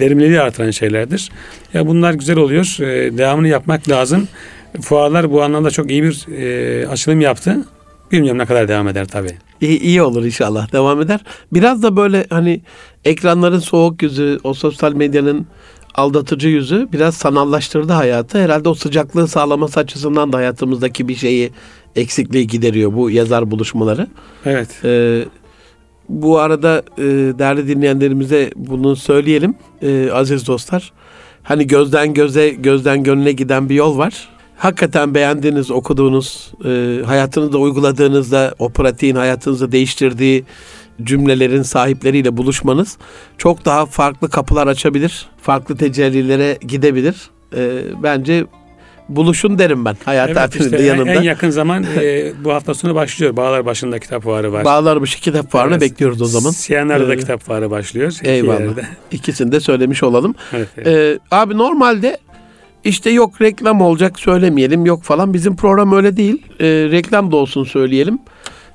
verimliliği 0.00 0.40
artıran 0.40 0.70
şeylerdir. 0.70 1.30
Ya 1.74 1.86
bunlar 1.86 2.14
güzel 2.14 2.36
oluyor. 2.36 2.80
E, 2.80 3.18
devamını 3.18 3.48
yapmak 3.48 3.88
lazım. 3.88 4.28
Fuarlar 4.80 5.30
bu 5.30 5.42
anlamda 5.42 5.70
çok 5.70 5.90
iyi 5.90 6.02
bir 6.02 6.26
e, 6.38 6.86
açılım 6.86 7.20
yaptı. 7.20 7.56
Bilmiyorum 8.12 8.38
ne 8.38 8.46
kadar 8.46 8.68
devam 8.68 8.88
eder 8.88 9.08
tabii. 9.08 9.32
İyi, 9.60 9.80
iyi 9.80 10.02
olur 10.02 10.24
inşallah 10.24 10.72
devam 10.72 11.00
eder. 11.00 11.20
Biraz 11.52 11.82
da 11.82 11.96
böyle 11.96 12.26
hani 12.30 12.60
ekranların 13.04 13.58
soğuk 13.58 14.02
yüzü, 14.02 14.38
o 14.44 14.54
sosyal 14.54 14.92
medyanın 14.92 15.46
aldatıcı 15.94 16.48
yüzü 16.48 16.88
biraz 16.92 17.14
sanallaştırdı 17.14 17.92
hayatı. 17.92 18.38
Herhalde 18.38 18.68
o 18.68 18.74
sıcaklığı 18.74 19.28
sağlaması 19.28 19.80
açısından 19.80 20.32
da 20.32 20.36
hayatımızdaki 20.36 21.08
bir 21.08 21.14
şeyi 21.14 21.50
eksikliği 21.96 22.46
gideriyor 22.46 22.94
bu 22.94 23.10
yazar 23.10 23.50
buluşmaları. 23.50 24.06
Evet. 24.46 24.68
Ee, 24.84 25.24
bu 26.08 26.38
arada 26.38 26.82
e, 26.98 27.02
değerli 27.38 27.68
dinleyenlerimize 27.68 28.50
bunu 28.56 28.96
söyleyelim 28.96 29.54
e, 29.82 30.10
aziz 30.12 30.46
dostlar. 30.46 30.92
Hani 31.42 31.66
gözden 31.66 32.14
göze, 32.14 32.50
gözden 32.50 33.02
gönüle 33.02 33.32
giden 33.32 33.68
bir 33.68 33.74
yol 33.74 33.98
var. 33.98 34.28
Hakikaten 34.62 35.14
beğendiğiniz, 35.14 35.70
okuduğunuz, 35.70 36.52
e, 36.64 37.02
hayatınızda 37.06 37.58
uyguladığınızda 37.58 38.54
o 38.58 38.68
pratiğin 38.68 39.16
hayatınızı 39.16 39.72
değiştirdiği 39.72 40.44
cümlelerin 41.02 41.62
sahipleriyle 41.62 42.36
buluşmanız 42.36 42.98
çok 43.38 43.64
daha 43.64 43.86
farklı 43.86 44.30
kapılar 44.30 44.66
açabilir. 44.66 45.26
Farklı 45.42 45.76
tecellilere 45.76 46.58
gidebilir. 46.60 47.30
E, 47.56 47.82
bence 48.02 48.44
buluşun 49.08 49.58
derim 49.58 49.84
ben 49.84 49.96
hayat 50.04 50.30
evet, 50.30 50.60
işte 50.60 50.82
yanında. 50.82 51.12
En 51.12 51.22
yakın 51.22 51.50
zaman 51.50 51.84
e, 52.00 52.32
bu 52.44 52.52
hafta 52.52 52.74
sonu 52.74 52.94
başlıyor. 52.94 53.36
Bağlar 53.36 53.66
başında 53.66 53.98
kitap 53.98 54.22
fuarı 54.22 54.52
var. 54.52 54.64
Bağlarbaşı 54.64 55.20
kitap 55.20 55.50
fuarını 55.50 55.72
evet. 55.72 55.82
bekliyoruz 55.82 56.22
o 56.22 56.26
zaman. 56.26 56.50
Siyanlar'da 56.50 57.08
da 57.08 57.14
ee, 57.14 57.18
kitap 57.18 57.40
fuarı 57.40 57.70
başlıyor. 57.70 58.18
Eyvallah. 58.22 58.82
İkisini 59.12 59.52
de 59.52 59.60
söylemiş 59.60 60.02
olalım. 60.02 60.34
Evet, 60.52 60.68
evet. 60.76 60.86
Ee, 60.86 61.18
abi 61.30 61.58
normalde 61.58 62.18
işte 62.84 63.10
yok 63.10 63.40
reklam 63.40 63.80
olacak 63.80 64.20
söylemeyelim 64.20 64.86
yok 64.86 65.02
falan. 65.02 65.34
Bizim 65.34 65.56
program 65.56 65.92
öyle 65.92 66.16
değil. 66.16 66.42
Ee, 66.60 66.66
reklam 66.66 67.32
da 67.32 67.36
olsun 67.36 67.64
söyleyelim 67.64 68.18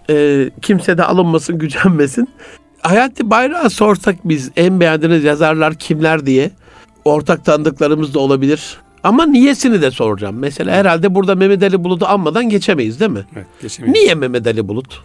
e, 0.10 0.50
kimse 0.62 0.98
de 0.98 1.04
alınmasın, 1.04 1.60
gücenmesin. 1.60 2.30
Hayati 2.82 3.30
Bayrağı 3.30 3.70
sorsak 3.70 4.16
biz 4.24 4.52
en 4.56 4.80
beğendiğiniz 4.80 5.24
yazarlar 5.24 5.76
kimler 5.76 6.26
diye 6.26 6.52
ortak 7.06 7.46
tanıdıklarımız 7.46 8.14
da 8.14 8.20
olabilir. 8.20 8.78
Ama 9.04 9.26
niyesini 9.26 9.82
de 9.82 9.92
soracağım. 9.92 10.36
Mesela 10.40 10.76
herhalde 10.76 11.16
burada 11.16 11.36
Mehmet 11.36 11.64
Ali 11.64 11.84
Bulut'u 11.84 12.08
anmadan 12.08 12.50
geçemeyiz 12.50 13.00
değil 13.00 13.12
mi? 13.12 13.26
Evet, 13.36 13.46
geçemeyiz. 13.62 14.00
Niye 14.00 14.16
Mehmet 14.16 14.48
Ali 14.48 14.68
Bulut? 14.68 15.04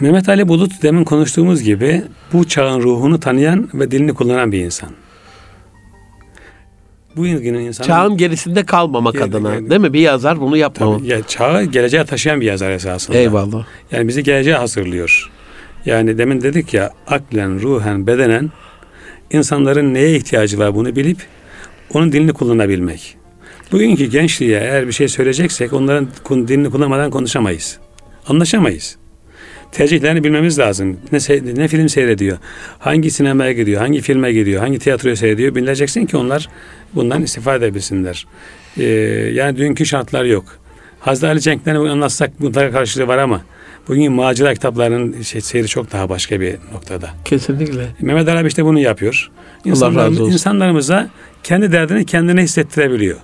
Mehmet 0.00 0.28
Ali 0.28 0.48
Bulut 0.48 0.82
demin 0.82 1.04
konuştuğumuz 1.04 1.62
gibi 1.62 2.02
bu 2.32 2.48
çağın 2.48 2.80
ruhunu 2.80 3.20
tanıyan 3.20 3.68
ve 3.74 3.90
dilini 3.90 4.14
kullanan 4.14 4.52
bir 4.52 4.58
insan 4.64 4.90
bu 7.16 7.26
ilginin 7.26 7.60
insanın... 7.60 7.88
Çağın 7.88 8.16
gerisinde 8.16 8.66
kalmamak 8.66 9.14
gel, 9.14 9.22
adına 9.22 9.54
gel, 9.54 9.70
değil 9.70 9.80
mi? 9.80 9.92
Bir 9.92 10.00
yazar 10.00 10.40
bunu 10.40 10.56
yapmamalı. 10.56 10.98
Tabii, 10.98 11.08
ya, 11.08 11.22
çağı 11.22 11.64
geleceğe 11.64 12.04
taşıyan 12.04 12.40
bir 12.40 12.46
yazar 12.46 12.70
esasında. 12.70 13.18
Eyvallah. 13.18 13.66
Yani 13.92 14.08
bizi 14.08 14.22
geleceğe 14.22 14.56
hazırlıyor. 14.56 15.30
Yani 15.86 16.18
demin 16.18 16.40
dedik 16.40 16.74
ya 16.74 16.92
aklen, 17.06 17.60
ruhen, 17.62 18.06
bedenen 18.06 18.50
insanların 19.30 19.94
neye 19.94 20.16
ihtiyacı 20.16 20.58
var 20.58 20.74
bunu 20.74 20.96
bilip 20.96 21.18
onun 21.94 22.12
dilini 22.12 22.32
kullanabilmek. 22.32 23.16
Bugünkü 23.72 24.04
gençliğe 24.04 24.60
eğer 24.60 24.86
bir 24.86 24.92
şey 24.92 25.08
söyleyeceksek 25.08 25.72
onların 25.72 26.08
dilini 26.30 26.70
kullanmadan 26.70 27.10
konuşamayız. 27.10 27.78
Anlaşamayız 28.28 28.96
tercihlerini 29.72 30.24
bilmemiz 30.24 30.58
lazım. 30.58 30.96
Ne, 31.12 31.18
ne 31.56 31.68
film 31.68 31.88
seyrediyor, 31.88 32.38
hangi 32.78 33.10
sinemaya 33.10 33.52
gidiyor, 33.52 33.80
hangi 33.80 34.00
filme 34.00 34.32
gidiyor, 34.32 34.60
hangi 34.60 34.78
tiyatroya 34.78 35.16
seyrediyor 35.16 35.54
bileceksin 35.54 36.06
ki 36.06 36.16
onlar 36.16 36.48
bundan 36.94 37.22
istifade 37.22 37.66
edebilsinler. 37.66 38.26
Ee, 38.78 38.84
yani 39.34 39.56
dünkü 39.56 39.86
şartlar 39.86 40.24
yok. 40.24 40.44
Hazreti 41.00 41.26
Ali 41.26 41.40
Cenk'ten 41.40 41.74
anlatsak 41.74 42.40
mutlaka 42.40 42.70
karşılığı 42.70 43.08
var 43.08 43.18
ama 43.18 43.42
bugün 43.88 44.12
macera 44.12 44.54
kitaplarının 44.54 45.22
şey, 45.22 45.40
seyri 45.40 45.68
çok 45.68 45.92
daha 45.92 46.08
başka 46.08 46.40
bir 46.40 46.56
noktada. 46.72 47.10
Kesinlikle. 47.24 47.88
Mehmet 48.00 48.28
Ali 48.28 48.48
işte 48.48 48.64
bunu 48.64 48.78
yapıyor. 48.78 49.30
İnsanlarımız, 49.64 50.20
insanlarımıza 50.34 51.10
kendi 51.42 51.72
derdini 51.72 52.06
kendine 52.06 52.42
hissettirebiliyor. 52.42 53.16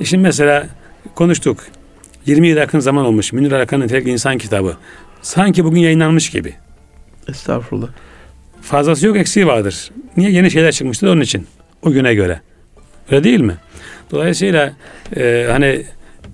E 0.00 0.04
şimdi 0.04 0.22
mesela 0.22 0.66
konuştuk. 1.14 1.58
20 2.26 2.48
yıl 2.48 2.56
yakın 2.56 2.78
zaman 2.78 3.04
olmuş. 3.04 3.32
Münir 3.32 3.52
Arakan'ın 3.52 3.88
Tek 3.88 4.06
İnsan 4.06 4.38
kitabı. 4.38 4.76
Sanki 5.22 5.64
bugün 5.64 5.80
yayınlanmış 5.80 6.30
gibi. 6.30 6.54
Estağfurullah. 7.28 7.88
Fazlası 8.62 9.06
yok 9.06 9.16
eksiği 9.16 9.46
vardır. 9.46 9.90
Niye? 10.16 10.30
Yeni 10.30 10.50
şeyler 10.50 10.72
çıkmıştır 10.72 11.08
onun 11.08 11.20
için. 11.20 11.46
O 11.82 11.90
güne 11.90 12.14
göre. 12.14 12.40
Öyle 13.10 13.24
değil 13.24 13.40
mi? 13.40 13.56
Dolayısıyla 14.10 14.72
e, 15.16 15.46
hani 15.50 15.82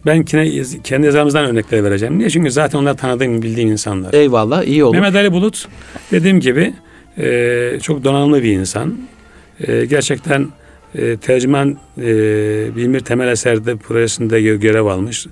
ben 0.06 0.22
kendi, 0.22 0.82
kendi 0.82 1.06
yazarımızdan 1.06 1.46
örnekler 1.46 1.84
vereceğim. 1.84 2.18
Niye? 2.18 2.30
Çünkü 2.30 2.50
zaten 2.50 2.78
onlar 2.78 2.96
tanıdığım, 2.96 3.42
bildiğim 3.42 3.72
insanlar. 3.72 4.14
Eyvallah, 4.14 4.64
iyi 4.64 4.84
olur. 4.84 4.94
Mehmet 4.94 5.14
Ali 5.14 5.32
Bulut 5.32 5.68
dediğim 6.10 6.40
gibi 6.40 6.74
e, 7.18 7.78
çok 7.82 8.04
donanımlı 8.04 8.42
bir 8.42 8.52
insan. 8.52 8.98
E, 9.60 9.84
gerçekten 9.84 10.48
e, 10.94 11.16
tercüman 11.16 11.76
e, 11.98 12.04
Bilmir 12.76 13.00
Temel 13.00 13.28
Eser'de 13.28 13.76
projesinde 13.76 14.40
gö- 14.40 14.58
görev 14.60 14.84
almış. 14.86 15.26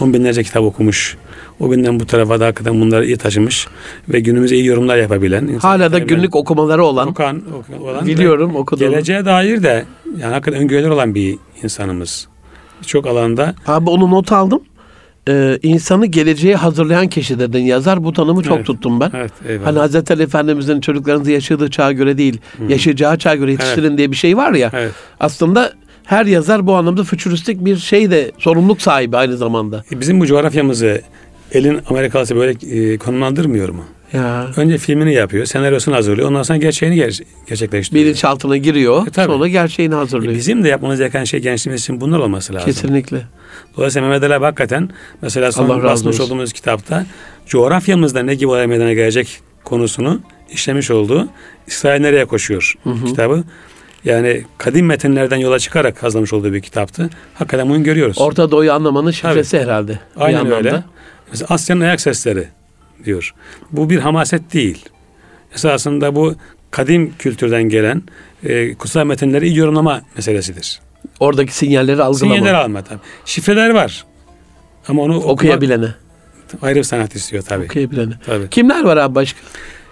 On 0.00 0.14
binlerce 0.14 0.42
kitap 0.42 0.62
okumuş. 0.62 1.16
O 1.60 1.68
günden 1.70 2.00
bu 2.00 2.06
tarafa 2.06 2.40
da 2.40 2.46
hakikaten 2.46 2.80
bunları 2.80 3.06
iyi 3.06 3.16
taşımış 3.16 3.66
ve 4.08 4.20
günümüze 4.20 4.56
iyi 4.56 4.66
yorumlar 4.66 4.96
yapabilen. 4.96 5.48
Hala 5.58 5.92
da 5.92 5.98
günlük 5.98 6.36
okumaları 6.36 6.84
olan. 6.84 7.08
okan, 7.08 7.42
okan- 7.52 7.82
olan 7.82 8.06
Biliyorum 8.06 8.56
okudum. 8.56 8.90
Geleceğe 8.90 9.24
dair 9.24 9.62
de 9.62 9.84
yani 10.18 10.32
hakikaten 10.32 10.60
öngörüler 10.60 10.88
olan 10.88 11.14
bir 11.14 11.38
insanımız. 11.62 12.28
Birçok 12.80 13.06
alanda 13.06 13.54
Abi 13.66 13.90
onu 13.90 14.10
not 14.10 14.32
aldım. 14.32 14.62
Ee, 15.28 15.58
insanı 15.62 16.06
geleceğe 16.06 16.54
hazırlayan 16.56 17.08
kişi 17.08 17.38
dedin 17.38 17.58
yazar. 17.62 18.04
Bu 18.04 18.12
tanımı 18.12 18.42
çok 18.42 18.56
Evet. 18.56 18.66
tuttum 18.66 19.00
ben. 19.00 19.10
evet 19.14 19.32
eyvallah. 19.48 19.66
Hani 19.66 19.78
Hazreti 19.78 20.12
Ali 20.12 20.22
Efendimizin 20.22 20.80
çocuklarınızı 20.80 21.30
yaşadığı 21.30 21.70
çağa 21.70 21.92
göre 21.92 22.18
değil, 22.18 22.40
yaşayacağı 22.68 23.18
çağa 23.18 23.34
göre 23.34 23.50
yetiştirin 23.52 23.98
diye 23.98 24.10
bir 24.10 24.16
şey 24.16 24.36
var 24.36 24.52
ya. 24.52 24.70
evet. 24.72 24.92
Aslında 25.20 25.72
her 26.04 26.26
yazar 26.26 26.66
bu 26.66 26.74
anlamda 26.74 27.04
fütüristik 27.04 27.64
bir 27.64 27.76
şey 27.76 28.10
de 28.10 28.32
sorumluluk 28.38 28.82
sahibi 28.82 29.16
aynı 29.16 29.36
zamanda. 29.36 29.84
E, 29.92 30.00
Bizim 30.00 30.20
bu 30.20 30.26
coğrafyamızı 30.26 31.00
elin 31.52 31.80
Amerikalısı 31.90 32.36
böyle 32.36 32.52
e, 32.92 32.98
konumlandırmıyor 32.98 33.68
mu? 33.68 33.84
Ya 34.12 34.48
Önce 34.56 34.78
filmini 34.78 35.14
yapıyor, 35.14 35.44
senaryosunu 35.46 35.94
hazırlıyor. 35.94 36.28
Ondan 36.28 36.42
sonra 36.42 36.58
gerçeğini 36.58 36.96
ger- 36.96 37.22
gerçekleştiriyor. 37.46 38.04
bilinçaltına 38.04 38.56
giriyor. 38.56 39.06
E, 39.06 39.10
tabii. 39.10 39.26
sonra 39.32 39.48
gerçeğini 39.48 39.94
E, 39.94 39.96
hazırlıyor. 39.96 40.34
Bizim 40.34 40.64
de 40.64 40.68
yapmamız 40.68 40.98
gereken 40.98 41.24
şey 41.24 41.40
gençliğimiz 41.40 41.82
için 41.82 42.00
bunlar 42.00 42.18
olması 42.18 42.54
lazım. 42.54 42.66
Kesinlikle. 42.66 43.22
Dolayısıyla 43.76 44.08
Mehmet 44.08 44.24
Ali 44.24 44.34
abi 44.34 44.44
hakikaten 44.44 44.90
mesela 45.22 45.52
son 45.52 45.68
Allah 45.68 45.82
basmış 45.84 46.20
olduğumuz 46.20 46.52
kitapta 46.52 47.06
coğrafyamızda 47.46 48.22
ne 48.22 48.34
gibi 48.34 48.48
olay 48.48 48.66
meydana 48.66 48.92
gelecek 48.92 49.40
konusunu 49.64 50.20
işlemiş 50.52 50.90
olduğu 50.90 51.28
İsrail 51.66 52.00
nereye 52.00 52.24
koşuyor 52.24 52.74
kitabı. 53.06 53.44
Yani 54.04 54.42
kadim 54.58 54.86
metinlerden 54.86 55.36
yola 55.36 55.58
çıkarak 55.58 56.02
hazırlamış 56.02 56.32
olduğu 56.32 56.52
bir 56.52 56.60
kitaptı. 56.60 57.10
Hakikaten 57.34 57.68
bunu 57.68 57.82
görüyoruz. 57.82 58.16
Orta 58.20 58.50
Doğu'yu 58.50 58.72
anlamanın 58.72 59.10
şifresi 59.10 59.60
herhalde. 59.60 59.98
Aynen 60.16 60.52
öyle. 60.52 60.82
Mesela 61.30 61.46
Asya'nın 61.54 61.80
ayak 61.80 62.00
sesleri 62.00 62.48
diyor. 63.04 63.34
Bu 63.72 63.90
bir 63.90 63.98
hamaset 63.98 64.52
değil. 64.54 64.84
Esasında 65.54 66.14
bu 66.14 66.34
kadim 66.70 67.14
kültürden 67.18 67.62
gelen 67.62 68.02
e, 68.44 68.74
kutsal 68.74 69.06
metinleri 69.06 69.46
iyi 69.48 69.56
yorumlama 69.58 70.02
meselesidir. 70.16 70.80
Oradaki 71.20 71.56
sinyalleri 71.56 72.02
algılama. 72.02 72.34
Sinyaller 72.34 72.54
alma 72.54 72.82
tabii. 72.82 73.00
Şifreler 73.24 73.70
var. 73.70 74.04
Ama 74.88 75.02
onu 75.02 75.16
okuyabilene. 75.16 75.32
Okuyabilene. 75.74 75.94
ayrı 76.62 76.78
bir 76.78 76.84
sanat 76.84 77.14
istiyor 77.14 77.42
tabii. 77.42 77.64
Okuyabilene. 77.64 78.14
tabii. 78.26 78.50
Kimler 78.50 78.84
var 78.84 78.96
abi 78.96 79.14
başka? 79.14 79.40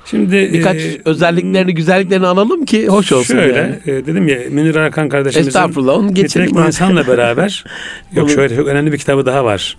Şimdi 0.05 0.53
Birkaç 0.53 0.77
e, 0.77 1.01
özelliklerini, 1.05 1.75
güzelliklerini 1.75 2.27
alalım 2.27 2.65
ki 2.65 2.89
hoş 2.89 3.13
olsun 3.13 3.35
şöyle 3.35 3.59
yani. 3.59 3.77
e, 3.87 4.07
dedim 4.07 4.29
ya 4.29 4.39
Münir 4.51 4.75
Arkan 4.75 5.09
kardeşimizin 5.09 5.49
Estağfurullah 5.49 5.95
onu 5.99 6.15
geçelim. 6.15 6.59
İnsanla 6.59 7.07
beraber 7.07 7.65
yok 8.13 8.31
şöyle 8.31 8.57
çok 8.57 8.67
önemli 8.67 8.93
bir 8.93 8.99
kitabı 8.99 9.27
daha 9.27 9.45
var. 9.45 9.77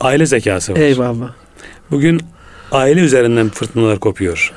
Aile 0.00 0.26
zekası 0.26 0.72
var. 0.72 0.78
Eyvallah. 0.78 1.30
Bugün 1.90 2.20
aile 2.72 3.00
üzerinden 3.00 3.48
fırtınalar 3.48 3.98
kopuyor. 3.98 4.52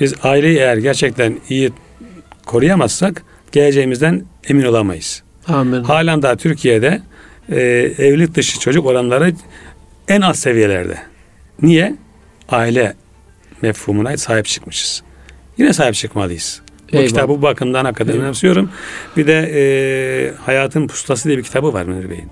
Biz 0.00 0.14
aileyi 0.22 0.58
eğer 0.58 0.76
gerçekten 0.76 1.38
iyi 1.48 1.72
koruyamazsak 2.46 3.22
geleceğimizden 3.52 4.24
emin 4.48 4.64
olamayız. 4.64 5.22
Amin. 5.48 5.84
Halen 5.84 6.22
daha 6.22 6.36
Türkiye'de 6.36 7.02
e, 7.48 7.60
evlilik 7.98 8.34
dışı 8.34 8.60
çocuk 8.60 8.86
oranları 8.86 9.32
en 10.08 10.20
az 10.20 10.38
seviyelerde. 10.38 10.98
Niye? 11.62 11.94
Aile 12.48 12.94
mefhumuna 13.62 14.16
sahip 14.16 14.46
çıkmışız. 14.46 15.02
Yine 15.58 15.72
sahip 15.72 15.94
çıkmalıyız. 15.94 16.62
Bu 16.92 16.96
Eyvallah. 16.96 17.08
kitabı 17.08 17.28
bu 17.28 17.42
bakımdan 17.42 17.84
hakikaten 17.84 18.20
önemsiyorum. 18.20 18.70
Bir 19.16 19.26
de 19.26 19.50
e, 19.54 20.34
Hayatın 20.36 20.88
Pustası 20.88 21.28
diye 21.28 21.38
bir 21.38 21.42
kitabı 21.42 21.72
var 21.72 21.84
Münir 21.84 22.10
Bey'in. 22.10 22.30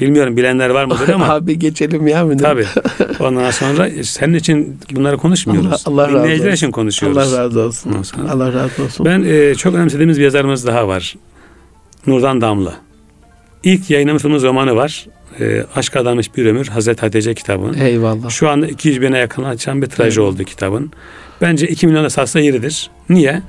Bilmiyorum 0.00 0.36
bilenler 0.36 0.70
var 0.70 0.84
mıdır 0.84 1.08
ama 1.08 1.28
abi 1.34 1.58
geçelim 1.58 2.06
ya. 2.06 2.24
Münir. 2.24 2.38
tabii. 2.42 2.66
Ondan 3.20 3.50
sonra 3.50 3.90
senin 4.02 4.34
için 4.34 4.78
bunları 4.92 5.16
konuşmuyoruz. 5.18 5.82
Allah- 5.86 6.02
Allah 6.08 6.12
razı 6.12 6.32
olsun. 6.42 6.50
için 6.50 6.70
konuşuyoruz. 6.70 7.18
Allah 7.18 7.44
razı 7.44 7.60
olsun. 7.60 8.02
Sonra- 8.02 8.30
Allah 8.30 8.52
razı 8.52 8.82
olsun. 8.84 9.06
Ben 9.06 9.22
e, 9.26 9.54
çok 9.54 9.74
önemsediğimiz 9.74 10.18
bir 10.18 10.24
yazarımız 10.24 10.66
daha 10.66 10.88
var. 10.88 11.14
Nurdan 12.06 12.40
Damla. 12.40 12.74
İlk 13.64 13.90
yayınlamış 13.90 14.24
romanı 14.24 14.76
var. 14.76 15.06
E, 15.40 15.64
Aşk 15.76 15.96
Adanmış 15.96 16.36
Bir 16.36 16.46
Ömür 16.46 16.66
Hazreti 16.68 17.00
Hatice 17.00 17.34
kitabı. 17.34 17.78
Eyvallah. 17.78 18.30
Şu 18.30 18.48
anda 18.48 18.66
200 18.66 19.00
bine 19.02 19.18
yakın 19.18 19.44
açan 19.44 19.82
bir 19.82 19.86
tirajı 19.86 20.22
oldu 20.22 20.44
kitabın. 20.44 20.92
Bence 21.40 21.68
2 21.68 21.86
milyon 21.86 22.04
esasla 22.04 22.40
yeridir. 22.40 22.90
Niye? 23.08 23.42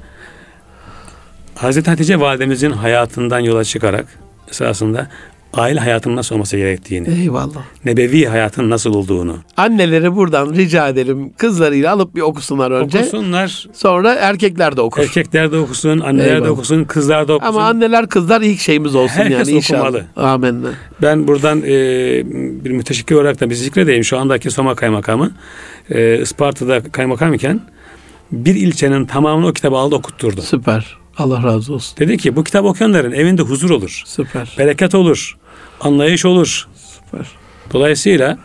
Hazreti 1.55 1.89
Hatice 1.89 2.19
validemizin 2.19 2.71
hayatından 2.71 3.39
yola 3.39 3.63
çıkarak 3.63 4.05
esasında 4.49 5.07
aile 5.53 5.79
hayatının 5.79 6.15
nasıl 6.15 6.35
olması 6.35 6.57
gerektiğini, 6.57 7.07
Eyvallah. 7.21 7.63
nebevi 7.85 8.25
hayatın 8.25 8.69
nasıl 8.69 8.93
olduğunu 8.93 9.37
Anneleri 9.57 10.15
buradan 10.15 10.53
rica 10.53 10.87
edelim 10.89 11.33
kızlarıyla 11.37 11.91
alıp 11.93 12.15
bir 12.15 12.21
okusunlar 12.21 12.71
önce. 12.71 12.97
okusunlar. 12.99 13.67
Sonra 13.73 14.13
erkekler 14.13 14.77
de 14.77 14.81
okur. 14.81 15.01
Erkekler 15.03 15.51
de 15.51 15.57
okusun, 15.57 15.99
anneler 15.99 16.29
de 16.29 16.33
Eyvallah. 16.33 16.51
okusun, 16.51 16.83
kızlar 16.83 17.27
da 17.27 17.33
okusun. 17.33 17.53
Ama 17.53 17.67
anneler 17.67 18.07
kızlar 18.09 18.41
ilk 18.41 18.59
şeyimiz 18.59 18.95
olsun 18.95 19.15
Herkes 19.15 19.47
yani 19.47 19.57
inşallah. 19.57 19.81
okumalı. 19.81 20.05
Amenna. 20.15 20.67
Ben 21.01 21.27
buradan 21.27 21.61
e, 21.61 21.71
bir 22.65 22.71
müteşekkir 22.71 23.15
olarak 23.15 23.41
da 23.41 23.49
bir 23.49 23.55
zikredeyim. 23.55 24.03
Şu 24.03 24.17
andaki 24.17 24.51
Soma 24.51 24.75
Kaymakamı 24.75 25.31
e, 25.89 26.21
Isparta'da 26.21 26.83
kaymakam 26.83 27.33
iken 27.33 27.61
bir 28.31 28.55
ilçenin 28.55 29.05
tamamını 29.05 29.47
o 29.47 29.53
kitabı 29.53 29.75
aldı 29.75 29.95
okutturdu. 29.95 30.41
Süper. 30.41 30.97
Allah 31.17 31.43
razı 31.43 31.73
olsun. 31.73 31.97
Dedi 31.99 32.17
ki 32.17 32.35
bu 32.35 32.43
kitabı 32.43 32.67
okuyanların 32.67 33.11
evinde 33.11 33.41
huzur 33.41 33.69
olur, 33.69 34.01
Süper. 34.05 34.55
bereket 34.57 34.95
olur, 34.95 35.37
anlayış 35.83 36.25
olur. 36.25 36.67
Süper. 36.75 37.27
Dolayısıyla 37.73 38.37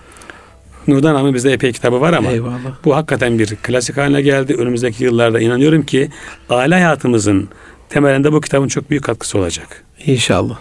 Nurdan 0.88 1.14
Hanım'ın 1.14 1.34
bizde 1.34 1.52
epey 1.52 1.72
kitabı 1.72 2.00
var 2.00 2.12
ama 2.12 2.30
Eyvallah. 2.30 2.84
bu 2.84 2.96
hakikaten 2.96 3.38
bir 3.38 3.56
klasik 3.56 3.96
haline 3.96 4.22
geldi. 4.22 4.54
Önümüzdeki 4.54 5.04
yıllarda 5.04 5.40
inanıyorum 5.40 5.82
ki 5.82 6.10
aile 6.50 6.74
hayatımızın 6.74 7.48
temelinde 7.88 8.32
bu 8.32 8.40
kitabın 8.40 8.68
çok 8.68 8.90
büyük 8.90 9.04
katkısı 9.04 9.38
olacak. 9.38 9.84
İnşallah. 10.06 10.58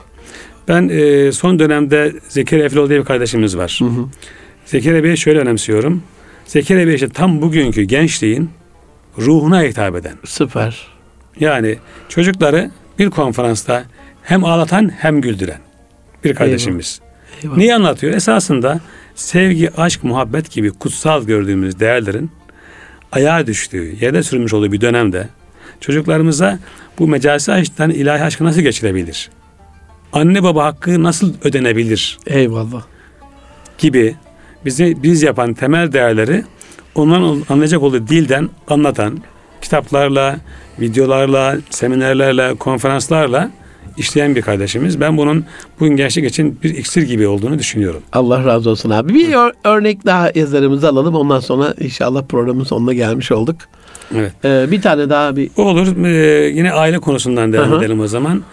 Ben 0.67 0.89
e, 0.89 1.31
son 1.31 1.59
dönemde 1.59 2.13
Zekeriya 2.29 2.65
Eflioğlu 2.65 2.89
diye 2.89 2.99
bir 2.99 3.05
kardeşimiz 3.05 3.57
var. 3.57 3.77
Hı 3.81 3.85
hı. 3.85 4.05
Zekeriya 4.65 5.03
Bey'i 5.03 5.17
şöyle 5.17 5.39
önemsiyorum. 5.39 6.03
Zekeriya 6.45 6.87
Bey 6.87 6.95
işte 6.95 7.09
tam 7.09 7.41
bugünkü 7.41 7.83
gençliğin 7.83 8.49
ruhuna 9.17 9.61
hitap 9.61 9.95
eden. 9.95 10.15
Süper. 10.25 10.87
Yani 11.39 11.77
çocukları 12.09 12.71
bir 12.99 13.09
konferansta 13.09 13.83
hem 14.23 14.45
ağlatan 14.45 14.91
hem 14.97 15.21
güldüren 15.21 15.66
bir 16.29 16.35
kardeşimiz. 16.35 16.99
Eyvallah. 17.43 17.57
Neyi 17.57 17.75
anlatıyor? 17.75 18.13
Esasında 18.13 18.79
sevgi, 19.15 19.71
aşk, 19.77 20.03
muhabbet 20.03 20.51
gibi 20.51 20.71
kutsal 20.71 21.23
gördüğümüz 21.23 21.79
değerlerin 21.79 22.31
ayağa 23.11 23.47
düştüğü, 23.47 23.95
yerde 24.01 24.23
sürülmüş 24.23 24.53
olduğu 24.53 24.71
bir 24.71 24.81
dönemde 24.81 25.29
çocuklarımıza 25.81 26.59
bu 26.99 27.07
mecasi 27.07 27.51
aşktan 27.51 27.89
ilahi 27.89 28.23
aşkı 28.23 28.43
nasıl 28.43 28.61
geçirebilir? 28.61 29.29
Anne 30.13 30.43
baba 30.43 30.65
hakkı 30.65 31.03
nasıl 31.03 31.33
ödenebilir? 31.43 32.19
Eyvallah. 32.27 32.83
gibi 33.77 34.15
bizi 34.65 35.03
biz 35.03 35.23
yapan 35.23 35.53
temel 35.53 35.91
değerleri 35.91 36.43
onların 36.95 37.43
anlayacak 37.49 37.83
olduğu 37.83 38.07
dilden 38.07 38.49
anlatan 38.67 39.19
kitaplarla, 39.61 40.37
videolarla, 40.79 41.57
seminerlerle, 41.69 42.55
konferanslarla 42.55 43.51
işleyen 43.97 44.35
bir 44.35 44.41
kardeşimiz. 44.41 44.99
Ben 45.01 45.17
bunun 45.17 45.45
bugün 45.79 45.95
gençlik 45.95 46.25
için 46.25 46.59
bir 46.63 46.69
iksir 46.69 47.01
gibi 47.01 47.27
olduğunu 47.27 47.59
düşünüyorum. 47.59 48.01
Allah 48.13 48.45
razı 48.45 48.69
olsun 48.69 48.89
abi. 48.89 49.13
Bir 49.13 49.29
ör- 49.29 49.53
örnek 49.63 50.05
daha 50.05 50.31
yazarımızı 50.35 50.89
alalım. 50.89 51.15
Ondan 51.15 51.39
sonra 51.39 51.73
inşallah 51.79 52.23
programın 52.29 52.63
sonuna 52.63 52.93
gelmiş 52.93 53.31
olduk. 53.31 53.55
Evet. 54.15 54.31
Ee, 54.45 54.65
bir 54.71 54.81
tane 54.81 55.09
daha 55.09 55.35
bir 55.35 55.49
O 55.57 55.61
olur. 55.63 56.05
Ee, 56.05 56.47
yine 56.49 56.71
aile 56.71 56.99
konusundan 56.99 57.53
devam 57.53 57.71
Hı 57.71 57.75
hı. 57.75 57.79
edelim 57.79 57.99
o 57.99 58.07
zaman. 58.07 58.43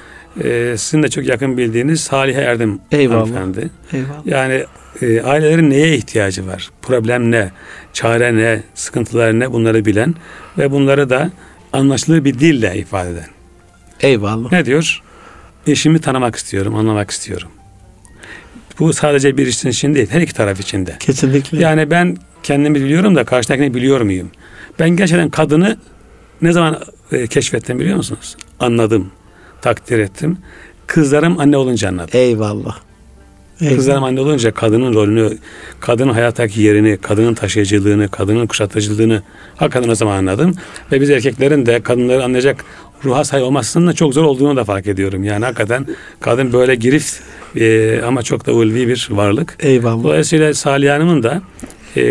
Ee, 0.45 0.75
sizin 0.79 1.03
de 1.03 1.09
çok 1.09 1.27
yakın 1.27 1.57
bildiğiniz 1.57 2.01
Salihe 2.01 2.41
Erdem 2.41 2.79
Eyvallah. 2.93 3.21
hanımefendi. 3.21 3.71
eyvallah. 3.93 4.27
Yani 4.27 4.65
e, 5.03 5.23
ailelerin 5.23 5.71
neye 5.71 5.97
ihtiyacı 5.97 6.47
var? 6.47 6.71
Problem 6.83 7.31
ne? 7.31 7.51
Çare 7.93 8.37
ne? 8.37 8.63
Sıkıntılar 8.75 9.41
ne? 9.41 9.53
Bunları 9.53 9.85
bilen 9.85 10.15
ve 10.59 10.71
bunları 10.71 11.11
da 11.11 11.31
anlaşılır 11.73 12.25
bir 12.25 12.39
dille 12.39 12.77
ifade 12.79 13.11
eden. 13.11 13.25
Eyvallah. 14.01 14.53
Ne 14.53 14.67
diyor? 14.67 15.03
Eşimi 15.67 16.01
tanımak 16.01 16.37
istiyorum, 16.37 16.75
anlamak 16.75 17.11
istiyorum. 17.11 17.49
Bu 18.79 18.93
sadece 18.93 19.37
bir 19.37 19.47
işin 19.47 19.69
için 19.69 19.95
değil, 19.95 20.09
her 20.11 20.21
iki 20.21 20.35
taraf 20.35 20.61
için 20.61 20.87
de. 20.87 20.97
Kesinlikle. 21.01 21.59
Yani 21.61 21.91
ben 21.91 22.17
kendimi 22.43 22.81
biliyorum 22.81 23.17
da 23.17 23.25
karşıdakini 23.25 23.75
biliyor 23.75 24.01
muyum? 24.01 24.31
Ben 24.79 24.91
gerçekten 24.91 25.31
kadını 25.31 25.77
ne 26.43 26.53
zaman 26.53 26.81
e, 27.13 27.27
keşfettim 27.27 27.79
biliyor 27.79 27.97
musunuz? 27.97 28.37
Anladım, 28.61 29.11
takdir 29.63 29.99
ettim. 29.99 30.39
Kızlarım 30.87 31.39
anne 31.39 31.57
olunca 31.57 31.89
anladım. 31.89 32.11
Eyvallah. 32.13 32.79
Eyvallah. 33.61 33.77
Kızlarım 33.77 34.05
anne 34.05 34.21
olunca 34.21 34.55
kadının 34.55 34.95
rolünü, 34.95 35.39
kadının 35.81 36.13
hayattaki 36.13 36.61
yerini, 36.61 36.97
kadının 36.97 37.35
taşıyıcılığını, 37.35 38.09
kadının 38.09 38.47
kuşatıcılığını 38.47 39.23
hakikaten 39.57 39.89
o 39.89 39.95
zaman 39.95 40.17
anladım. 40.17 40.55
Ve 40.93 41.01
biz 41.01 41.11
erkeklerin 41.11 41.67
de 41.67 41.81
kadınları 41.81 42.25
anlayacak 42.25 42.65
ruha 43.05 43.25
sahip 43.25 43.45
olmasının 43.45 43.87
da 43.87 43.93
çok 43.93 44.15
zor 44.15 44.25
olduğunu 44.25 44.57
da 44.57 44.65
fark 44.65 44.87
ediyorum. 44.87 45.25
Yani 45.25 45.45
hakikaten 45.45 45.87
kadın 46.21 46.53
böyle 46.53 46.75
girift 46.75 47.21
e, 47.57 48.01
ama 48.03 48.23
çok 48.23 48.47
da 48.47 48.53
ulvi 48.53 48.89
bir 48.89 49.09
varlık. 49.11 49.57
Eyvallah. 49.61 50.05
Dolayısıyla 50.05 50.55
Salih 50.55 50.91
Hanım'ın 50.91 51.23
da 51.23 51.43
e, 51.97 52.03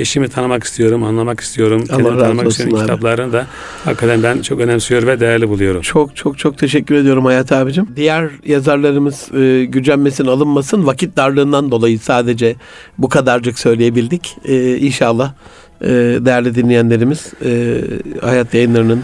eşimi 0.00 0.28
tanımak 0.28 0.64
istiyorum, 0.64 1.02
anlamak 1.02 1.40
istiyorum, 1.40 1.84
Allah 1.90 1.96
kendimi 1.96 2.18
tanımak 2.18 2.50
istiyorum. 2.50 2.74
abi. 2.74 2.82
Kitaplarını 2.82 3.32
da 3.32 3.46
hakikaten 3.84 4.22
ben 4.22 4.42
çok 4.42 4.60
önemsiyor 4.60 5.06
ve 5.06 5.20
değerli 5.20 5.48
buluyorum. 5.48 5.82
Çok 5.82 6.16
çok 6.16 6.38
çok 6.38 6.58
teşekkür 6.58 6.94
ediyorum 6.94 7.24
Hayat 7.24 7.52
abicim. 7.52 7.88
Diğer 7.96 8.30
yazarlarımız 8.46 9.34
e, 9.34 9.64
gücenmesin, 9.64 10.26
alınmasın. 10.26 10.86
Vakit 10.86 11.16
darlığından 11.16 11.70
dolayı 11.70 11.98
sadece 11.98 12.56
bu 12.98 13.08
kadarcık 13.08 13.58
söyleyebildik. 13.58 14.36
E, 14.44 14.76
inşallah 14.76 15.32
e, 15.80 15.88
değerli 16.20 16.54
dinleyenlerimiz 16.54 17.32
e, 17.44 17.80
Hayat 18.20 18.54
yayınlarının 18.54 19.02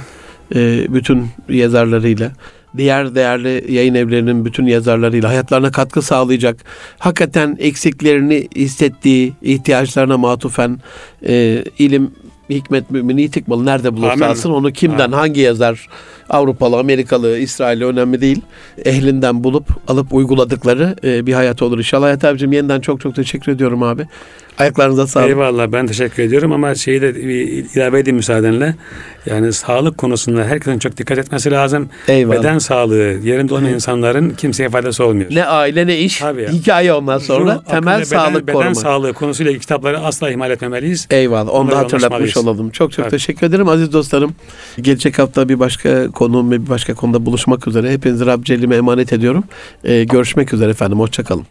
bütün 0.88 1.26
yazarlarıyla 1.48 2.32
diğer 2.76 3.14
değerli 3.14 3.72
yayın 3.72 3.94
evlerinin 3.94 4.44
bütün 4.44 4.66
yazarlarıyla 4.66 5.28
hayatlarına 5.28 5.70
katkı 5.70 6.02
sağlayacak, 6.02 6.64
hakikaten 6.98 7.56
eksiklerini 7.60 8.48
hissettiği, 8.56 9.32
ihtiyaçlarına 9.42 10.18
matufen 10.18 10.78
e, 11.26 11.64
ilim, 11.78 12.10
hikmet, 12.50 12.90
mümin, 12.90 13.16
itik 13.16 13.48
malı 13.48 13.66
nerede 13.66 13.96
bulursa 13.96 14.12
Amin. 14.12 14.22
alsın 14.22 14.50
onu 14.50 14.72
kimden, 14.72 15.12
hangi 15.12 15.40
yazar, 15.40 15.88
Avrupalı, 16.30 16.78
Amerikalı, 16.78 17.38
İsrailli 17.38 17.84
önemli 17.84 18.20
değil. 18.20 18.40
Ehlinden 18.84 19.44
bulup 19.44 19.66
alıp 19.88 20.14
uyguladıkları 20.14 20.96
e, 21.04 21.26
bir 21.26 21.32
hayat 21.32 21.62
olur 21.62 21.78
inşallah. 21.78 22.04
Hayat 22.04 22.24
abicim 22.24 22.52
yeniden 22.52 22.80
çok 22.80 23.00
çok 23.00 23.14
teşekkür 23.16 23.52
ediyorum 23.52 23.82
abi. 23.82 24.06
Ayaklarınıza 24.58 25.06
sağlık. 25.06 25.28
Eyvallah 25.28 25.72
ben 25.72 25.86
teşekkür 25.86 26.22
ediyorum 26.22 26.52
ama 26.52 26.74
şeyi 26.74 27.02
de 27.02 27.14
bir 27.14 27.48
ilave 27.74 27.98
edeyim 27.98 28.16
müsaadenle. 28.16 28.74
Yani 29.26 29.52
sağlık 29.52 29.98
konusunda 29.98 30.44
herkesin 30.44 30.78
çok 30.78 30.96
dikkat 30.96 31.18
etmesi 31.18 31.50
lazım. 31.50 31.88
Eyvallah. 32.08 32.38
Beden 32.38 32.58
sağlığı 32.58 33.18
yerinde 33.22 33.54
olan 33.54 33.64
insanların 33.64 34.30
kimseye 34.30 34.68
faydası 34.68 35.04
olmuyor. 35.04 35.30
Ne 35.30 35.44
aile 35.44 35.86
ne 35.86 35.98
iş. 35.98 36.18
Tabii. 36.18 36.48
Hikaye 36.48 36.92
ondan 36.92 37.18
sonra 37.18 37.52
akıl 37.52 37.70
temel 37.70 37.96
beden, 37.96 38.04
sağlık 38.04 38.42
beden 38.42 38.52
koruma. 38.52 38.74
sağlığı 38.74 39.12
konusuyla 39.12 39.58
kitapları 39.58 39.98
asla 39.98 40.30
ihmal 40.30 40.50
etmemeliyiz. 40.50 41.06
Eyvallah. 41.10 41.54
Onu 41.54 41.70
da 41.70 41.78
hatırlatmış 41.78 42.36
olalım. 42.36 42.70
Çok 42.70 42.92
çok 42.92 43.04
Tabii. 43.04 43.10
teşekkür 43.10 43.46
ederim 43.46 43.68
aziz 43.68 43.92
dostlarım. 43.92 44.34
Gelecek 44.80 45.18
hafta 45.18 45.48
bir 45.48 45.58
başka 45.60 46.10
konuğum 46.14 46.50
ve 46.50 46.62
bir 46.62 46.68
başka 46.68 46.94
konuda 46.94 47.26
buluşmak 47.26 47.68
üzere. 47.68 47.92
Hepinizi 47.92 48.26
Rab 48.26 48.42
Celle'ime 48.42 48.76
emanet 48.76 49.12
ediyorum. 49.12 49.44
Ee, 49.84 50.04
görüşmek 50.04 50.54
üzere 50.54 50.70
efendim. 50.70 50.98
Hoşçakalın. 50.98 51.46